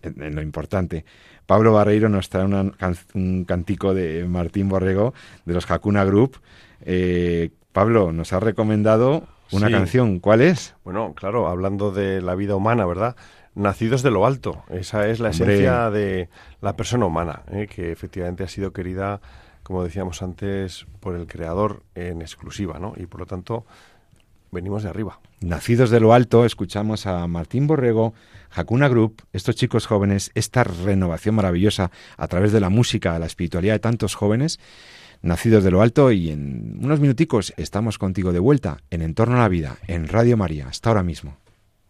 en 0.03 0.35
lo 0.35 0.41
importante. 0.41 1.05
Pablo 1.45 1.73
Barreiro 1.73 2.09
nos 2.09 2.29
trae 2.29 2.45
un 2.45 3.45
cantico 3.45 3.93
de 3.93 4.25
Martín 4.25 4.69
Borrego 4.69 5.13
de 5.45 5.53
los 5.53 5.69
Hakuna 5.69 6.05
Group. 6.05 6.39
Eh, 6.81 7.51
Pablo, 7.73 8.11
nos 8.11 8.33
ha 8.33 8.39
recomendado 8.39 9.27
una 9.51 9.69
canción. 9.69 10.19
¿Cuál 10.19 10.41
es? 10.41 10.75
Bueno, 10.83 11.13
claro, 11.15 11.47
hablando 11.47 11.91
de 11.91 12.21
la 12.21 12.35
vida 12.35 12.55
humana, 12.55 12.85
¿verdad? 12.85 13.15
Nacidos 13.55 14.01
de 14.03 14.11
lo 14.11 14.25
alto. 14.25 14.63
Esa 14.69 15.07
es 15.07 15.19
la 15.19 15.29
esencia 15.29 15.89
de 15.89 16.29
la 16.61 16.75
persona 16.75 17.05
humana, 17.05 17.43
¿eh? 17.51 17.67
que 17.67 17.91
efectivamente 17.91 18.43
ha 18.43 18.47
sido 18.47 18.73
querida, 18.73 19.21
como 19.61 19.83
decíamos 19.83 20.21
antes, 20.23 20.87
por 20.99 21.15
el 21.15 21.27
creador 21.27 21.83
en 21.93 22.21
exclusiva, 22.21 22.79
¿no? 22.79 22.93
Y 22.95 23.05
por 23.05 23.19
lo 23.19 23.25
tanto, 23.25 23.65
venimos 24.53 24.83
de 24.83 24.89
arriba. 24.89 25.19
Nacidos 25.41 25.89
de 25.89 25.99
lo 25.99 26.13
alto, 26.13 26.45
escuchamos 26.45 27.05
a 27.05 27.27
Martín 27.27 27.67
Borrego, 27.67 28.13
Hakuna 28.49 28.87
Group, 28.87 29.23
estos 29.33 29.55
chicos 29.55 29.87
jóvenes, 29.87 30.31
esta 30.35 30.63
renovación 30.63 31.35
maravillosa 31.35 31.91
a 32.15 32.27
través 32.27 32.53
de 32.53 32.61
la 32.61 32.69
música, 32.69 33.19
la 33.19 33.25
espiritualidad 33.25 33.73
de 33.73 33.79
tantos 33.79 34.15
jóvenes, 34.15 34.59
nacidos 35.21 35.63
de 35.63 35.71
lo 35.71 35.81
alto 35.81 36.11
y 36.11 36.29
en 36.29 36.79
unos 36.83 36.99
minuticos 36.99 37.53
estamos 37.57 37.97
contigo 37.97 38.31
de 38.31 38.39
vuelta 38.39 38.77
en 38.89 39.01
Entorno 39.01 39.35
a 39.35 39.39
la 39.39 39.49
Vida, 39.49 39.77
en 39.87 40.07
Radio 40.07 40.37
María, 40.37 40.67
hasta 40.67 40.89
ahora 40.89 41.03
mismo. 41.03 41.37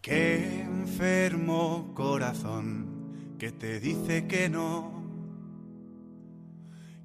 Qué 0.02 0.62
enfermo 0.62 1.92
corazón 1.94 3.36
que 3.38 3.52
te 3.52 3.80
dice 3.80 4.28
que 4.28 4.50
no. 4.50 5.04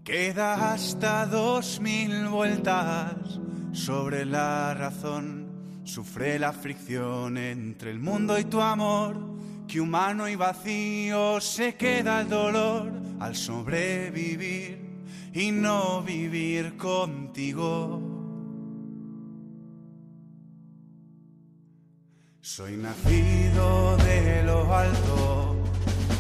Queda 0.05 0.73
hasta 0.73 1.27
dos 1.27 1.81
mil 1.81 2.29
vueltas 2.29 3.41
sobre 3.73 4.25
la 4.25 4.75
razón 4.75 5.48
Sufre 5.89 6.39
la 6.39 6.53
fricción 6.53 7.39
entre 7.39 7.91
el 7.91 7.99
mundo 7.99 8.39
y 8.39 8.45
tu 8.45 8.61
amor, 8.61 9.17
que 9.67 9.81
humano 9.81 10.29
y 10.29 10.37
vacío 10.37 11.41
se 11.41 11.77
queda 11.77 12.21
el 12.21 12.29
dolor 12.29 12.93
al 13.19 13.35
sobrevivir 13.35 15.07
y 15.33 15.51
no 15.51 16.03
vivir 16.03 16.77
contigo. 16.77 18.03
Soy 22.43 22.77
nacido 22.77 23.97
de 23.97 24.43
lo 24.45 24.77
alto, 24.77 25.57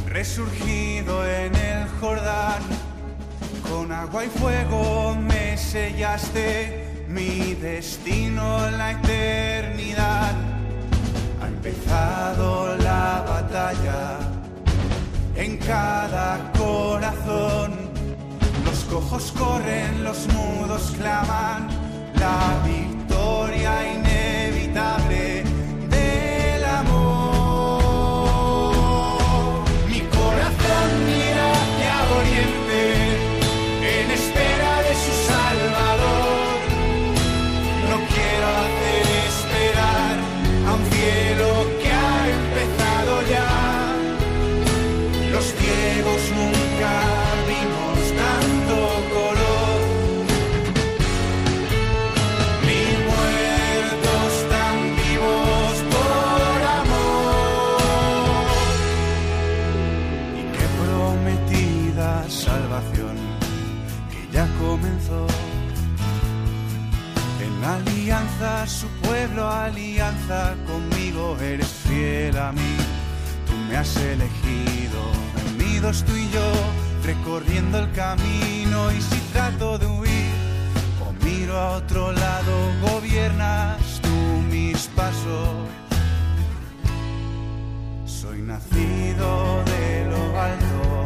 resurgido 0.06 1.28
en 1.28 1.54
el 1.54 1.88
Jordán, 2.00 2.62
con 3.68 3.92
agua 3.92 4.24
y 4.24 4.28
fuego 4.28 5.14
me 5.14 5.58
sellaste 5.58 6.87
mi 7.08 7.54
destino 7.54 8.70
la 8.70 8.92
eternidad. 8.92 10.34
Ha 11.40 11.46
empezado 11.46 12.76
la 12.76 13.24
batalla 13.26 14.18
en 15.34 15.56
cada 15.58 16.52
corazón. 16.52 17.72
Los 18.64 18.84
cojos 18.84 19.32
corren, 19.32 20.04
los 20.04 20.26
mudos 20.28 20.92
claman 20.98 21.68
la 22.14 22.62
victoria 22.66 23.94
inevitable. 23.94 25.44
del 25.88 26.64
amor 26.64 27.82
Mi 29.88 30.00
corazón 30.00 30.88
mira 31.06 31.52
hacia 31.52 31.94
Oriente 32.20 32.82
en 34.00 34.10
este 34.10 34.47
su 68.66 68.86
pueblo 69.02 69.48
alianza 69.48 70.54
conmigo, 70.66 71.36
eres 71.40 71.66
fiel 71.66 72.36
a 72.38 72.52
mí. 72.52 72.76
Tú 73.46 73.52
me 73.68 73.76
has 73.76 73.96
elegido, 73.96 75.00
unidos 75.54 76.04
tú 76.04 76.14
y 76.14 76.28
yo, 76.30 76.52
recorriendo 77.04 77.78
el 77.78 77.90
camino. 77.92 78.92
Y 78.92 79.00
si 79.02 79.18
trato 79.32 79.78
de 79.78 79.86
huir 79.86 80.30
o 81.04 81.24
miro 81.24 81.58
a 81.58 81.78
otro 81.78 82.12
lado, 82.12 82.52
gobiernas 82.82 84.00
tú 84.02 84.16
mis 84.50 84.86
pasos. 84.88 85.68
Soy 88.06 88.42
nacido 88.42 89.64
de 89.64 90.06
lo 90.10 90.40
alto, 90.40 91.04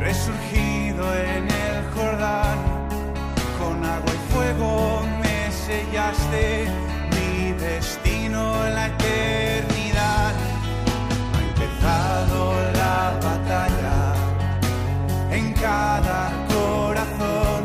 resurgido 0.00 1.14
en 1.16 1.44
el 1.50 1.84
Jordán, 1.92 2.58
con 3.58 3.84
agua 3.84 4.12
y 4.12 4.32
fuego 4.32 5.15
sellaste 5.66 6.68
mi 7.14 7.52
destino 7.52 8.40
en 8.66 8.74
la 8.76 8.86
eternidad. 8.86 10.32
Ha 11.34 11.40
empezado 11.50 12.38
la 12.82 12.98
batalla 13.26 13.98
en 15.30 15.52
cada 15.54 16.20
corazón. 16.54 17.62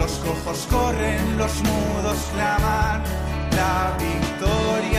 Los 0.00 0.12
cojos 0.26 0.66
corren, 0.68 1.38
los 1.38 1.54
mudos 1.70 2.18
claman, 2.34 3.02
la 3.60 3.96
victoria 4.06 4.95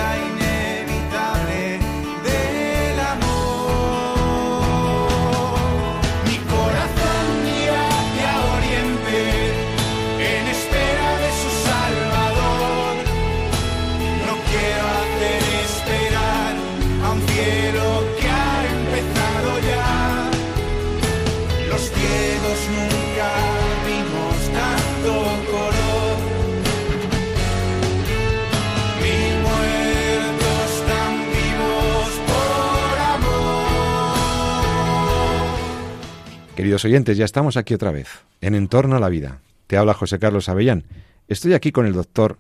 Oyentes, 36.74 37.18
ya 37.18 37.26
estamos 37.26 37.58
aquí 37.58 37.74
otra 37.74 37.92
vez, 37.92 38.08
en 38.42 38.54
Entorno 38.56 38.96
a 38.96 39.00
la 39.00 39.10
Vida. 39.10 39.40
Te 39.68 39.78
habla 39.78 39.94
José 39.94 40.20
Carlos 40.20 40.50
Avellán. 40.50 40.84
Estoy 41.28 41.54
aquí 41.54 41.72
con 41.72 41.86
el 41.86 41.94
doctor 41.94 42.38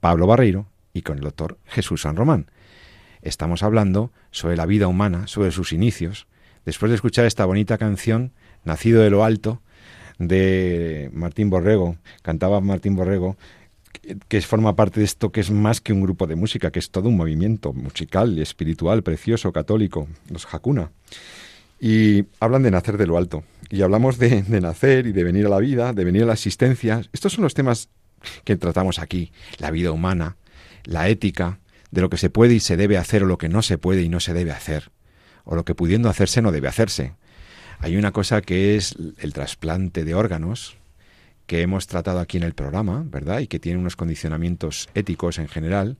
Pablo 0.00 0.26
Barreiro 0.26 0.66
y 0.92 1.02
con 1.02 1.18
el 1.18 1.24
doctor 1.24 1.58
Jesús 1.66 2.02
San 2.02 2.16
Román. 2.16 2.50
Estamos 3.22 3.62
hablando 3.62 4.12
sobre 4.30 4.56
la 4.56 4.66
vida 4.66 4.86
humana, 4.88 5.26
sobre 5.26 5.50
sus 5.50 5.72
inicios, 5.72 6.26
después 6.64 6.90
de 6.90 6.96
escuchar 6.96 7.26
esta 7.26 7.44
bonita 7.44 7.78
canción, 7.78 8.32
Nacido 8.64 9.02
de 9.02 9.10
lo 9.10 9.24
Alto, 9.24 9.60
de 10.18 11.10
Martín 11.12 11.50
Borrego, 11.50 11.96
cantaba 12.22 12.60
Martín 12.60 12.96
Borrego, 12.96 13.36
que- 14.28 14.40
forma 14.42 14.74
parte 14.76 15.00
de 15.00 15.06
esto 15.06 15.30
que 15.32 15.40
es 15.40 15.50
más 15.50 15.80
que 15.80 15.92
un 15.92 16.00
grupo 16.02 16.26
de 16.26 16.36
música, 16.36 16.70
que 16.70 16.78
es 16.78 16.90
todo 16.90 17.08
un 17.08 17.16
movimiento 17.16 17.72
musical 17.72 18.38
espiritual, 18.38 19.02
precioso, 19.02 19.52
católico, 19.52 20.08
los 20.30 20.46
Hakuna. 20.52 20.90
Y 21.80 22.24
hablan 22.40 22.62
de 22.62 22.70
nacer 22.70 22.96
de 22.96 23.06
lo 23.06 23.18
alto. 23.18 23.44
Y 23.70 23.82
hablamos 23.82 24.18
de, 24.18 24.42
nacer 24.60 25.06
y 25.06 25.12
de 25.12 25.24
venir 25.24 25.46
a 25.46 25.50
la 25.50 25.58
vida, 25.58 25.92
de 25.92 26.04
venir 26.04 26.22
a 26.22 26.26
la 26.26 26.32
existencia. 26.34 27.02
Estos 27.12 27.34
son 27.34 27.44
los 27.44 27.54
temas 27.54 27.88
que 28.44 28.56
tratamos 28.56 28.98
aquí. 28.98 29.32
La 29.58 29.70
vida 29.70 29.92
humana, 29.92 30.36
la 30.84 31.08
ética, 31.08 31.58
de 31.90 32.00
lo 32.00 32.10
que 32.10 32.16
se 32.16 32.30
puede 32.30 32.54
y 32.54 32.60
se 32.60 32.76
debe 32.76 32.98
hacer 32.98 33.22
o 33.22 33.26
lo 33.26 33.38
que 33.38 33.48
no 33.48 33.62
se 33.62 33.78
puede 33.78 34.02
y 34.02 34.08
no 34.08 34.20
se 34.20 34.34
debe 34.34 34.52
hacer. 34.52 34.90
O 35.44 35.54
lo 35.54 35.64
que 35.64 35.74
pudiendo 35.74 36.08
hacerse 36.08 36.42
no 36.42 36.52
debe 36.52 36.68
hacerse. 36.68 37.14
Hay 37.78 37.96
una 37.96 38.12
cosa 38.12 38.40
que 38.40 38.76
es 38.76 38.96
el 39.18 39.32
trasplante 39.32 40.04
de 40.04 40.14
órganos, 40.14 40.76
que 41.46 41.62
hemos 41.62 41.86
tratado 41.86 42.20
aquí 42.20 42.36
en 42.36 42.42
el 42.42 42.54
programa, 42.54 43.04
¿verdad? 43.06 43.40
Y 43.40 43.46
que 43.46 43.60
tiene 43.60 43.78
unos 43.78 43.96
condicionamientos 43.96 44.88
éticos 44.94 45.38
en 45.38 45.48
general. 45.48 45.96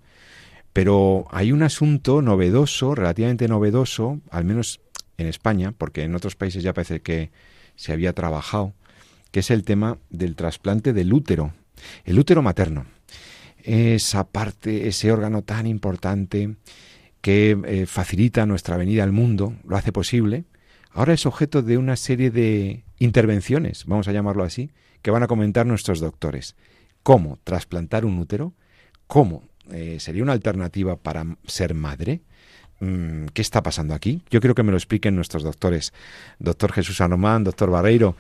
Pero 0.73 1.27
hay 1.31 1.53
un 1.53 1.63
asunto 1.63 2.21
novedoso, 2.21 2.95
relativamente 2.95 3.49
novedoso, 3.49 4.21
al 4.31 4.45
menos 4.45 4.81
en 5.19 5.27
España, 5.27 5.73
porque 5.77 6.03
en 6.03 6.15
otros 6.15 6.37
países 6.37 6.63
ya 6.63 6.73
parece 6.73 7.01
que 7.01 7.31
se 7.75 7.93
había 7.93 8.13
trabajado, 8.13 8.75
que 9.31 9.41
es 9.41 9.51
el 9.51 9.65
tema 9.65 9.99
del 10.11 10.37
trasplante 10.37 10.93
del 10.93 11.13
útero, 11.13 11.53
el 12.05 12.19
útero 12.19 12.43
materno. 12.43 12.87
Esa 13.63 14.25
parte, 14.25 14.89
ese 14.89 15.11
órgano 15.11 15.43
tan 15.43 15.67
importante 15.67 16.57
que 17.21 17.59
eh, 17.67 17.87
facilita 17.87 18.47
nuestra 18.47 18.77
venida 18.77 19.03
al 19.03 19.13
mundo, 19.13 19.55
lo 19.67 19.77
hace 19.77 19.93
posible, 19.93 20.45
ahora 20.93 21.13
es 21.13 21.27
objeto 21.27 21.63
de 21.63 21.77
una 21.77 21.97
serie 21.97 22.31
de 22.31 22.85
intervenciones, 22.99 23.85
vamos 23.87 24.09
a 24.09 24.13
llamarlo 24.13 24.45
así, 24.45 24.71
que 25.03 25.11
van 25.11 25.23
a 25.23 25.27
comentar 25.27 25.67
nuestros 25.67 26.01
doctores. 26.01 26.57
¿Cómo 27.03 27.39
trasplantar 27.45 28.05
un 28.05 28.19
útero? 28.19 28.55
¿Cómo 29.07 29.49
eh, 29.71 29.99
sería 30.01 30.23
una 30.23 30.33
alternativa 30.33 30.97
para 30.97 31.37
ser 31.47 31.75
madre? 31.75 32.23
Mm, 32.81 33.27
¿Qué 33.33 33.43
está 33.43 33.63
pasando 33.63 33.95
aquí? 33.95 34.21
Yo 34.31 34.41
quiero 34.41 34.55
que 34.55 34.63
me 34.63 34.71
lo 34.71 34.77
expliquen 34.77 35.17
nuestros 35.17 35.43
doctores. 35.43 35.93
Doctor 36.39 36.73
Jesús 36.73 37.01
Anomán, 37.01 37.45
doctor 37.45 37.71
Barreiro, 37.71 38.17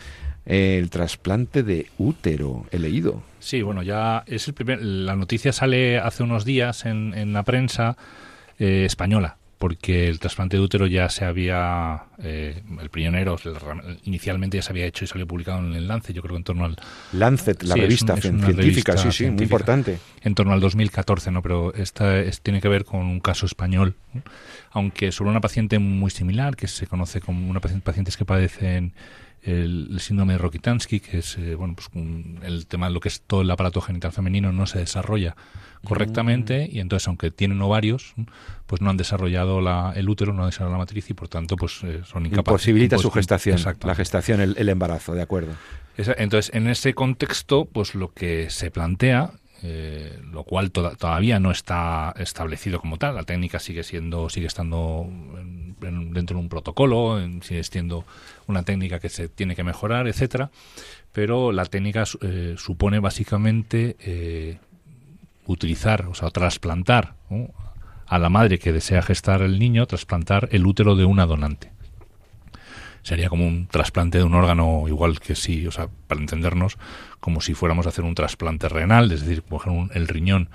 el 0.46 0.90
trasplante 0.90 1.62
de 1.62 1.86
útero, 1.98 2.66
he 2.70 2.78
leído. 2.78 3.22
Sí, 3.40 3.62
bueno, 3.62 3.82
ya 3.82 4.24
es 4.26 4.48
el 4.48 4.54
primer. 4.54 4.82
La 4.82 5.16
noticia 5.16 5.52
sale 5.52 5.98
hace 5.98 6.22
unos 6.22 6.44
días 6.44 6.86
en, 6.86 7.12
en 7.14 7.32
la 7.32 7.42
prensa 7.42 7.96
eh, 8.58 8.84
española, 8.86 9.36
porque 9.58 10.08
el 10.08 10.18
trasplante 10.18 10.56
de 10.58 10.62
útero 10.62 10.86
ya 10.86 11.08
se 11.08 11.24
había. 11.24 12.04
Eh, 12.22 12.62
el 12.80 12.90
pionero 12.90 13.36
el- 13.44 13.98
inicialmente 14.04 14.58
ya 14.58 14.62
se 14.62 14.70
había 14.70 14.84
hecho 14.86 15.04
y 15.04 15.08
salió 15.08 15.26
publicado 15.26 15.58
en 15.60 15.72
el 15.74 15.88
Lance, 15.88 16.12
yo 16.12 16.20
creo 16.22 16.34
que 16.34 16.38
en 16.38 16.44
torno 16.44 16.64
al. 16.66 16.76
Lancet, 17.12 17.62
la 17.62 17.74
Sí, 17.74 17.80
es 17.80 17.84
revista 17.86 18.12
un- 18.12 18.18
es 18.18 18.22
científica, 18.22 18.92
revista 18.92 18.96
sí, 18.98 19.12
sí, 19.12 19.30
muy 19.30 19.42
importante. 19.44 19.98
en 20.22 20.34
torno 20.34 20.52
al 20.52 20.60
2014, 20.60 21.30
¿no? 21.30 21.40
Pero 21.42 21.72
esta 21.74 22.18
es- 22.20 22.40
tiene 22.42 22.60
que 22.60 22.68
ver 22.68 22.84
con 22.84 23.00
un 23.00 23.20
caso 23.20 23.46
español, 23.46 23.94
¿no? 24.12 24.22
aunque 24.72 25.10
sobre 25.12 25.30
una 25.30 25.40
paciente 25.40 25.78
muy 25.78 26.10
similar, 26.10 26.54
que 26.56 26.68
se 26.68 26.86
conoce 26.86 27.20
como 27.22 27.48
una 27.48 27.60
paciente, 27.60 27.82
pacientes 27.84 28.16
que 28.18 28.24
padecen 28.26 28.92
el, 29.42 29.88
el 29.92 30.00
síndrome 30.00 30.32
de 30.34 30.38
Rokitansky, 30.38 31.00
que 31.00 31.18
es 31.18 31.38
eh, 31.38 31.54
bueno 31.54 31.74
pues 31.76 31.88
un- 31.94 32.40
el 32.42 32.66
tema 32.66 32.88
de 32.88 32.92
lo 32.94 33.00
que 33.00 33.08
es 33.08 33.22
todo 33.22 33.42
el 33.42 33.50
aparato 33.50 33.80
genital 33.80 34.12
femenino 34.12 34.52
no 34.52 34.66
se 34.66 34.80
desarrolla 34.80 35.36
correctamente 35.84 36.68
y 36.70 36.80
entonces 36.80 37.06
aunque 37.08 37.30
tienen 37.30 37.60
ovarios 37.62 38.14
pues 38.66 38.80
no 38.82 38.90
han 38.90 38.96
desarrollado 38.96 39.60
la, 39.60 39.92
el 39.96 40.08
útero 40.08 40.32
no 40.32 40.42
han 40.42 40.48
desarrollado 40.50 40.72
la 40.74 40.78
matriz 40.78 41.08
y 41.10 41.14
por 41.14 41.28
tanto 41.28 41.56
pues 41.56 41.80
eh, 41.84 42.00
son 42.04 42.26
incapaces 42.26 42.68
Imposibilita 42.68 42.96
impos- 42.96 43.02
su 43.02 43.10
gestación, 43.10 43.58
la 43.84 43.94
gestación, 43.94 44.40
el, 44.40 44.54
el 44.58 44.68
embarazo, 44.68 45.14
de 45.14 45.22
acuerdo. 45.22 45.52
Entonces, 45.96 46.54
en 46.54 46.66
ese 46.68 46.92
contexto, 46.92 47.64
pues 47.64 47.94
lo 47.94 48.12
que 48.12 48.50
se 48.50 48.70
plantea, 48.70 49.30
eh, 49.62 50.18
lo 50.30 50.44
cual 50.44 50.70
toda- 50.70 50.94
todavía 50.94 51.40
no 51.40 51.50
está 51.50 52.12
establecido 52.18 52.80
como 52.80 52.98
tal, 52.98 53.14
la 53.14 53.22
técnica 53.22 53.58
sigue 53.60 53.82
siendo, 53.82 54.28
sigue 54.28 54.46
estando 54.46 55.06
en- 55.08 55.74
en- 55.80 56.12
dentro 56.12 56.36
de 56.36 56.42
un 56.42 56.48
protocolo, 56.50 57.18
en- 57.18 57.42
sigue 57.42 57.64
siendo 57.64 58.04
una 58.46 58.62
técnica 58.62 58.98
que 58.98 59.08
se 59.08 59.28
tiene 59.28 59.56
que 59.56 59.64
mejorar, 59.64 60.06
etcétera, 60.06 60.50
pero 61.12 61.50
la 61.52 61.64
técnica 61.64 62.04
eh, 62.20 62.56
supone 62.58 62.98
básicamente 62.98 63.96
eh, 64.00 64.58
utilizar, 65.46 66.06
o 66.06 66.14
sea, 66.14 66.30
trasplantar 66.30 67.14
a 68.06 68.18
la 68.18 68.28
madre 68.28 68.58
que 68.58 68.72
desea 68.72 69.02
gestar 69.02 69.42
el 69.42 69.58
niño, 69.58 69.86
trasplantar 69.86 70.48
el 70.52 70.66
útero 70.66 70.96
de 70.96 71.04
una 71.04 71.26
donante 71.26 71.72
sería 73.02 73.28
como 73.28 73.46
un 73.46 73.68
trasplante 73.68 74.18
de 74.18 74.24
un 74.24 74.34
órgano 74.34 74.84
igual 74.88 75.20
que 75.20 75.36
si, 75.36 75.64
o 75.68 75.70
sea, 75.70 75.88
para 76.08 76.20
entendernos, 76.20 76.76
como 77.20 77.40
si 77.40 77.54
fuéramos 77.54 77.86
a 77.86 77.90
hacer 77.90 78.04
un 78.04 78.16
trasplante 78.16 78.68
renal, 78.68 79.12
es 79.12 79.20
decir, 79.20 79.44
coger 79.44 79.72
un- 79.72 79.92
el 79.94 80.08
riñón 80.08 80.48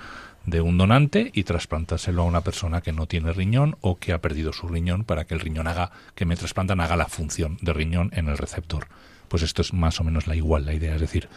de 0.46 0.60
un 0.60 0.78
donante 0.78 1.32
y 1.34 1.44
trasplantárselo 1.44 2.24
a 2.24 2.26
una 2.26 2.42
persona 2.42 2.82
que 2.82 2.92
no 2.92 3.06
tiene 3.06 3.32
riñón 3.32 3.78
o 3.80 4.00
que 4.00 4.12
ha 4.12 4.20
perdido 4.20 4.52
su 4.52 4.68
riñón 4.68 5.06
para 5.06 5.24
que 5.24 5.34
el 5.34 5.40
riñón 5.40 5.68
haga, 5.68 5.92
que 6.14 6.26
me 6.26 6.36
trasplantan 6.36 6.82
haga 6.82 6.98
la 6.98 7.06
función 7.08 7.58
de 7.62 7.72
riñón 7.72 8.10
en 8.14 8.28
el 8.28 8.38
receptor. 8.38 8.88
Pues 9.30 9.44
esto 9.44 9.62
es 9.62 9.72
más 9.72 10.02
o 10.02 10.04
menos 10.04 10.28
la 10.28 10.36
igual, 10.36 10.66
la 10.66 10.74
idea, 10.74 10.96
es 10.96 11.00
decir, 11.02 11.30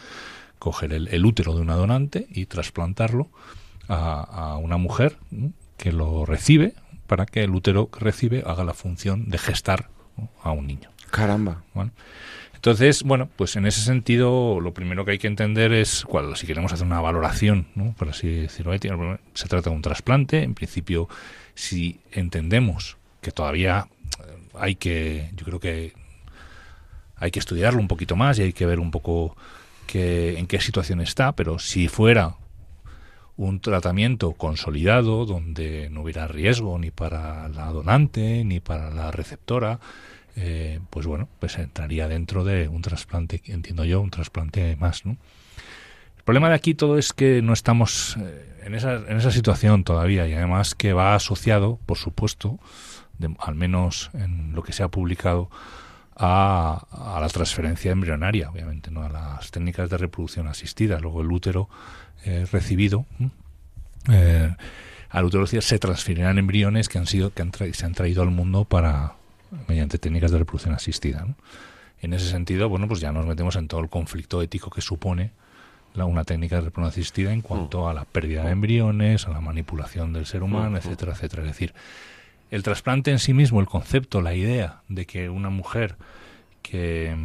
coger 0.65 0.93
el, 0.93 1.07
el 1.09 1.23
útero 1.23 1.53
de 1.53 1.61
una 1.61 1.75
donante 1.75 2.25
y 2.31 2.47
trasplantarlo 2.47 3.29
a, 3.87 4.21
a 4.21 4.57
una 4.57 4.77
mujer 4.77 5.17
¿no? 5.29 5.53
que 5.77 5.91
lo 5.91 6.25
recibe 6.25 6.73
para 7.05 7.27
que 7.27 7.43
el 7.43 7.51
útero 7.51 7.91
que 7.91 7.99
recibe 7.99 8.41
haga 8.43 8.63
la 8.63 8.73
función 8.73 9.29
de 9.29 9.37
gestar 9.37 9.89
¿no? 10.17 10.27
a 10.41 10.51
un 10.53 10.65
niño. 10.65 10.89
Caramba. 11.11 11.61
Bueno, 11.75 11.91
entonces, 12.55 13.03
bueno, 13.03 13.29
pues 13.35 13.55
en 13.57 13.67
ese 13.67 13.81
sentido, 13.81 14.59
lo 14.59 14.73
primero 14.73 15.05
que 15.05 15.11
hay 15.11 15.17
que 15.19 15.27
entender 15.27 15.71
es, 15.71 16.03
cuál, 16.03 16.35
si 16.35 16.47
queremos 16.47 16.73
hacer 16.73 16.87
una 16.87 16.99
valoración, 16.99 17.67
¿no? 17.75 17.93
por 17.93 18.09
así 18.09 18.27
decirlo, 18.27 18.73
se 19.35 19.47
trata 19.47 19.69
de 19.69 19.75
un 19.75 19.83
trasplante. 19.83 20.41
En 20.41 20.55
principio, 20.55 21.07
si 21.53 21.99
entendemos 22.11 22.97
que 23.21 23.29
todavía 23.29 23.87
eh, 24.19 24.47
hay 24.55 24.77
que, 24.77 25.29
yo 25.35 25.45
creo 25.45 25.59
que 25.59 25.93
hay 27.17 27.29
que 27.29 27.37
estudiarlo 27.37 27.79
un 27.79 27.87
poquito 27.87 28.15
más 28.15 28.39
y 28.39 28.41
hay 28.41 28.53
que 28.53 28.65
ver 28.65 28.79
un 28.79 28.89
poco 28.89 29.37
que, 29.85 30.37
en 30.37 30.47
qué 30.47 30.59
situación 30.59 31.01
está, 31.01 31.35
pero 31.35 31.59
si 31.59 31.87
fuera 31.87 32.35
un 33.37 33.59
tratamiento 33.59 34.33
consolidado 34.33 35.25
donde 35.25 35.89
no 35.89 36.01
hubiera 36.01 36.27
riesgo 36.27 36.77
ni 36.79 36.91
para 36.91 37.49
la 37.49 37.71
donante 37.71 38.43
ni 38.45 38.59
para 38.59 38.89
la 38.91 39.11
receptora, 39.11 39.79
eh, 40.35 40.79
pues 40.89 41.05
bueno, 41.05 41.29
pues 41.39 41.57
entraría 41.57 42.07
dentro 42.07 42.43
de 42.43 42.67
un 42.67 42.81
trasplante, 42.81 43.41
entiendo 43.45 43.83
yo, 43.85 44.01
un 44.01 44.11
trasplante 44.11 44.75
más. 44.77 45.03
El 45.05 45.17
problema 46.23 46.49
de 46.49 46.55
aquí 46.55 46.73
todo 46.73 46.97
es 46.97 47.13
que 47.13 47.41
no 47.41 47.53
estamos 47.53 48.17
eh, 48.19 48.61
en, 48.63 48.75
esa, 48.75 48.95
en 48.95 49.17
esa 49.17 49.31
situación 49.31 49.83
todavía 49.83 50.27
y 50.27 50.33
además 50.33 50.75
que 50.75 50.93
va 50.93 51.15
asociado, 51.15 51.79
por 51.85 51.97
supuesto, 51.97 52.59
al 53.39 53.55
menos 53.55 54.11
en 54.13 54.53
lo 54.53 54.63
que 54.63 54.73
se 54.73 54.83
ha 54.83 54.89
publicado, 54.89 55.49
a, 56.15 56.85
a, 56.91 57.19
la 57.19 57.27
transferencia 57.27 57.91
embrionaria, 57.91 58.49
obviamente, 58.49 58.91
no 58.91 59.03
a 59.03 59.09
las 59.09 59.51
técnicas 59.51 59.89
de 59.89 59.97
reproducción 59.97 60.47
asistida. 60.47 60.99
Luego 60.99 61.21
el 61.21 61.31
útero 61.31 61.69
eh, 62.23 62.47
recibido, 62.51 63.05
eh, 64.11 64.55
al 65.09 65.25
útero 65.25 65.45
se 65.45 65.79
transferirán 65.79 66.37
embriones 66.37 66.89
que 66.89 66.97
han 66.97 67.07
sido 67.07 67.33
que 67.33 67.41
han 67.41 67.51
se 67.53 67.85
han 67.85 67.93
traído 67.93 68.23
al 68.23 68.31
mundo 68.31 68.65
para 68.65 69.13
mediante 69.67 69.97
técnicas 69.97 70.31
de 70.31 70.39
reproducción 70.39 70.73
asistida. 70.73 71.25
En 72.01 72.13
ese 72.13 72.29
sentido, 72.29 72.67
bueno, 72.67 72.87
pues 72.87 72.99
ya 72.99 73.11
nos 73.11 73.25
metemos 73.25 73.55
en 73.55 73.67
todo 73.67 73.81
el 73.81 73.89
conflicto 73.89 74.41
ético 74.41 74.69
que 74.69 74.81
supone 74.81 75.31
la, 75.93 76.05
una 76.05 76.23
técnica 76.23 76.55
de 76.55 76.63
reproducción 76.63 77.03
asistida 77.03 77.33
en 77.33 77.41
cuanto 77.41 77.83
mm. 77.83 77.87
a 77.87 77.93
la 77.93 78.05
pérdida 78.05 78.43
de 78.43 78.51
embriones, 78.51 79.27
a 79.27 79.31
la 79.31 79.41
manipulación 79.41 80.11
del 80.11 80.25
ser 80.25 80.43
humano, 80.43 80.71
mm, 80.71 80.77
etcétera, 80.77 81.13
etcétera. 81.13 81.43
Es 81.43 81.49
decir, 81.49 81.73
el 82.51 82.63
trasplante 82.63 83.11
en 83.11 83.19
sí 83.19 83.33
mismo, 83.33 83.59
el 83.59 83.67
concepto, 83.67 84.21
la 84.21 84.35
idea 84.35 84.81
de 84.87 85.05
que 85.05 85.29
una 85.29 85.49
mujer 85.49 85.95
que, 86.61 87.15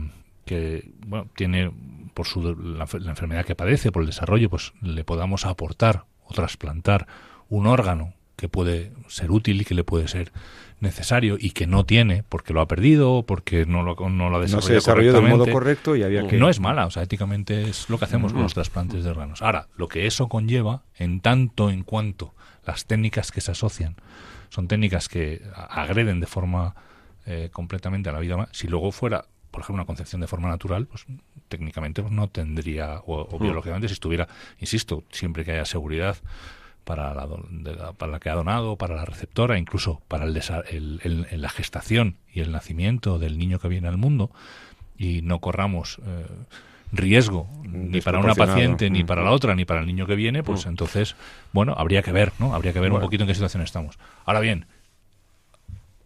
bueno, 1.07 1.29
tiene 1.37 1.71
por 2.14 2.27
su, 2.27 2.43
la, 2.43 2.83
enfermedad 2.83 3.45
que 3.45 3.55
padece, 3.55 3.93
por 3.93 4.03
el 4.03 4.07
desarrollo, 4.07 4.51
pues 4.51 4.73
le 4.83 5.05
podamos 5.05 5.47
aportar 5.47 6.05
o 6.25 6.35
trasplantar 6.35 7.07
un 7.49 7.66
órgano 7.66 8.14
que 8.37 8.49
puede 8.49 8.93
ser 9.09 9.31
útil 9.31 9.61
y 9.61 9.64
que 9.64 9.75
le 9.75 9.85
puede 9.85 10.09
ser 10.09 10.33
necesario 10.81 11.37
y 11.39 11.51
que 11.51 11.66
no 11.66 11.85
tiene 11.85 12.25
porque 12.27 12.55
lo 12.55 12.62
ha 12.62 12.66
perdido 12.66 13.23
porque 13.27 13.66
no 13.66 13.83
lo, 13.83 13.95
no 14.09 14.31
lo 14.31 14.39
ha 14.39 14.41
desarrollado, 14.41 14.57
no 14.57 14.62
se 14.66 14.73
desarrolló 14.73 15.12
del 15.12 15.29
modo 15.29 15.47
correcto 15.47 15.95
y 15.95 16.03
había 16.03 16.27
que 16.27 16.39
no 16.39 16.49
es 16.49 16.59
mala 16.59 16.87
o 16.87 16.91
sea 16.91 17.03
éticamente 17.03 17.68
es 17.68 17.91
lo 17.91 17.99
que 17.99 18.07
hacemos 18.07 18.33
con 18.33 18.41
los 18.41 18.55
trasplantes 18.55 19.05
de 19.05 19.11
órganos. 19.11 19.43
Ahora 19.43 19.68
lo 19.77 19.89
que 19.89 20.07
eso 20.07 20.29
conlleva 20.31 20.85
en 20.97 21.21
tanto 21.21 21.68
en 21.68 21.83
cuanto 21.83 22.35
las 22.64 22.87
técnicas 22.87 23.31
que 23.31 23.43
se 23.43 23.51
asocian 23.51 23.97
son 24.51 24.68
técnicas 24.68 25.09
que 25.09 25.42
agreden 25.55 26.20
de 26.20 26.26
forma 26.26 26.74
eh, 27.24 27.48
completamente 27.53 28.11
a 28.11 28.12
la 28.12 28.18
vida. 28.18 28.48
Si 28.53 28.68
luego 28.68 28.92
fuera, 28.92 29.24
por 29.51 29.62
ejemplo, 29.62 29.76
una 29.76 29.86
concepción 29.86 30.20
de 30.20 30.26
forma 30.26 30.48
natural, 30.48 30.86
pues 30.86 31.07
técnicamente 31.48 32.03
pues, 32.03 32.12
no 32.12 32.28
tendría, 32.28 33.01
o, 33.07 33.38
mm. 33.38 33.42
biológicamente, 33.42 33.88
si 33.88 33.94
estuviera, 33.94 34.28
insisto, 34.59 35.05
siempre 35.11 35.44
que 35.44 35.53
haya 35.53 35.64
seguridad 35.64 36.16
para 36.84 37.14
la, 37.14 37.28
para 37.92 38.12
la 38.12 38.20
que 38.20 38.30
ha 38.30 38.34
donado, 38.34 38.76
para 38.76 38.96
la 38.96 39.05
receptora, 39.05 39.59
incluso 39.59 40.03
para 40.09 40.24
el, 40.24 41.26
la 41.30 41.48
gestación 41.48 42.16
y 42.32 42.40
el 42.40 42.53
nacimiento 42.53 43.18
del 43.18 43.38
niño 43.38 43.59
que 43.59 43.68
viene 43.68 43.88
al 43.88 43.96
mundo, 43.96 44.30
y 44.98 45.22
no 45.22 45.40
corramos. 45.40 46.01
Eh, 46.05 46.26
riesgo 46.93 47.49
ni 47.62 48.01
para 48.01 48.18
una 48.18 48.34
paciente, 48.34 48.91
ni 48.91 49.05
para 49.05 49.22
la 49.22 49.30
otra, 49.30 49.55
ni 49.55 49.64
para 49.64 49.80
el 49.80 49.86
niño 49.86 50.07
que 50.07 50.16
viene, 50.16 50.43
pues 50.43 50.66
mm. 50.66 50.70
entonces, 50.70 51.16
bueno, 51.53 51.74
habría 51.76 52.03
que 52.03 52.12
ver, 52.12 52.32
¿no? 52.38 52.55
Habría 52.55 52.72
que 52.72 52.80
ver 52.80 52.93
un 52.93 53.01
poquito 53.01 53.24
en 53.24 53.28
qué 53.28 53.34
situación 53.34 53.62
estamos. 53.62 53.99
Ahora 54.24 54.41
bien, 54.41 54.66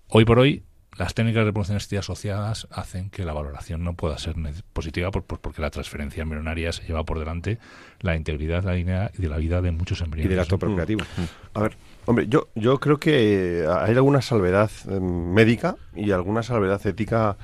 hoy 0.09 0.25
por 0.25 0.39
hoy 0.39 0.63
las 0.97 1.15
técnicas 1.15 1.41
de 1.41 1.47
reproducción 1.47 1.77
asistida 1.77 2.01
asociadas 2.01 2.69
hacen 2.71 3.11
que 3.11 3.25
la 3.25 3.33
valoración 3.33 3.83
no 3.83 3.95
pueda 3.95 4.17
ser 4.19 4.37
positiva 4.73 5.11
porque 5.11 5.61
la 5.61 5.71
transferencia 5.71 6.23
embrionaria 6.23 6.73
se 6.73 6.85
lleva 6.85 7.05
por 7.05 7.19
delante 7.19 7.59
la 8.01 8.15
integridad 8.15 8.63
de 8.63 8.69
la 8.69 8.75
línea 8.75 9.11
y 9.19 9.23
de 9.23 9.29
la 9.29 9.39
vida 9.39 9.61
de 9.61 9.73
muchos 9.73 10.01
embriones. 10.03 10.27
Y 10.27 10.29
del 10.29 10.41
acto 10.41 10.59
procreativo. 10.59 11.01
Mm. 11.03 11.59
A 11.59 11.63
ver, 11.63 11.77
hombre, 12.07 12.27
yo, 12.29 12.49
yo 12.55 12.79
creo 12.79 12.99
que 12.99 13.67
hay 13.69 13.95
alguna 13.95 14.23
salvedad 14.23 14.71
eh, 14.89 15.01
médica 15.01 15.77
y 15.97 16.13
alguna 16.13 16.43
salvedad 16.43 16.85
ética 16.87 17.37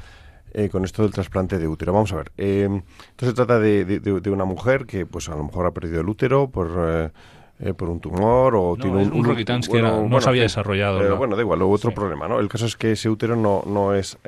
eh, 0.52 0.68
con 0.68 0.84
esto 0.84 1.02
del 1.02 1.12
trasplante 1.12 1.58
de 1.58 1.68
útero. 1.68 1.92
Vamos 1.92 2.12
a 2.12 2.16
ver. 2.16 2.32
Eh, 2.36 2.64
entonces 2.64 3.28
se 3.28 3.32
trata 3.32 3.58
de, 3.58 4.30
una 4.32 4.44
mujer 4.44 4.86
que, 4.86 5.06
pues, 5.06 5.28
a 5.28 5.34
lo 5.34 5.44
mejor 5.44 5.66
ha 5.66 5.70
perdido 5.72 6.00
el 6.00 6.08
útero 6.08 6.48
por, 6.48 7.12
eh, 7.58 7.74
por 7.74 7.88
un 7.88 8.00
tumor 8.00 8.54
o 8.56 8.76
tiene 8.76 9.04
un, 9.04 9.12
un, 9.12 9.36
que 9.36 9.82
no 9.82 10.20
se 10.20 10.28
había 10.28 10.42
desarrollado. 10.42 11.16
Bueno, 11.16 11.36
da 11.36 11.42
igual, 11.42 11.62
otro 11.62 11.92
problema, 11.92 12.28
¿no? 12.28 12.40
El 12.40 12.48
caso 12.48 12.66
es 12.66 12.76
que 12.76 12.92
ese 12.92 13.08
útero 13.08 13.36
no, 13.36 13.62
no 13.66 13.94
es 13.94 14.18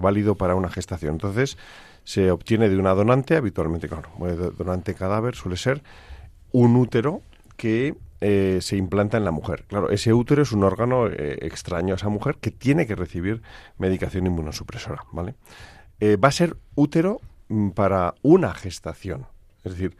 válido 0.00 0.34
para 0.34 0.54
una 0.54 0.68
gestación. 0.68 1.14
Entonces 1.14 1.58
se 2.04 2.30
obtiene 2.30 2.68
de 2.68 2.76
una 2.76 2.94
donante, 2.94 3.36
habitualmente, 3.36 3.88
claro, 3.88 4.10
donante 4.56 4.94
cadáver 4.94 5.34
suele 5.34 5.56
ser 5.56 5.82
un 6.52 6.76
útero 6.76 7.22
que 7.56 7.94
eh, 8.20 8.58
se 8.60 8.76
implanta 8.76 9.16
en 9.16 9.24
la 9.24 9.30
mujer. 9.30 9.64
Claro, 9.66 9.90
ese 9.90 10.12
útero 10.12 10.42
es 10.42 10.52
un 10.52 10.62
órgano 10.62 11.06
eh, 11.06 11.38
extraño 11.42 11.94
a 11.94 11.96
esa 11.96 12.10
mujer 12.10 12.36
que 12.36 12.50
tiene 12.50 12.86
que 12.86 12.94
recibir 12.94 13.42
medicación 13.78 14.26
inmunosupresora, 14.26 15.04
¿vale? 15.12 15.34
Eh, 16.00 16.16
va 16.16 16.28
a 16.28 16.32
ser 16.32 16.56
útero 16.74 17.20
mm, 17.48 17.70
para 17.70 18.14
una 18.22 18.52
gestación. 18.52 19.26
Es 19.64 19.72
decir, 19.72 19.96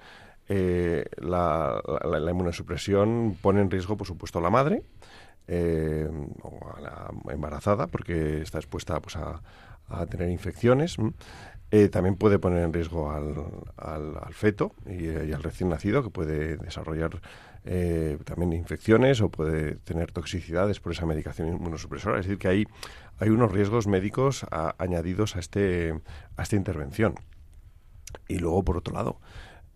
la, 0.48 1.80
inmunosupresión 2.30 3.38
pone 3.40 3.60
en 3.60 3.70
riesgo, 3.70 3.96
por 3.96 4.06
supuesto, 4.06 4.40
a 4.40 4.42
la 4.42 4.50
madre 4.50 4.82
o 5.48 6.76
a 6.76 6.80
la 6.80 7.10
embarazada, 7.32 7.86
porque 7.86 8.40
está 8.42 8.58
expuesta 8.58 9.00
pues, 9.00 9.16
a, 9.16 9.40
tener 10.08 10.30
infecciones. 10.30 10.96
también 11.90 12.16
puede 12.16 12.38
poner 12.38 12.64
en 12.64 12.72
riesgo 12.72 13.10
al, 13.10 13.34
al, 13.76 14.34
feto 14.34 14.72
y, 14.86 15.06
y, 15.06 15.32
al 15.32 15.42
recién 15.42 15.70
nacido, 15.70 16.02
que 16.02 16.10
puede 16.10 16.56
desarrollar 16.56 17.20
eh, 17.64 18.18
también 18.24 18.54
infecciones 18.54 19.20
o 19.20 19.28
puede 19.28 19.76
tener 19.76 20.12
toxicidades 20.12 20.80
por 20.80 20.92
esa 20.92 21.04
medicación 21.04 21.48
inmunosupresora. 21.48 22.18
Es 22.18 22.26
decir, 22.26 22.38
que 22.38 22.48
hay, 22.48 22.66
hay 23.18 23.28
unos 23.28 23.52
riesgos 23.52 23.86
médicos 23.86 24.46
añadidos 24.78 25.36
a, 25.36 25.40
este, 25.40 25.94
a 26.36 26.42
esta 26.42 26.56
intervención. 26.56 27.14
Y 28.28 28.38
luego, 28.38 28.64
por 28.64 28.78
otro 28.78 28.94
lado, 28.94 29.20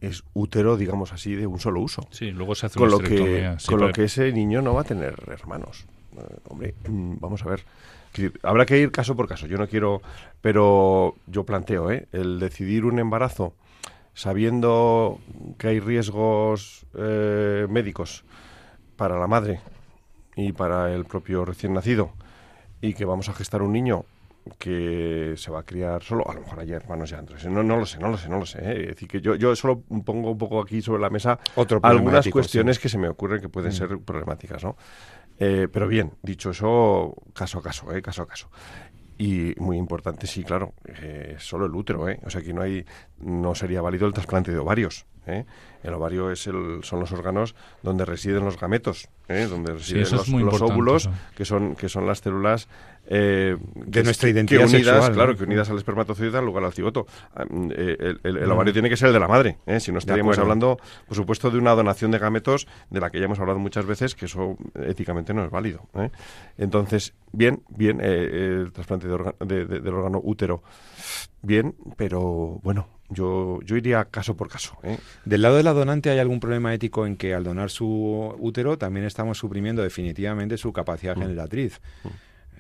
es 0.01 0.25
útero, 0.33 0.77
digamos 0.77 1.13
así, 1.13 1.35
de 1.35 1.47
un 1.47 1.61
solo 1.61 1.81
uso. 1.81 2.07
Sí, 2.11 2.31
luego 2.31 2.55
se 2.55 2.67
hace 2.67 2.79
con 2.79 2.91
lo 2.91 2.99
que 2.99 3.57
Con 3.67 3.81
lo 3.81 3.93
que 3.93 4.05
ese 4.05 4.33
niño 4.33 4.63
no 4.63 4.75
va 4.75 4.81
a 4.81 4.85
tener 4.85 5.23
hermanos. 5.29 5.87
Eh, 6.17 6.37
hombre, 6.49 6.75
mm, 6.89 7.17
vamos 7.21 7.43
a 7.45 7.49
ver. 7.51 7.65
Habrá 8.43 8.67
que 8.67 8.79
ir 8.79 8.91
caso 8.91 9.17
por 9.17 9.29
caso. 9.29 9.47
Yo 9.47 9.59
no 9.59 9.69
quiero, 9.69 10.03
pero 10.41 11.17
yo 11.27 11.45
planteo, 11.45 11.91
¿eh? 11.91 12.09
El 12.13 12.39
decidir 12.39 12.85
un 12.85 12.99
embarazo 12.99 13.55
sabiendo 14.15 15.19
que 15.59 15.69
hay 15.69 15.81
riesgos 15.81 16.87
eh, 16.97 17.67
médicos 17.69 18.25
para 18.97 19.19
la 19.19 19.27
madre 19.27 19.61
y 20.37 20.53
para 20.53 20.93
el 20.95 21.05
propio 21.05 21.45
recién 21.45 21.75
nacido 21.75 22.13
y 22.81 22.95
que 22.95 23.05
vamos 23.05 23.29
a 23.29 23.35
gestar 23.35 23.63
un 23.63 23.73
niño 23.73 24.05
que 24.59 25.35
se 25.37 25.51
va 25.51 25.61
a 25.61 25.63
criar 25.63 26.03
solo, 26.03 26.29
a 26.29 26.35
lo 26.35 26.43
mejor 26.43 26.61
hay 26.61 26.73
hermanos 26.73 27.09
ya 27.09 27.19
entonces 27.19 27.51
no, 27.51 27.63
no 27.63 27.79
lo 27.79 27.87
sé, 27.87 27.99
no 27.99 28.09
lo 28.09 28.19
sé, 28.19 28.29
no 28.29 28.39
lo 28.39 28.47
sé. 28.47 28.59
¿eh? 28.59 28.81
Es 28.83 28.87
decir, 28.89 29.09
que 29.09 29.21
yo, 29.21 29.37
yo 29.37 29.57
solo 29.57 29.81
pongo 30.05 30.31
un 30.31 30.39
poco 30.39 30.61
aquí 30.61 30.83
sobre 30.83 31.01
la 31.01 31.09
mesa 31.09 31.39
algunas 31.83 32.29
cuestiones 32.29 32.79
que 32.79 32.89
se 32.89 32.99
me 32.99 33.09
ocurren 33.09 33.41
que 33.41 33.49
pueden 33.49 33.71
mm. 33.71 33.75
ser 33.75 33.99
problemáticas, 34.01 34.63
¿no? 34.63 34.77
Eh, 35.39 35.69
pero 35.73 35.89
bien, 35.89 36.13
dicho 36.23 36.51
eso, 36.51 37.15
caso 37.33 37.59
a 37.59 37.63
caso, 37.63 37.93
¿eh? 37.93 38.03
caso 38.03 38.23
a 38.23 38.27
caso. 38.27 38.51
Y 39.17 39.55
muy 39.59 39.77
importante, 39.77 40.27
sí, 40.27 40.43
claro, 40.43 40.75
eh, 40.87 41.37
solo 41.39 41.67
el 41.67 41.75
útero, 41.75 42.09
¿eh? 42.09 42.19
O 42.25 42.31
sea, 42.31 42.43
que 42.43 42.53
no 42.53 42.63
hay, 42.63 42.85
no 43.19 43.55
sería 43.55 43.81
válido 43.81 44.07
el 44.07 44.13
trasplante 44.13 44.51
de 44.51 44.59
ovarios. 44.59 45.07
¿eh? 45.27 45.45
El 45.83 45.95
ovario 45.95 46.31
es 46.31 46.47
el, 46.47 46.81
son 46.83 47.01
los 47.01 47.13
órganos 47.13 47.55
donde 47.83 48.05
residen 48.05 48.45
los 48.45 48.59
gametos, 48.59 49.09
¿eh? 49.29 49.47
donde 49.49 49.75
residen 49.75 50.07
los, 50.45 50.63
óvulos, 50.63 51.09
que 51.37 51.45
son, 51.45 51.77
que 51.77 51.89
son 51.89 52.07
las 52.07 52.19
células 52.19 52.69
eh, 53.07 53.57
de 53.75 54.03
nuestra 54.03 54.29
identidad 54.29 54.67
unidas, 54.67 55.11
claro, 55.11 55.37
que 55.37 55.45
unidas 55.45 55.69
al 55.71 55.77
espermatozoide 55.77 56.31
dan 56.31 56.45
lugar 56.45 56.65
al 56.65 56.73
cigoto. 56.73 57.07
Eh, 57.77 58.15
el, 58.23 58.51
ovario 58.51 58.73
tiene 58.73 58.89
que 58.89 58.97
ser 58.97 59.09
el 59.09 59.15
de 59.15 59.21
la 59.21 59.29
madre, 59.29 59.59
¿eh? 59.67 59.81
si 59.81 59.93
no 59.93 59.99
estaríamos 59.99 60.39
hablando, 60.39 60.79
por 61.07 61.17
supuesto, 61.17 61.51
de 61.51 61.59
una 61.59 61.73
donación 61.73 62.11
de 62.11 62.19
gametos 62.19 62.67
de 62.91 63.01
la 63.01 63.11
que 63.11 63.19
ya 63.19 63.27
hemos 63.27 63.39
hablado 63.39 63.59
muchas 63.59 63.87
veces, 63.87 64.15
que 64.15 64.27
eso 64.27 64.57
éticamente 64.87 65.35
no 65.35 65.45
es 65.45 65.51
válido. 65.51 65.89
Entonces, 66.57 67.15
bien, 67.33 67.63
bien, 67.69 68.01
el 68.01 68.73
trasplante 68.73 69.07
del 69.07 69.95
órgano 69.95 70.21
útero, 70.23 70.63
bien, 71.43 71.75
pero 71.97 72.61
bueno, 72.63 72.89
yo, 73.11 73.61
yo 73.63 73.77
iría 73.77 74.05
caso 74.07 74.37
por 74.37 74.49
caso. 74.49 74.79
Del 75.25 75.43
lado 75.43 75.57
de 75.57 75.63
la 75.63 75.73
donante 75.73 76.11
hay 76.11 76.19
algún 76.19 76.41
problema 76.41 76.73
ético 76.73 77.07
en 77.07 77.17
que 77.17 77.35
al 77.35 77.45
donar 77.45 77.71
su 77.71 78.35
útero 78.39 78.79
también 78.79 79.05
estamos 79.07 79.39
suprimiendo 79.39 79.83
definitivamente 79.83 80.57
su 80.57 80.73
capacidad 80.73 81.17
mm. 81.17 81.21
generatriz. 81.21 81.81
Mm. 82.03 82.09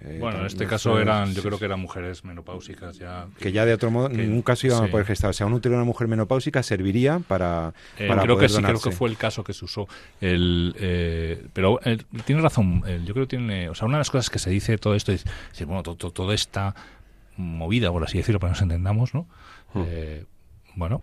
Eh, 0.00 0.18
bueno, 0.20 0.40
en 0.40 0.46
este 0.46 0.66
caso 0.66 0.98
eran, 0.98 1.32
yo 1.34 1.42
creo 1.42 1.58
que 1.58 1.64
eran 1.64 1.80
mujeres 1.80 2.24
menopáusicas 2.24 2.98
ya. 2.98 3.26
Que, 3.38 3.52
ya 3.52 3.64
de 3.64 3.72
otro 3.72 3.90
modo 3.90 4.08
ningún 4.08 4.42
caso 4.42 4.66
iban 4.66 4.84
a 4.84 4.88
poder 4.88 5.06
gestar. 5.06 5.30
O 5.30 5.32
sea, 5.32 5.46
un 5.46 5.54
útero 5.54 5.74
de 5.74 5.76
una 5.76 5.86
mujer 5.86 6.08
menopáusica 6.08 6.62
serviría 6.62 7.20
para, 7.20 7.72
eh, 7.98 8.08
creo 8.22 8.36
que 8.36 8.48
sí, 8.48 8.62
creo 8.62 8.80
que 8.80 8.90
fue 8.90 9.08
el 9.08 9.16
caso 9.16 9.44
que 9.44 9.52
se 9.52 9.64
usó. 9.64 9.88
El, 10.20 10.74
eh, 10.78 11.46
pero 11.52 11.80
tiene 12.24 12.42
razón, 12.42 12.82
yo 13.04 13.14
creo 13.14 13.26
que 13.26 13.36
tiene, 13.36 13.68
o 13.68 13.74
sea, 13.74 13.86
una 13.86 13.96
de 13.96 14.00
las 14.00 14.10
cosas 14.10 14.30
que 14.30 14.38
se 14.38 14.50
dice 14.50 14.76
todo 14.78 14.94
esto 14.94 15.12
es, 15.12 15.24
bueno, 15.66 15.82
todo, 15.82 16.10
toda 16.10 16.34
esta 16.34 16.74
movida, 17.36 17.90
por 17.90 18.04
así 18.04 18.18
decirlo, 18.18 18.40
para 18.40 18.52
que 18.52 18.56
nos 18.56 18.62
entendamos, 18.62 19.14
¿no? 19.14 19.26
Hmm. 19.72 19.84
bueno, 20.76 21.02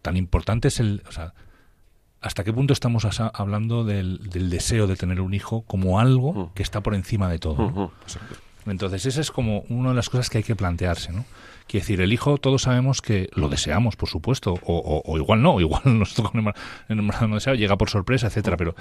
tan 0.00 0.16
importante 0.16 0.68
es 0.68 0.80
el, 0.80 1.02
o 1.08 1.12
sea, 1.12 1.34
hasta 2.24 2.42
qué 2.42 2.54
punto 2.54 2.72
estamos 2.72 3.06
hablando 3.34 3.84
del, 3.84 4.18
deseo 4.30 4.86
de 4.86 4.96
tener 4.96 5.20
un 5.20 5.34
hijo 5.34 5.62
como 5.66 6.00
algo 6.00 6.32
mm. 6.32 6.54
que 6.54 6.62
está 6.62 6.80
por 6.80 6.94
encima 6.94 7.28
de 7.28 7.38
todo. 7.38 7.92
Entonces, 8.66 9.04
esa 9.04 9.20
es 9.20 9.30
como 9.30 9.60
una 9.68 9.90
de 9.90 9.94
las 9.94 10.08
cosas 10.08 10.30
que 10.30 10.38
hay 10.38 10.44
que 10.44 10.56
plantearse, 10.56 11.12
¿no? 11.12 11.26
Quiere 11.66 11.82
decir, 11.82 12.00
el 12.00 12.14
hijo 12.14 12.38
todos 12.38 12.62
sabemos 12.62 13.02
que 13.02 13.28
lo 13.34 13.50
deseamos, 13.50 13.96
por 13.96 14.08
supuesto, 14.08 14.58
o, 14.64 15.18
igual 15.18 15.42
no, 15.42 15.60
igual 15.60 15.82
nosotros 15.84 16.30
con 16.30 16.54
el 16.88 17.06
no 17.06 17.34
deseo 17.34 17.54
llega 17.54 17.76
por 17.76 17.90
sorpresa, 17.90 18.28
etcétera, 18.28 18.56
pero 18.56 18.74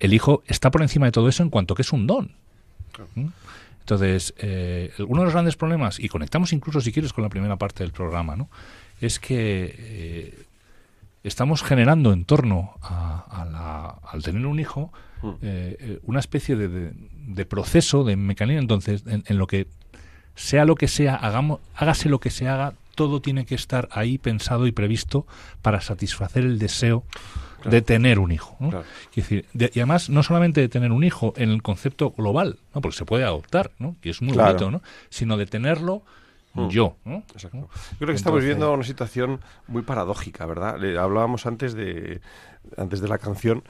el 0.00 0.12
hijo 0.12 0.42
está 0.48 0.72
por 0.72 0.82
encima 0.82 1.06
de 1.06 1.12
todo 1.12 1.28
eso 1.28 1.44
en 1.44 1.50
cuanto 1.50 1.76
que 1.76 1.82
es 1.82 1.92
un 1.92 2.08
don. 2.08 2.32
¿Mm? 3.14 3.28
Entonces, 3.78 4.34
eh, 4.38 4.92
uno 5.06 5.20
de 5.20 5.26
los 5.26 5.34
grandes 5.34 5.54
problemas, 5.54 6.00
y 6.00 6.08
conectamos 6.08 6.52
incluso 6.52 6.80
si 6.80 6.92
quieres 6.92 7.12
con 7.12 7.22
la 7.22 7.30
primera 7.30 7.56
parte 7.56 7.84
del 7.84 7.92
programa, 7.92 8.34
¿no? 8.34 8.48
es 9.00 9.18
que 9.18 9.74
eh, 9.78 10.44
estamos 11.24 11.62
generando 11.62 12.12
en 12.12 12.24
torno 12.24 12.74
a, 12.82 13.98
al 14.10 14.22
tener 14.22 14.46
un 14.46 14.60
hijo 14.60 14.92
mm. 15.22 15.30
eh, 15.42 15.98
una 16.04 16.20
especie 16.20 16.56
de, 16.56 17.46
proceso, 17.46 18.04
de 18.04 18.16
mecanismo, 18.16 18.60
entonces, 18.60 19.04
en, 19.06 19.38
lo 19.38 19.46
que 19.46 19.66
sea 20.34 20.64
lo 20.64 20.74
que 20.74 20.88
sea, 20.88 21.14
hagamos, 21.14 21.60
hágase 21.74 22.08
lo 22.08 22.20
que 22.20 22.30
se 22.30 22.48
haga, 22.48 22.74
todo 22.94 23.20
tiene 23.20 23.44
que 23.46 23.54
estar 23.54 23.88
ahí 23.92 24.18
pensado 24.18 24.66
y 24.66 24.72
previsto 24.72 25.26
para 25.62 25.80
satisfacer 25.80 26.44
el 26.44 26.58
deseo 26.58 27.04
de 27.64 27.82
tener 27.82 28.18
un 28.18 28.32
hijo. 28.32 28.56
decir, 29.14 29.46
y 29.54 29.64
además, 29.78 30.10
no 30.10 30.22
solamente 30.22 30.60
de 30.60 30.68
tener 30.68 30.92
un 30.92 31.04
hijo 31.04 31.32
en 31.36 31.50
el 31.50 31.62
concepto 31.62 32.10
global, 32.10 32.58
¿no? 32.74 32.80
porque 32.80 32.96
se 32.96 33.04
puede 33.04 33.24
adoptar, 33.24 33.70
¿no? 33.78 33.96
que 34.00 34.10
es 34.10 34.22
muy 34.22 34.36
bonito, 34.36 34.70
¿no? 34.70 34.82
sino 35.10 35.36
de 35.36 35.46
tenerlo 35.46 36.02
mm. 36.54 36.68
yo. 36.68 36.96
¿no? 37.04 37.22
Yo 37.36 37.50
creo 37.98 38.08
que 38.08 38.14
estamos 38.14 38.40
viviendo 38.40 38.72
una 38.72 38.84
situación 38.84 39.40
muy 39.68 39.82
paradójica, 39.82 40.46
¿verdad? 40.46 40.78
Le, 40.78 40.98
hablábamos 40.98 41.46
antes 41.46 41.74
de, 41.74 42.20
antes 42.76 43.00
de 43.00 43.08
la 43.08 43.18
canción 43.18 43.64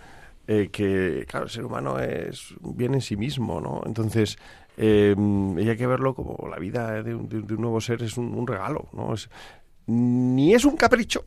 eh, 0.47 0.70
que, 0.72 1.24
claro, 1.28 1.47
el 1.47 1.51
ser 1.51 1.64
humano 1.64 1.99
es 1.99 2.55
bien 2.61 2.95
en 2.95 3.01
sí 3.01 3.16
mismo, 3.16 3.61
¿no? 3.61 3.83
Entonces, 3.87 4.39
eh, 4.76 5.14
hay 5.16 5.76
que 5.76 5.87
verlo 5.87 6.14
como 6.14 6.49
la 6.49 6.59
vida 6.59 7.03
de 7.03 7.14
un, 7.14 7.28
nuevo 7.59 7.80
ser 7.80 8.03
es 8.03 8.16
un, 8.16 8.35
un 8.35 8.47
regalo, 8.47 8.89
¿no? 8.93 9.14
Es, 9.14 9.30
ni 9.87 10.55
es 10.55 10.64
un 10.64 10.76
capricho, 10.76 11.24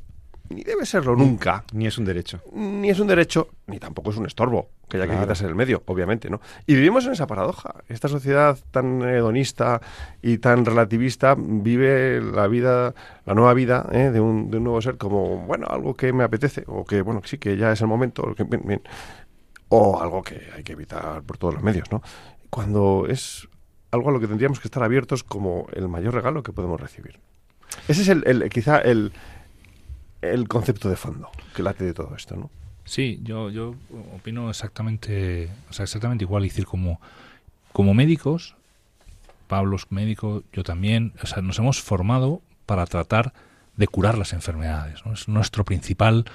ni 0.50 0.64
debe 0.64 0.86
serlo 0.86 1.16
nunca. 1.16 1.64
Ni 1.74 1.88
es 1.88 1.98
un 1.98 2.06
derecho. 2.06 2.42
Ni 2.54 2.90
es 2.90 3.00
un 3.00 3.08
derecho, 3.08 3.50
ni 3.68 3.80
tampoco 3.80 4.12
es 4.12 4.18
un 4.18 4.26
estorbo, 4.26 4.70
que 4.88 4.98
haya 4.98 5.08
que 5.08 5.20
quitarse 5.20 5.44
en 5.44 5.50
el 5.50 5.56
medio, 5.56 5.84
obviamente, 5.86 6.30
¿no? 6.30 6.40
Y 6.68 6.76
vivimos 6.76 7.06
en 7.06 7.14
esa 7.14 7.28
paradoja. 7.28 7.76
Esta 7.88 8.08
sociedad 8.08 8.58
tan 8.72 9.02
hedonista 9.02 9.82
y 10.22 10.38
tan 10.38 10.66
relativista 10.66 11.36
vive 11.38 12.22
la 12.22 12.48
vida, 12.48 12.94
la 13.26 13.34
nueva 13.34 13.54
vida 13.54 13.88
¿eh? 13.92 14.12
de, 14.12 14.20
un, 14.20 14.52
de, 14.52 14.58
un, 14.58 14.64
nuevo 14.64 14.82
ser 14.82 14.98
como, 14.98 15.40
bueno, 15.46 15.68
algo 15.70 15.96
que 15.96 16.14
me 16.14 16.24
apetece, 16.24 16.64
o 16.68 16.86
que, 16.86 17.02
bueno, 17.02 17.22
sí, 17.26 17.38
que 17.38 17.58
ya 17.58 17.72
es 17.72 17.82
el 17.82 17.88
momento, 17.88 18.34
que, 18.36 18.46
o 19.70 20.00
algo 20.02 20.22
que 20.22 20.50
hay 20.56 20.64
que 20.64 20.74
evitar 20.74 21.24
por 21.24 21.38
todos 21.38 21.56
los 21.56 21.64
medios, 21.64 21.92
¿no? 21.92 22.02
Cuando 22.50 23.06
es 23.10 23.48
algo 23.92 24.10
a 24.10 24.14
lo 24.14 24.20
que 24.20 24.28
tendríamos 24.28 24.60
que 24.60 24.68
estar 24.68 24.84
abiertos 24.84 25.24
como 25.24 25.68
el 25.74 25.88
mayor 25.88 26.14
regalo 26.14 26.44
que 26.44 26.54
podemos 26.54 26.80
recibir. 26.80 27.20
Ese 27.88 28.04
es 28.04 28.10
el, 28.10 28.24
el 28.28 28.50
quizá 28.50 28.78
el, 28.80 29.12
el 30.22 30.48
concepto 30.48 30.90
de 30.90 30.96
fondo 30.96 31.30
que 31.56 31.64
late 31.64 31.84
de 31.84 31.94
todo 31.94 32.16
esto, 32.16 32.36
¿no? 32.36 32.50
Sí, 32.86 33.20
yo, 33.24 33.50
yo 33.50 33.76
opino 34.16 34.50
exactamente, 34.50 35.50
o 35.70 35.74
sea, 35.74 35.84
exactamente 35.84 36.24
igual, 36.24 36.44
decir, 36.44 36.66
como, 36.66 37.02
como 37.74 37.96
médicos, 37.96 38.56
Pablo 39.48 39.76
es 39.76 39.92
médico, 39.92 40.44
yo 40.54 40.64
también, 40.64 41.14
o 41.22 41.26
sea, 41.26 41.42
nos 41.42 41.58
hemos 41.58 41.82
formado 41.82 42.42
para 42.68 42.86
tratar 42.86 43.34
de 43.76 43.88
curar 43.88 44.18
las 44.18 44.34
enfermedades, 44.34 45.04
¿no? 45.06 45.14
Es 45.14 45.28
nuestro 45.28 45.66
principal 45.66 46.26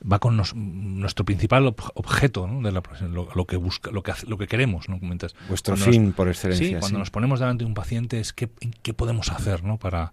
va 0.00 0.18
con 0.18 0.36
nuestro 0.36 1.24
principal 1.24 1.74
objeto 1.94 2.46
¿no? 2.46 2.60
de 2.60 2.70
la 2.70 2.82
lo, 3.08 3.28
lo, 3.34 3.46
que 3.46 3.56
busca 3.56 3.90
lo 3.90 4.02
que 4.02 4.12
lo 4.26 4.36
que 4.36 4.46
queremos 4.46 4.90
no 4.90 5.00
comentas 5.00 5.34
vuestro 5.48 5.74
fin 5.74 6.12
por 6.12 6.28
excelencia 6.28 6.68
sí 6.68 6.76
cuando 6.78 6.98
nos 6.98 7.10
ponemos 7.10 7.40
delante 7.40 7.64
de 7.64 7.68
un 7.68 7.74
paciente 7.74 8.20
es 8.20 8.34
qué, 8.34 8.50
qué 8.82 8.92
podemos 8.92 9.32
hacer 9.32 9.64
no 9.64 9.78
para 9.78 10.12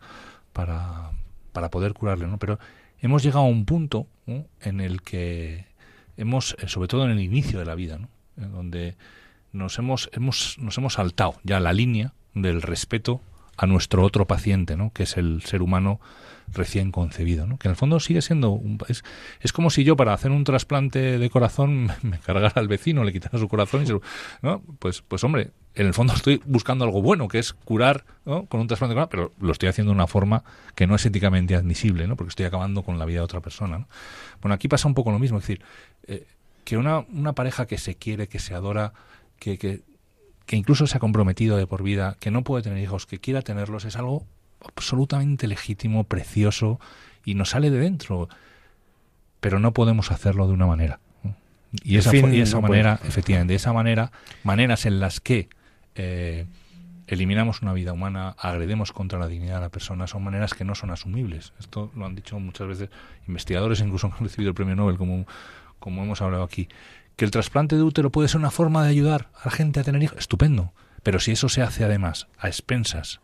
para 0.54 1.12
para 1.52 1.70
poder 1.70 1.94
curarle 1.94 2.28
no 2.28 2.38
pero 2.38 2.60
hemos 3.04 3.22
llegado 3.22 3.46
a 3.46 3.48
un 3.48 3.66
punto 3.66 4.08
en 4.26 4.80
el 4.80 5.02
que 5.02 5.66
hemos, 6.18 6.56
eh, 6.60 6.68
sobre 6.68 6.88
todo 6.88 7.06
en 7.06 7.12
el 7.12 7.20
inicio 7.20 7.60
de 7.60 7.66
la 7.66 7.76
vida, 7.76 8.00
¿no? 8.00 8.08
donde 8.36 8.96
nos 9.52 9.78
hemos, 9.78 10.10
hemos, 10.14 10.58
nos 10.58 10.78
hemos 10.78 10.94
saltado 10.94 11.36
ya 11.44 11.60
la 11.60 11.74
línea 11.74 12.14
del 12.34 12.62
respeto 12.62 13.22
a 13.58 13.68
nuestro 13.68 14.04
otro 14.04 14.26
paciente, 14.26 14.78
¿no? 14.78 14.92
que 14.94 15.04
es 15.04 15.18
el 15.18 15.44
ser 15.44 15.62
humano 15.62 16.00
recién 16.52 16.92
concebido, 16.92 17.48
¿no? 17.48 17.58
que 17.58 17.68
en 17.68 17.72
el 17.72 17.76
fondo 17.76 18.00
sigue 18.00 18.22
siendo 18.22 18.52
un, 18.52 18.78
es, 18.88 19.04
es 19.40 19.54
como 19.54 19.70
si 19.70 19.84
yo 19.84 19.96
para 19.96 20.14
hacer 20.14 20.32
un 20.32 20.44
trasplante 20.44 21.18
de 21.18 21.30
corazón 21.30 21.90
me 22.02 22.20
cargara 22.20 22.54
al 22.56 22.68
vecino, 22.68 23.04
le 23.04 23.14
quitara 23.14 23.38
su 23.40 23.48
corazón 23.48 23.84
y 23.84 23.88
se, 23.88 24.00
pues 24.80 25.02
pues 25.02 25.24
hombre, 25.24 25.52
en 25.76 25.88
el 25.88 25.94
fondo 25.94 26.14
estoy 26.14 26.42
buscando 26.46 26.86
algo 26.86 27.02
bueno, 27.02 27.28
que 27.28 27.40
es 27.40 27.54
curar 27.54 28.06
con 28.24 28.60
un 28.60 28.68
trasplante 28.68 28.94
de 28.94 28.96
corazón, 28.96 29.10
pero 29.10 29.34
lo 29.40 29.52
estoy 29.52 29.70
haciendo 29.70 29.92
de 29.92 29.96
una 29.96 30.08
forma 30.08 30.44
que 30.76 30.88
no 30.88 30.96
es 30.96 31.06
éticamente 31.06 31.56
admisible, 31.56 32.08
¿no? 32.08 32.16
porque 32.16 32.30
estoy 32.30 32.46
acabando 32.46 32.84
con 32.84 33.00
la 33.00 33.06
vida 33.06 33.20
de 33.20 33.26
otra 33.26 33.42
persona. 33.42 33.80
¿no? 33.80 33.88
Bueno, 34.42 34.56
aquí 34.56 34.68
pasa 34.68 34.88
un 34.88 34.94
poco 34.94 35.12
lo 35.12 35.20
mismo, 35.20 35.38
es 35.40 35.44
decir, 35.44 35.62
eh, 36.08 36.26
que 36.64 36.78
una, 36.78 37.00
una 37.00 37.34
pareja 37.34 37.66
que 37.66 37.78
se 37.78 37.96
quiere, 37.96 38.28
que 38.28 38.40
se 38.40 38.54
adora, 38.54 38.94
que, 39.40 39.58
que, 39.58 39.82
que 40.46 40.56
incluso 40.56 40.88
se 40.88 40.98
ha 40.98 41.00
comprometido 41.00 41.58
de 41.58 41.68
por 41.68 41.84
vida, 41.84 42.18
que 42.20 42.32
no 42.32 42.44
puede 42.44 42.64
tener 42.64 42.82
hijos, 42.82 43.06
que 43.06 43.20
quiera 43.20 43.42
tenerlos, 43.42 43.86
es 43.86 43.96
algo 43.96 44.26
absolutamente 44.68 45.48
legítimo, 45.48 46.04
precioso 46.04 46.80
y 47.26 47.36
nos 47.36 47.52
sale 47.52 47.70
de 47.70 47.80
dentro. 47.80 48.30
Pero 49.40 49.60
no 49.60 49.74
podemos 49.74 50.12
hacerlo 50.12 50.48
de 50.48 50.54
una 50.54 50.68
manera. 50.68 51.00
Y 51.84 51.98
esa, 51.98 52.12
esa 52.16 52.62
manera, 52.62 53.00
efectivamente, 53.04 53.54
de 53.54 53.58
esa 53.58 53.74
manera, 53.74 54.12
maneras 54.44 54.86
en 54.86 55.00
las 55.00 55.20
que 55.20 55.50
eh, 55.96 56.46
eliminamos 57.08 57.62
una 57.62 57.74
vida 57.74 57.94
humana, 57.94 58.36
agredemos 58.38 58.92
contra 58.92 59.20
la 59.20 59.28
dignidad 59.28 59.56
de 59.56 59.62
la 59.62 59.70
persona, 59.70 60.08
son 60.08 60.24
maneras 60.24 60.54
que 60.54 60.64
no 60.64 60.76
son 60.76 60.92
asumibles. 60.92 61.54
Esto 61.60 61.92
lo 61.96 62.06
han 62.06 62.16
dicho 62.16 62.40
muchas 62.40 62.68
veces 62.68 62.90
investigadores, 63.28 63.80
incluso 63.82 64.08
han 64.08 64.24
recibido 64.24 64.50
el 64.50 64.56
premio 64.56 64.76
Nobel, 64.76 64.98
como, 64.98 65.26
como 65.80 66.04
hemos 66.04 66.22
hablado 66.22 66.44
aquí. 66.44 66.70
Que 67.16 67.26
el 67.26 67.32
trasplante 67.32 67.76
de 67.76 67.84
útero 67.84 68.12
puede 68.12 68.28
ser 68.28 68.40
una 68.40 68.52
forma 68.52 68.84
de 68.84 68.90
ayudar 68.90 69.30
a 69.40 69.46
la 69.46 69.52
gente 69.52 69.80
a 69.80 69.84
tener 69.84 70.02
hijos, 70.02 70.18
estupendo. 70.18 70.74
Pero 71.04 71.20
si 71.20 71.32
eso 71.32 71.50
se 71.50 71.62
hace 71.62 71.84
además 71.84 72.28
a 72.40 72.48
expensas 72.48 73.20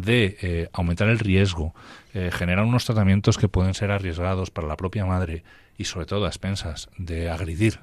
de 0.00 0.36
eh, 0.42 0.68
aumentar 0.72 1.08
el 1.08 1.18
riesgo, 1.18 1.74
eh, 2.14 2.30
generar 2.32 2.64
unos 2.64 2.84
tratamientos 2.84 3.38
que 3.38 3.48
pueden 3.48 3.74
ser 3.74 3.90
arriesgados 3.90 4.50
para 4.50 4.66
la 4.66 4.76
propia 4.76 5.06
madre 5.06 5.44
y 5.76 5.84
sobre 5.84 6.06
todo 6.06 6.26
a 6.26 6.28
expensas 6.28 6.88
de 6.98 7.30
agredir 7.30 7.80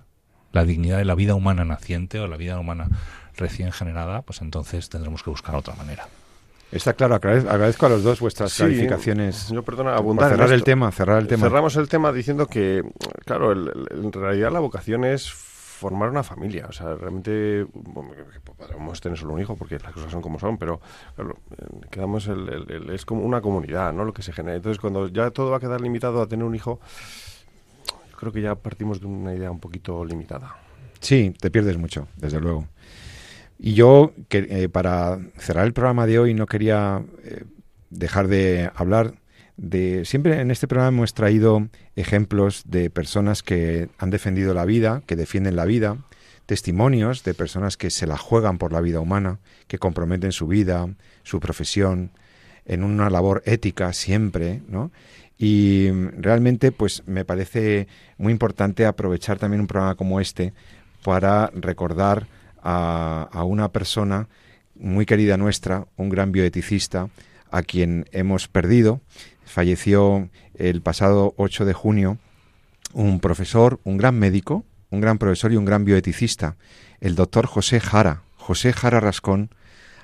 la 0.51 0.65
dignidad 0.65 0.97
de 0.97 1.05
la 1.05 1.15
vida 1.15 1.35
humana 1.35 1.65
naciente 1.65 2.19
o 2.19 2.27
la 2.27 2.37
vida 2.37 2.59
humana 2.59 2.89
recién 3.35 3.71
generada, 3.71 4.21
pues 4.21 4.41
entonces 4.41 4.89
tendremos 4.89 5.23
que 5.23 5.29
buscar 5.29 5.55
otra 5.55 5.75
manera. 5.75 6.07
Está 6.71 6.93
claro, 6.93 7.15
agradezco 7.15 7.85
a 7.85 7.89
los 7.89 8.03
dos 8.03 8.19
vuestras 8.19 8.53
clarificaciones. 8.53 9.49
Yo, 9.49 9.63
perdona, 9.63 9.95
abundar. 9.95 10.31
Cerrar 10.31 10.51
el 10.51 10.63
tema, 10.63 10.91
cerrar 10.91 11.21
el 11.21 11.27
tema. 11.27 11.47
Cerramos 11.47 11.77
el 11.77 11.87
tema 11.87 12.11
diciendo 12.11 12.47
que, 12.47 12.83
claro, 13.25 13.53
en 13.53 14.11
realidad 14.11 14.51
la 14.51 14.59
vocación 14.59 15.05
es 15.05 15.33
formar 15.77 16.09
una 16.09 16.23
familia. 16.23 16.65
O 16.67 16.71
sea, 16.71 16.95
realmente 16.95 17.67
podemos 18.57 18.99
tener 18.99 19.17
solo 19.17 19.33
un 19.33 19.41
hijo 19.41 19.55
porque 19.55 19.77
las 19.77 19.93
cosas 19.93 20.11
son 20.11 20.21
como 20.21 20.39
son, 20.39 20.57
pero 20.57 20.81
claro, 21.15 21.37
quedamos 21.91 22.27
el, 22.27 22.89
es 22.91 23.05
como 23.05 23.21
una 23.21 23.41
comunidad, 23.41 23.93
¿no? 23.93 24.03
Lo 24.03 24.13
que 24.13 24.23
se 24.23 24.33
genera. 24.33 24.55
Entonces, 24.55 24.79
cuando 24.79 25.07
ya 25.07 25.29
todo 25.29 25.51
va 25.51 25.57
a 25.57 25.59
quedar 25.59 25.79
limitado 25.79 26.21
a 26.21 26.27
tener 26.27 26.45
un 26.45 26.55
hijo, 26.55 26.79
creo 28.17 28.31
que 28.31 28.41
ya 28.41 28.55
partimos 28.55 28.99
de 28.99 29.05
una 29.05 29.35
idea 29.35 29.51
un 29.51 29.59
poquito 29.59 30.03
limitada. 30.03 30.57
Sí, 30.99 31.33
te 31.39 31.51
pierdes 31.51 31.77
mucho, 31.77 32.07
desde 32.15 32.39
luego. 32.39 32.67
Y 33.59 33.75
yo, 33.75 34.13
que, 34.29 34.47
eh, 34.49 34.69
para 34.69 35.19
cerrar 35.37 35.67
el 35.67 35.73
programa 35.73 36.07
de 36.07 36.17
hoy, 36.17 36.33
no 36.33 36.47
quería 36.47 37.03
eh, 37.23 37.43
dejar 37.91 38.27
de 38.27 38.71
hablar 38.75 39.13
de... 39.57 40.05
Siempre 40.05 40.39
en 40.39 40.51
este 40.51 40.67
programa 40.67 40.95
hemos 40.95 41.13
traído 41.13 41.67
ejemplos 41.95 42.63
de 42.65 42.89
personas 42.89 43.43
que 43.43 43.89
han 43.97 44.09
defendido 44.09 44.53
la 44.53 44.65
vida, 44.65 45.01
que 45.05 45.15
defienden 45.15 45.55
la 45.55 45.65
vida, 45.65 45.97
testimonios 46.45 47.23
de 47.23 47.33
personas 47.33 47.75
que 47.75 47.89
se 47.89 48.07
la 48.07 48.17
juegan 48.17 48.57
por 48.57 48.71
la 48.71 48.81
vida 48.81 48.99
humana, 48.99 49.39
que 49.67 49.79
comprometen 49.79 50.31
su 50.31 50.47
vida, 50.47 50.87
su 51.23 51.39
profesión, 51.39 52.11
en 52.65 52.83
una 52.83 53.09
labor 53.09 53.43
ética 53.45 53.93
siempre, 53.93 54.61
¿no? 54.67 54.91
Y 55.37 55.89
realmente, 56.17 56.71
pues 56.71 57.03
me 57.05 57.23
parece 57.23 57.87
muy 58.17 58.31
importante 58.33 58.85
aprovechar 58.85 59.37
también 59.37 59.61
un 59.61 59.67
programa 59.67 59.95
como 59.95 60.19
este 60.19 60.53
para 61.03 61.51
recordar 61.53 62.27
a, 62.61 63.29
a 63.31 63.43
una 63.43 63.71
persona 63.71 64.27
muy 64.75 65.05
querida 65.05 65.37
nuestra, 65.37 65.85
un 65.95 66.09
gran 66.09 66.31
bioeticista, 66.31 67.09
a 67.51 67.61
quien 67.61 68.05
hemos 68.11 68.47
perdido. 68.47 68.99
Falleció 69.47 70.29
el 70.55 70.81
pasado 70.81 71.33
8 71.37 71.65
de 71.65 71.73
junio 71.73 72.17
un 72.93 73.19
profesor, 73.19 73.79
un 73.83 73.97
gran 73.97 74.17
médico, 74.17 74.65
un 74.89 75.01
gran 75.01 75.17
profesor 75.17 75.51
y 75.51 75.57
un 75.57 75.65
gran 75.65 75.85
bioeticista, 75.85 76.57
el 76.99 77.15
doctor 77.15 77.45
José 77.45 77.79
Jara, 77.79 78.23
José 78.35 78.73
Jara 78.73 78.99
Rascón, 78.99 79.49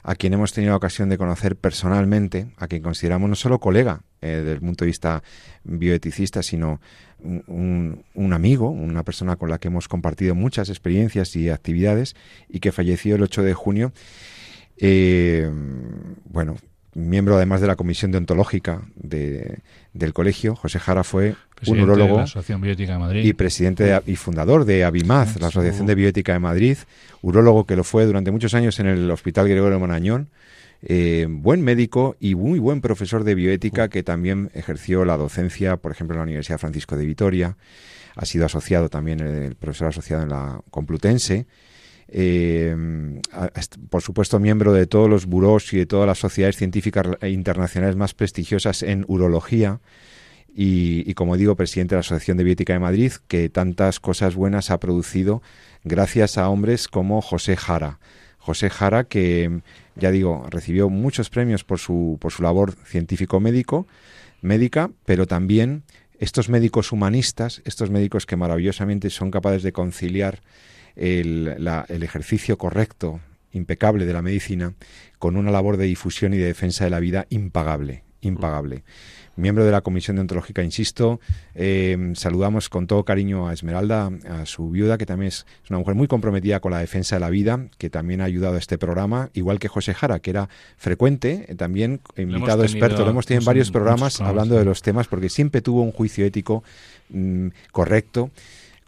a 0.04 0.16
quien 0.16 0.34
hemos 0.34 0.54
tenido 0.54 0.72
la 0.72 0.78
ocasión 0.78 1.10
de 1.10 1.18
conocer 1.18 1.56
personalmente, 1.56 2.48
a 2.58 2.68
quien 2.68 2.84
consideramos 2.84 3.30
no 3.30 3.36
solo 3.36 3.60
colega 3.60 4.02
eh, 4.22 4.28
desde 4.28 4.52
el 4.54 4.60
punto 4.60 4.84
de 4.84 4.88
vista 4.88 5.24
bioeticista, 5.64 6.44
sino 6.44 6.82
un, 7.20 8.04
amigo, 8.34 8.70
una 8.70 9.04
persona 9.04 9.38
con 9.38 9.50
la 9.50 9.60
que 9.60 9.70
hemos 9.70 9.88
compartido 9.88 10.36
muchas 10.36 10.70
experiencias 10.70 11.36
y 11.38 11.50
actividades 11.50 12.16
y 12.50 12.60
que 12.60 12.74
falleció 12.74 13.16
el 13.16 13.24
8 13.24 13.44
de 13.44 13.54
junio. 13.54 13.94
Eh, 14.76 15.50
bueno, 16.26 16.58
miembro 16.96 17.36
además 17.36 17.62
de 17.62 17.68
la 17.68 17.76
comisión 17.76 18.12
deontológica 18.12 18.82
de, 18.96 19.60
del 19.94 20.14
colegio. 20.14 20.56
José 20.56 20.80
Jara 20.80 21.04
fue 21.04 21.36
un 21.68 21.80
urólogo 21.80 22.24
y 23.16 23.34
presidente 23.34 24.02
y 24.06 24.16
fundador 24.16 24.66
de 24.66 24.84
Abimaz, 24.84 25.40
la 25.40 25.48
Asociación 25.48 25.88
de 25.88 25.96
Bioética 25.96 26.34
de 26.34 26.40
Madrid, 26.40 26.78
urólogo 27.22 27.66
que 27.66 27.76
lo 27.76 27.84
fue 27.84 28.06
durante 28.06 28.32
muchos 28.32 28.54
años 28.54 28.80
en 28.80 28.88
el 28.88 29.10
Hospital 29.12 29.48
Gregorio 29.48 29.80
Monañón. 29.80 30.30
Eh, 30.86 31.28
buen 31.30 31.62
médico 31.62 32.18
y 32.20 32.36
muy 32.36 32.60
buen 32.60 32.82
profesor 32.82 33.24
de 33.24 33.36
bioética 33.36 33.88
que 33.88 34.04
también 34.04 34.52
ejerció 34.54 35.06
la 35.06 35.16
docencia, 35.16 35.78
por 35.78 35.94
ejemplo, 35.94 36.16
en 36.16 36.20
la 36.20 36.24
Universidad 36.24 36.58
Francisco 36.58 36.98
de 36.98 37.06
Vitoria. 37.06 37.56
Ha 38.16 38.26
sido 38.26 38.46
asociado 38.46 38.90
también, 38.90 39.22
el 39.22 39.56
profesor 39.56 39.88
asociado 39.88 40.24
en 40.24 40.30
la 40.30 40.62
Complutense 40.72 41.48
eh, 42.08 42.76
por 43.90 44.02
supuesto 44.02 44.40
miembro 44.40 44.74
de 44.74 44.88
todos 44.88 45.10
los 45.10 45.26
buros 45.26 45.74
y 45.74 45.78
de 45.78 45.86
todas 45.86 46.08
las 46.08 46.20
sociedades 46.20 46.58
científicas 46.58 47.08
internacionales 47.24 47.96
más 47.96 48.14
prestigiosas 48.14 48.84
en 48.84 49.06
urología 49.08 49.80
y, 50.56 51.14
como 51.16 51.36
digo, 51.36 51.56
presidente 51.56 51.96
de 51.96 51.98
la 51.98 52.02
Asociación 52.02 52.38
de 52.38 52.44
Bioética 52.44 52.74
de 52.74 52.80
Madrid, 52.80 53.12
que 53.28 53.50
tantas 53.50 54.00
cosas 54.00 54.36
buenas 54.36 54.70
ha 54.70 54.80
producido 54.80 55.42
gracias 55.84 56.38
a 56.38 56.48
hombres 56.50 56.88
como 56.88 57.22
José 57.22 57.56
Jara. 57.56 58.00
José 58.38 58.70
Jara, 58.70 59.06
que 59.06 59.62
ya 59.96 60.12
digo, 60.12 60.46
recibió 60.50 60.90
muchos 60.90 61.30
premios 61.30 61.64
por 61.64 61.80
su, 61.80 62.18
por 62.22 62.32
su 62.32 62.44
labor 62.44 62.74
científico-médico, 62.86 63.88
médica, 64.42 64.92
pero 65.06 65.26
también 65.26 65.84
estos 66.20 66.50
médicos 66.50 66.92
humanistas, 66.92 67.62
estos 67.66 67.90
médicos 67.90 68.26
que 68.26 68.36
maravillosamente 68.36 69.10
son 69.10 69.32
capaces 69.32 69.64
de 69.64 69.72
conciliar 69.72 70.42
el, 70.96 71.56
el 71.88 72.04
ejercicio 72.04 72.58
correcto, 72.58 73.20
impecable 73.52 74.06
de 74.06 74.14
la 74.14 74.22
medicina 74.22 74.74
con 75.20 75.38
una 75.38 75.52
labor 75.52 75.78
de 75.78 75.86
difusión 75.86 76.34
y 76.34 76.38
de 76.38 76.46
defensa 76.46 76.84
de 76.84 76.90
la 76.90 77.00
vida 77.00 77.26
impagable, 77.30 78.04
impagable. 78.22 78.84
Miembro 79.36 79.66
de 79.66 79.72
la 79.72 79.82
Comisión 79.82 80.18
Deontológica, 80.18 80.62
insisto, 80.62 81.20
eh, 81.56 82.12
saludamos 82.14 82.70
con 82.70 82.86
todo 82.86 83.04
cariño 83.04 83.48
a 83.48 83.54
Esmeralda, 83.54 84.12
a 84.30 84.46
su 84.46 84.70
viuda, 84.70 85.00
que 85.00 85.08
también 85.08 85.30
es, 85.30 85.48
una 85.72 85.80
mujer 85.80 85.96
muy 85.96 86.08
comprometida 86.08 86.60
con 86.60 86.72
la 86.72 86.78
defensa 86.78 87.16
de 87.16 87.20
la 87.22 87.32
vida, 87.32 87.68
que 87.80 87.90
también 87.90 88.22
ha 88.22 88.26
ayudado 88.26 88.56
a 88.56 88.60
este 88.60 88.78
programa, 88.78 89.32
igual 89.34 89.58
que 89.58 89.70
José 89.70 89.96
Jara, 89.96 90.20
que 90.20 90.30
era 90.30 90.50
frecuente, 90.78 91.46
eh, 91.48 91.56
también 91.56 92.02
invitado 92.16 92.64
experto, 92.64 93.04
lo 93.04 93.10
hemos 93.10 93.26
tenido 93.26 93.42
en 93.42 93.46
varios 93.46 93.72
programas 93.72 94.22
hablando 94.22 94.56
de 94.56 94.66
los 94.66 94.84
temas, 94.84 95.08
porque 95.08 95.30
siempre 95.30 95.62
tuvo 95.62 95.82
un 95.82 95.92
juicio 95.92 96.26
ético 96.26 96.64
mm, 97.10 97.48
correcto 97.72 98.30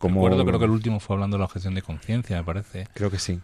Recuerdo, 0.02 0.46
creo 0.46 0.60
que 0.60 0.66
el 0.66 0.72
último 0.72 1.00
fue 1.00 1.16
hablando 1.16 1.38
de 1.38 1.39
la 1.39 1.46
objeción 1.46 1.74
de 1.74 1.82
conciencia, 1.82 2.38
me 2.38 2.43
parece. 2.43 2.88
Creo 2.93 3.10
que 3.10 3.20
sí. 3.20 3.39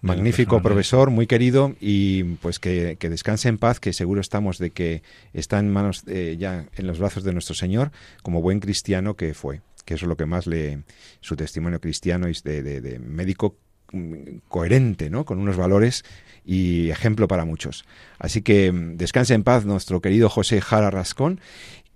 Magnífico 0.00 0.60
profesor, 0.62 1.10
muy 1.10 1.26
querido 1.26 1.74
y 1.80 2.24
pues 2.24 2.58
que, 2.58 2.96
descanse 3.00 3.48
en 3.48 3.58
paz, 3.58 3.80
que 3.80 3.92
seguro 3.92 4.20
estamos 4.20 4.58
de 4.58 4.70
que 4.70 5.02
está 5.32 5.58
en 5.58 5.72
manos, 5.72 6.04
eh, 6.06 6.36
ya 6.38 6.66
en 6.76 6.86
los 6.86 6.98
brazos 6.98 7.24
de 7.24 7.32
nuestro 7.32 7.54
Señor, 7.54 7.90
como 8.22 8.42
buen 8.42 8.60
cristiano 8.60 9.14
que 9.14 9.34
fue, 9.34 9.62
que 9.84 9.94
eso 9.94 10.04
es 10.04 10.08
lo 10.08 10.16
que 10.16 10.26
más 10.26 10.46
le, 10.46 10.82
su 11.20 11.36
testimonio 11.36 11.80
cristiano 11.80 12.26
es 12.26 12.42
de, 12.42 12.62
de 12.62 12.98
médico 12.98 13.56
mm, 13.92 14.38
coherente, 14.48 15.10
¿no? 15.10 15.24
Con 15.24 15.38
unos 15.38 15.56
valores 15.56 16.04
y 16.44 16.90
ejemplo 16.90 17.26
para 17.26 17.44
muchos. 17.44 17.84
Así 18.18 18.42
que 18.42 18.70
mm, 18.70 18.96
descanse 18.96 19.34
en 19.34 19.42
paz 19.42 19.64
nuestro 19.64 20.00
querido 20.00 20.28
José 20.28 20.60
Jara 20.60 20.90
Rascón 20.90 21.40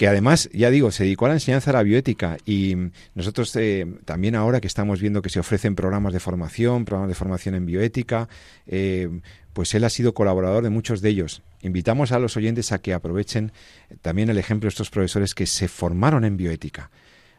que 0.01 0.09
además, 0.09 0.49
ya 0.55 0.71
digo, 0.71 0.91
se 0.93 1.05
dedicó 1.05 1.27
a 1.27 1.29
la 1.29 1.35
enseñanza 1.35 1.73
de 1.73 1.77
la 1.77 1.83
bioética 1.83 2.39
y 2.47 2.75
nosotros 3.15 3.55
eh, 3.57 3.87
también 4.07 4.35
ahora 4.35 4.59
que 4.59 4.67
estamos 4.67 4.99
viendo 4.99 5.21
que 5.21 5.29
se 5.29 5.41
ofrecen 5.41 5.75
programas 5.75 6.15
de 6.15 6.21
formación, 6.21 6.87
programas 6.87 7.11
de 7.11 7.15
formación 7.15 7.55
en 7.55 7.67
bioética, 7.67 8.27
eh, 8.67 9.11
pues 9.53 9.75
él 9.75 9.85
ha 9.85 9.91
sido 9.91 10.15
colaborador 10.15 10.65
de 10.65 10.71
muchos 10.71 11.03
de 11.03 11.11
ellos. 11.11 11.43
Invitamos 11.61 12.13
a 12.13 12.19
los 12.19 12.35
oyentes 12.39 12.73
a 12.73 12.79
que 12.79 12.95
aprovechen 12.95 13.53
también 14.01 14.31
el 14.31 14.39
ejemplo 14.39 14.69
de 14.69 14.71
estos 14.71 14.89
profesores 14.89 15.35
que 15.35 15.45
se 15.45 15.69
formaron 15.69 16.25
en 16.25 16.39
bioética. 16.39 16.91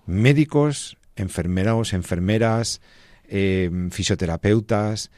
Médicos, 0.05 0.97
enfermeros, 1.15 1.93
enfermeras, 1.93 2.79
eh, 3.27 3.71
fisioterapeutas, 3.89 5.09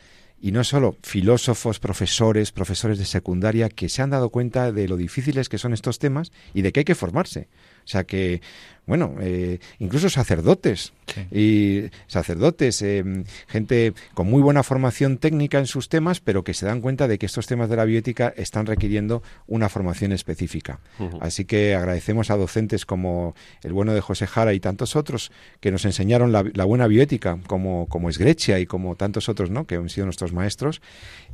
y 0.43 0.51
no 0.51 0.65
solo 0.65 0.97
filósofos, 1.03 1.79
profesores, 1.79 2.51
profesores 2.51 2.99
de 2.99 3.05
secundaria 3.05 3.69
que 3.69 3.87
se 3.87 4.01
han 4.01 4.09
dado 4.09 4.29
cuenta 4.29 4.73
de 4.73 4.89
lo 4.89 4.97
difíciles 4.97 5.47
que 5.47 5.57
son 5.57 5.71
estos 5.71 5.99
temas 5.99 6.33
y 6.53 6.63
de 6.63 6.73
que 6.73 6.81
hay 6.81 6.83
que 6.83 6.95
formarse. 6.95 7.47
O 7.83 7.87
sea 7.87 8.05
que, 8.05 8.41
bueno, 8.85 9.15
eh, 9.21 9.59
incluso 9.79 10.09
sacerdotes 10.09 10.91
y 11.31 11.83
sacerdotes, 12.07 12.81
eh, 12.81 13.23
gente 13.47 13.93
con 14.13 14.29
muy 14.29 14.41
buena 14.41 14.63
formación 14.63 15.17
técnica 15.17 15.59
en 15.59 15.67
sus 15.67 15.87
temas, 15.87 16.19
pero 16.19 16.43
que 16.43 16.53
se 16.53 16.65
dan 16.65 16.81
cuenta 16.81 17.07
de 17.07 17.17
que 17.17 17.25
estos 17.25 17.47
temas 17.47 17.69
de 17.69 17.77
la 17.77 17.85
bioética 17.85 18.33
están 18.35 18.65
requiriendo 18.65 19.23
una 19.47 19.69
formación 19.69 20.11
específica. 20.11 20.79
Así 21.21 21.45
que 21.45 21.75
agradecemos 21.75 22.29
a 22.29 22.37
docentes 22.37 22.85
como 22.85 23.35
el 23.63 23.71
bueno 23.71 23.93
de 23.93 24.01
José 24.01 24.27
Jara 24.27 24.53
y 24.53 24.59
tantos 24.59 24.95
otros 24.95 25.31
que 25.61 25.71
nos 25.71 25.85
enseñaron 25.85 26.31
la, 26.31 26.65
buena 26.65 26.87
bioética, 26.87 27.39
como, 27.47 27.87
como 27.87 28.09
Esgrecia 28.09 28.59
y 28.59 28.65
como 28.65 28.95
tantos 28.95 29.29
otros, 29.29 29.49
¿no? 29.49 29.65
Que 29.65 29.75
han 29.75 29.89
sido 29.89 30.05
nuestros 30.05 30.33
maestros 30.33 30.81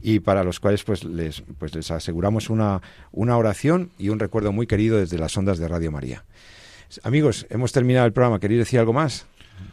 y 0.01 0.19
para 0.19 0.43
los 0.43 0.59
cuales 0.59 0.83
pues 0.83 1.03
les, 1.03 1.43
pues 1.57 1.73
les 1.73 1.89
aseguramos 1.89 2.49
una, 2.49 2.81
una 3.11 3.37
oración 3.37 3.89
y 3.97 4.09
un 4.09 4.19
recuerdo 4.19 4.51
muy 4.51 4.67
querido 4.67 4.99
desde 4.99 5.17
las 5.17 5.35
ondas 5.35 5.57
de 5.57 5.67
Radio 5.67 5.91
María. 5.91 6.23
Amigos, 7.03 7.45
hemos 7.49 7.71
terminado 7.71 8.07
el 8.07 8.13
programa. 8.13 8.39
¿Queréis 8.39 8.59
decir 8.59 8.79
algo 8.79 8.93
más? 8.93 9.27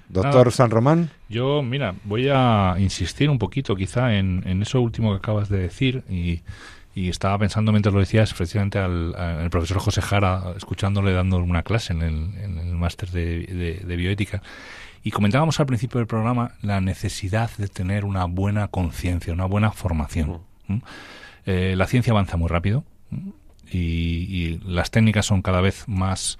Doctor 0.08 0.52
San 0.52 0.70
Román. 0.70 1.10
Yo, 1.28 1.62
mira, 1.62 1.94
voy 2.04 2.28
a 2.30 2.74
insistir 2.78 3.30
un 3.30 3.38
poquito 3.38 3.74
quizá 3.74 4.14
en, 4.16 4.62
eso 4.62 4.80
último 4.80 5.12
que 5.12 5.18
acabas 5.18 5.48
de 5.48 5.58
decir 5.58 6.04
y, 6.08 6.42
estaba 6.94 7.38
pensando 7.38 7.72
mientras 7.72 7.92
lo 7.92 8.00
decías, 8.00 8.32
precisamente 8.32 8.78
al, 8.78 9.48
profesor 9.50 9.78
José 9.78 10.00
Jara, 10.00 10.54
escuchándole 10.56 11.12
dando 11.12 11.36
una 11.36 11.62
clase 11.62 11.92
en 11.92 12.02
el, 12.02 12.74
máster 12.74 13.10
de, 13.10 13.96
bioética. 13.96 14.42
Y 15.02 15.10
comentábamos 15.10 15.60
al 15.60 15.66
principio 15.66 15.98
del 15.98 16.06
programa 16.06 16.52
la 16.62 16.80
necesidad 16.80 17.50
de 17.58 17.68
tener 17.68 18.04
una 18.04 18.24
buena 18.24 18.68
conciencia, 18.68 19.32
una 19.32 19.44
buena 19.44 19.72
formación. 19.72 20.40
Eh, 21.44 21.74
la 21.76 21.86
ciencia 21.86 22.12
avanza 22.12 22.36
muy 22.36 22.48
rápido 22.48 22.84
y, 23.70 23.78
y, 23.78 24.60
las 24.64 24.90
técnicas 24.90 25.26
son 25.26 25.42
cada 25.42 25.60
vez 25.60 25.84
más 25.86 26.38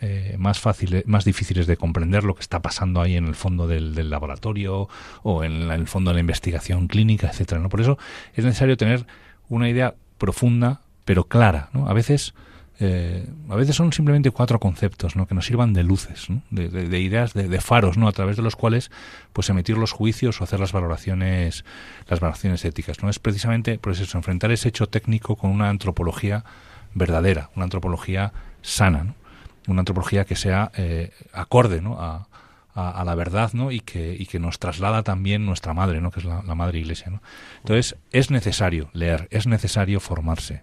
eh, 0.00 0.36
más 0.38 0.60
fáciles, 0.60 1.04
más 1.06 1.24
difíciles 1.24 1.66
de 1.66 1.76
comprender 1.76 2.24
lo 2.24 2.34
que 2.34 2.40
está 2.40 2.60
pasando 2.62 3.00
ahí 3.00 3.16
en 3.16 3.26
el 3.26 3.34
fondo 3.34 3.66
del, 3.66 4.08
laboratorio 4.08 4.88
o 5.22 5.44
en, 5.44 5.70
el 5.70 5.86
fondo 5.88 6.10
de 6.10 6.14
la 6.14 6.20
investigación 6.20 6.86
clínica, 6.86 7.28
etcétera. 7.28 7.60
¿no? 7.60 7.68
Por 7.68 7.80
eso 7.80 7.98
es 8.34 8.44
necesario 8.44 8.76
tener 8.76 9.06
una 9.48 9.68
idea 9.68 9.94
profunda 10.18 10.82
pero 11.04 11.24
clara. 11.24 11.70
¿no? 11.72 11.88
A 11.88 11.94
veces 11.94 12.34
eh, 12.80 13.26
a 13.48 13.56
veces 13.56 13.74
son 13.74 13.92
simplemente 13.92 14.30
cuatro 14.30 14.60
conceptos 14.60 15.16
¿no? 15.16 15.26
que 15.26 15.34
nos 15.34 15.46
sirvan 15.46 15.72
de 15.72 15.82
luces, 15.82 16.28
de, 16.50 17.00
ideas, 17.00 17.34
de, 17.34 17.60
faros, 17.60 17.98
¿no? 17.98 18.06
a 18.06 18.12
través 18.12 18.36
de 18.36 18.42
los 18.42 18.54
cuales 18.54 18.92
pues 19.32 19.50
emitir 19.50 19.76
los 19.76 19.90
juicios 19.90 20.40
o 20.40 20.44
hacer 20.44 20.60
las 20.60 20.70
valoraciones, 20.70 21.64
las 22.06 22.20
valoraciones 22.20 22.64
éticas. 22.64 23.02
¿no? 23.02 23.10
Es 23.10 23.18
precisamente 23.18 23.78
pues 23.78 23.98
eso, 23.98 24.16
enfrentar 24.16 24.52
ese 24.52 24.68
hecho 24.68 24.86
técnico 24.86 25.34
con 25.34 25.50
una 25.50 25.70
antropología 25.70 26.44
verdadera, 26.94 27.50
una 27.56 27.64
antropología 27.64 28.32
sana. 28.62 29.02
¿no? 29.02 29.14
Una 29.68 29.80
antropología 29.80 30.24
que 30.24 30.34
sea 30.34 30.72
eh, 30.76 31.12
acorde 31.32 31.80
¿no? 31.80 32.00
a, 32.00 32.26
a, 32.74 33.04
la 33.04 33.14
verdad 33.14 33.52
¿no? 33.52 33.70
y, 33.70 33.80
que, 33.80 34.16
y 34.18 34.26
que 34.26 34.38
nos 34.38 34.58
traslada 34.58 35.02
también 35.02 35.44
nuestra 35.44 35.74
madre, 35.74 36.00
¿no? 36.00 36.10
que 36.10 36.20
es 36.20 36.26
la, 36.26 36.42
madre 36.54 36.78
iglesia. 36.78 37.10
¿no? 37.10 37.22
Entonces, 37.58 37.96
es 38.12 38.30
necesario 38.30 38.88
leer, 38.92 39.28
es 39.30 39.46
necesario 39.46 40.00
formarse. 40.00 40.62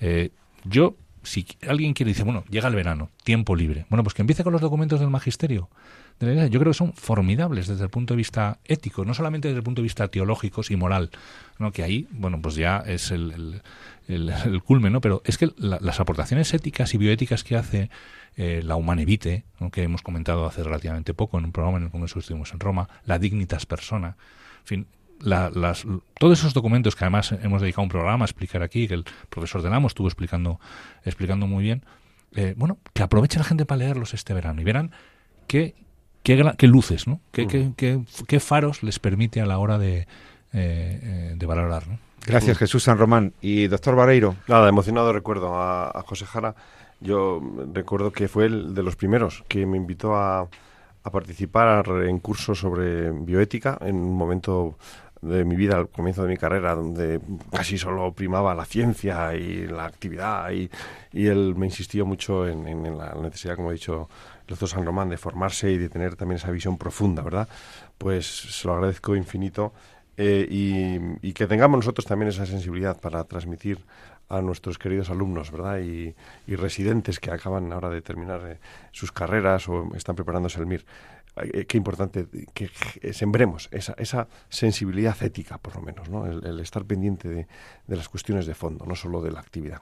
Eh, 0.00 0.30
yo, 0.64 0.96
si 1.22 1.46
alguien 1.68 1.94
quiere, 1.94 2.10
dice, 2.10 2.24
bueno, 2.24 2.44
llega 2.50 2.68
el 2.68 2.74
verano, 2.74 3.10
tiempo 3.24 3.54
libre. 3.54 3.86
Bueno, 3.90 4.02
pues 4.02 4.14
que 4.14 4.22
empiece 4.22 4.44
con 4.44 4.52
los 4.52 4.62
documentos 4.62 5.00
del 5.00 5.10
magisterio. 5.10 5.68
De. 6.26 6.50
Yo 6.50 6.60
creo 6.60 6.72
que 6.72 6.78
son 6.78 6.92
formidables 6.92 7.68
desde 7.68 7.84
el 7.84 7.90
punto 7.90 8.14
de 8.14 8.18
vista 8.18 8.58
ético, 8.64 9.04
no 9.04 9.14
solamente 9.14 9.48
desde 9.48 9.58
el 9.58 9.64
punto 9.64 9.80
de 9.80 9.84
vista 9.84 10.08
teológico 10.08 10.62
y 10.68 10.76
moral, 10.76 11.10
¿no? 11.58 11.72
que 11.72 11.82
ahí, 11.82 12.08
bueno, 12.10 12.40
pues 12.40 12.54
ya 12.54 12.78
es 12.86 13.10
el, 13.10 13.60
el, 14.08 14.62
culmen, 14.64 14.92
¿no? 14.92 15.00
pero 15.00 15.22
es 15.24 15.38
que 15.38 15.50
las 15.56 16.00
aportaciones 16.00 16.52
éticas 16.54 16.94
y 16.94 16.98
bioéticas 16.98 17.44
que 17.44 17.56
hace 17.56 17.90
eh, 18.36 18.62
la 18.64 18.76
Humanevite, 18.76 19.44
que 19.72 19.82
hemos 19.82 20.02
comentado 20.02 20.46
hace 20.46 20.62
relativamente 20.62 21.14
poco 21.14 21.38
en 21.38 21.44
un 21.44 21.52
programa 21.52 21.78
en 21.78 21.84
el 21.84 21.90
Congreso 21.90 22.14
que 22.14 22.20
estuvimos 22.20 22.52
en 22.52 22.60
Roma, 22.60 22.88
la 23.04 23.18
Dignitas 23.18 23.66
Persona, 23.66 24.16
en 24.60 24.66
fin, 24.66 24.86
las, 25.20 25.84
todos 26.18 26.38
esos 26.38 26.54
documentos 26.54 26.96
que 26.96 27.04
además 27.04 27.32
hemos 27.32 27.60
dedicado 27.60 27.82
un 27.82 27.88
programa 27.88 28.24
a 28.24 28.26
explicar 28.26 28.62
aquí, 28.62 28.88
que 28.88 28.94
el 28.94 29.04
profesor 29.28 29.62
Denamo 29.62 29.86
estuvo 29.86 30.08
explicando, 30.08 30.60
explicando 31.04 31.46
muy 31.46 31.62
bien, 31.62 31.84
eh, 32.34 32.54
bueno, 32.56 32.78
que 32.92 33.02
aproveche 33.02 33.38
la 33.38 33.44
gente 33.44 33.66
para 33.66 33.78
leerlos 33.78 34.14
este 34.14 34.34
verano 34.34 34.60
y 34.60 34.64
verán 34.64 34.92
qué, 35.46 35.74
qué, 36.22 36.52
qué 36.56 36.66
luces, 36.66 37.06
¿no? 37.06 37.20
Qué, 37.32 37.46
qué, 37.46 37.72
qué, 38.26 38.40
faros 38.40 38.82
les 38.82 38.98
permite 38.98 39.40
a 39.40 39.46
la 39.46 39.58
hora 39.58 39.78
de, 39.78 40.06
eh, 40.52 41.34
de 41.36 41.46
valorar, 41.46 41.88
¿no? 41.88 41.98
Gracias, 42.24 42.58
Jesús 42.58 42.84
San 42.84 42.98
Román. 42.98 43.32
Y 43.40 43.66
doctor 43.66 43.96
Barreiro. 43.96 44.36
Nada, 44.46 44.68
emocionado 44.68 45.12
recuerdo 45.12 45.54
a, 45.56 46.04
José 46.06 46.24
Jara. 46.24 46.54
Yo 47.00 47.40
recuerdo 47.72 48.12
que 48.12 48.28
fue 48.28 48.46
el 48.46 48.74
de 48.74 48.82
los 48.84 48.94
primeros 48.94 49.42
que 49.48 49.66
me 49.66 49.76
invitó 49.76 50.14
a, 50.14 50.42
a 51.02 51.10
participar 51.10 51.84
en 52.06 52.20
cursos 52.20 52.60
sobre 52.60 53.10
bioética 53.10 53.76
en 53.80 53.96
un 53.96 54.16
momento 54.16 54.78
de 55.22 55.44
mi 55.44 55.54
vida, 55.54 55.76
al 55.76 55.88
comienzo 55.88 56.22
de 56.24 56.28
mi 56.28 56.36
carrera, 56.36 56.74
donde 56.74 57.20
casi 57.52 57.78
solo 57.78 58.12
primaba 58.12 58.54
la 58.54 58.64
ciencia 58.64 59.34
y 59.34 59.68
la 59.68 59.86
actividad, 59.86 60.50
y, 60.50 60.68
y 61.12 61.26
él 61.28 61.54
me 61.56 61.66
insistió 61.66 62.04
mucho 62.04 62.46
en, 62.48 62.98
la 62.98 63.14
necesidad, 63.14 63.54
como 63.54 63.70
ha 63.70 63.72
dicho 63.72 64.08
el 64.42 64.46
doctor 64.48 64.68
San 64.68 64.84
Román, 64.84 65.08
de 65.08 65.16
formarse 65.16 65.70
y 65.70 65.78
de 65.78 65.88
tener 65.88 66.16
también 66.16 66.36
esa 66.36 66.50
visión 66.50 66.76
profunda, 66.76 67.22
¿verdad? 67.22 67.48
Pues 67.98 68.26
se 68.26 68.66
lo 68.66 68.74
agradezco 68.74 69.14
infinito 69.14 69.72
eh, 70.16 70.46
y, 70.50 71.32
que 71.32 71.46
tengamos 71.46 71.78
nosotros 71.78 72.04
también 72.04 72.28
esa 72.28 72.44
sensibilidad 72.44 73.00
para 73.00 73.24
transmitir 73.24 73.78
a 74.28 74.40
nuestros 74.40 74.78
queridos 74.78 75.10
alumnos, 75.10 75.50
¿verdad? 75.52 75.78
Y, 75.80 76.14
residentes 76.56 77.20
que 77.20 77.30
acaban 77.30 77.72
ahora 77.72 77.90
de 77.90 78.02
terminar 78.02 78.40
eh, 78.44 78.58
sus 78.90 79.12
carreras 79.12 79.68
o 79.68 79.90
están 79.94 80.16
preparándose 80.16 80.58
el 80.58 80.66
MIR. 80.66 80.84
Eh, 81.36 81.64
qué 81.64 81.78
importante 81.78 82.26
que 82.52 82.68
sembremos 83.14 83.68
esa, 83.72 83.94
esa, 83.96 84.28
sensibilidad 84.50 85.16
ética, 85.22 85.56
por 85.56 85.74
lo 85.76 85.80
menos, 85.80 86.10
¿no? 86.10 86.26
el, 86.26 86.60
estar 86.60 86.84
pendiente 86.84 87.28
de, 87.28 87.46
las 87.86 88.08
cuestiones 88.10 88.44
de 88.44 88.54
fondo, 88.54 88.84
no 88.84 88.94
solo 88.94 89.22
de 89.22 89.32
la 89.32 89.40
actividad. 89.40 89.80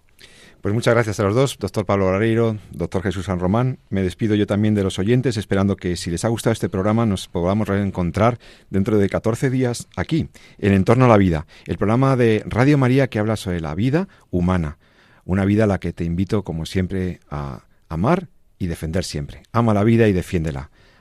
Pues 0.60 0.72
muchas 0.72 0.94
gracias 0.94 1.18
a 1.18 1.24
los 1.24 1.34
dos, 1.34 1.58
doctor 1.58 1.84
Pablo 1.84 2.06
Barreiro, 2.06 2.56
doctor 2.70 3.02
Jesús 3.02 3.26
San 3.26 3.40
Román. 3.40 3.78
Me 3.88 4.02
despido 4.02 4.36
yo 4.36 4.46
también 4.46 4.74
de 4.74 4.84
los 4.84 5.00
oyentes, 5.00 5.36
esperando 5.36 5.74
que 5.74 5.96
si 5.96 6.10
les 6.10 6.24
ha 6.24 6.28
gustado 6.28 6.52
este 6.52 6.68
programa 6.68 7.04
nos 7.04 7.26
podamos 7.26 7.66
reencontrar 7.66 8.38
dentro 8.68 8.98
de 8.98 9.08
14 9.08 9.50
días 9.50 9.88
aquí, 9.96 10.28
en 10.58 10.72
Entorno 10.72 11.06
a 11.06 11.08
la 11.08 11.16
Vida, 11.16 11.46
el 11.66 11.78
programa 11.78 12.14
de 12.16 12.44
Radio 12.46 12.78
María 12.78 13.08
que 13.08 13.18
habla 13.18 13.34
sobre 13.36 13.60
la 13.60 13.74
vida 13.74 14.06
humana, 14.30 14.78
una 15.24 15.44
vida 15.44 15.64
a 15.64 15.66
la 15.66 15.80
que 15.80 15.92
te 15.92 16.04
invito, 16.04 16.44
como 16.44 16.64
siempre, 16.64 17.18
a 17.28 17.64
amar 17.88 18.28
y 18.58 18.68
defender 18.68 19.02
siempre. 19.04 19.42
Ama 19.52 19.74
la 19.74 19.82
vida 19.82 20.06
y 20.06 20.12
defiéndela. 20.12 20.70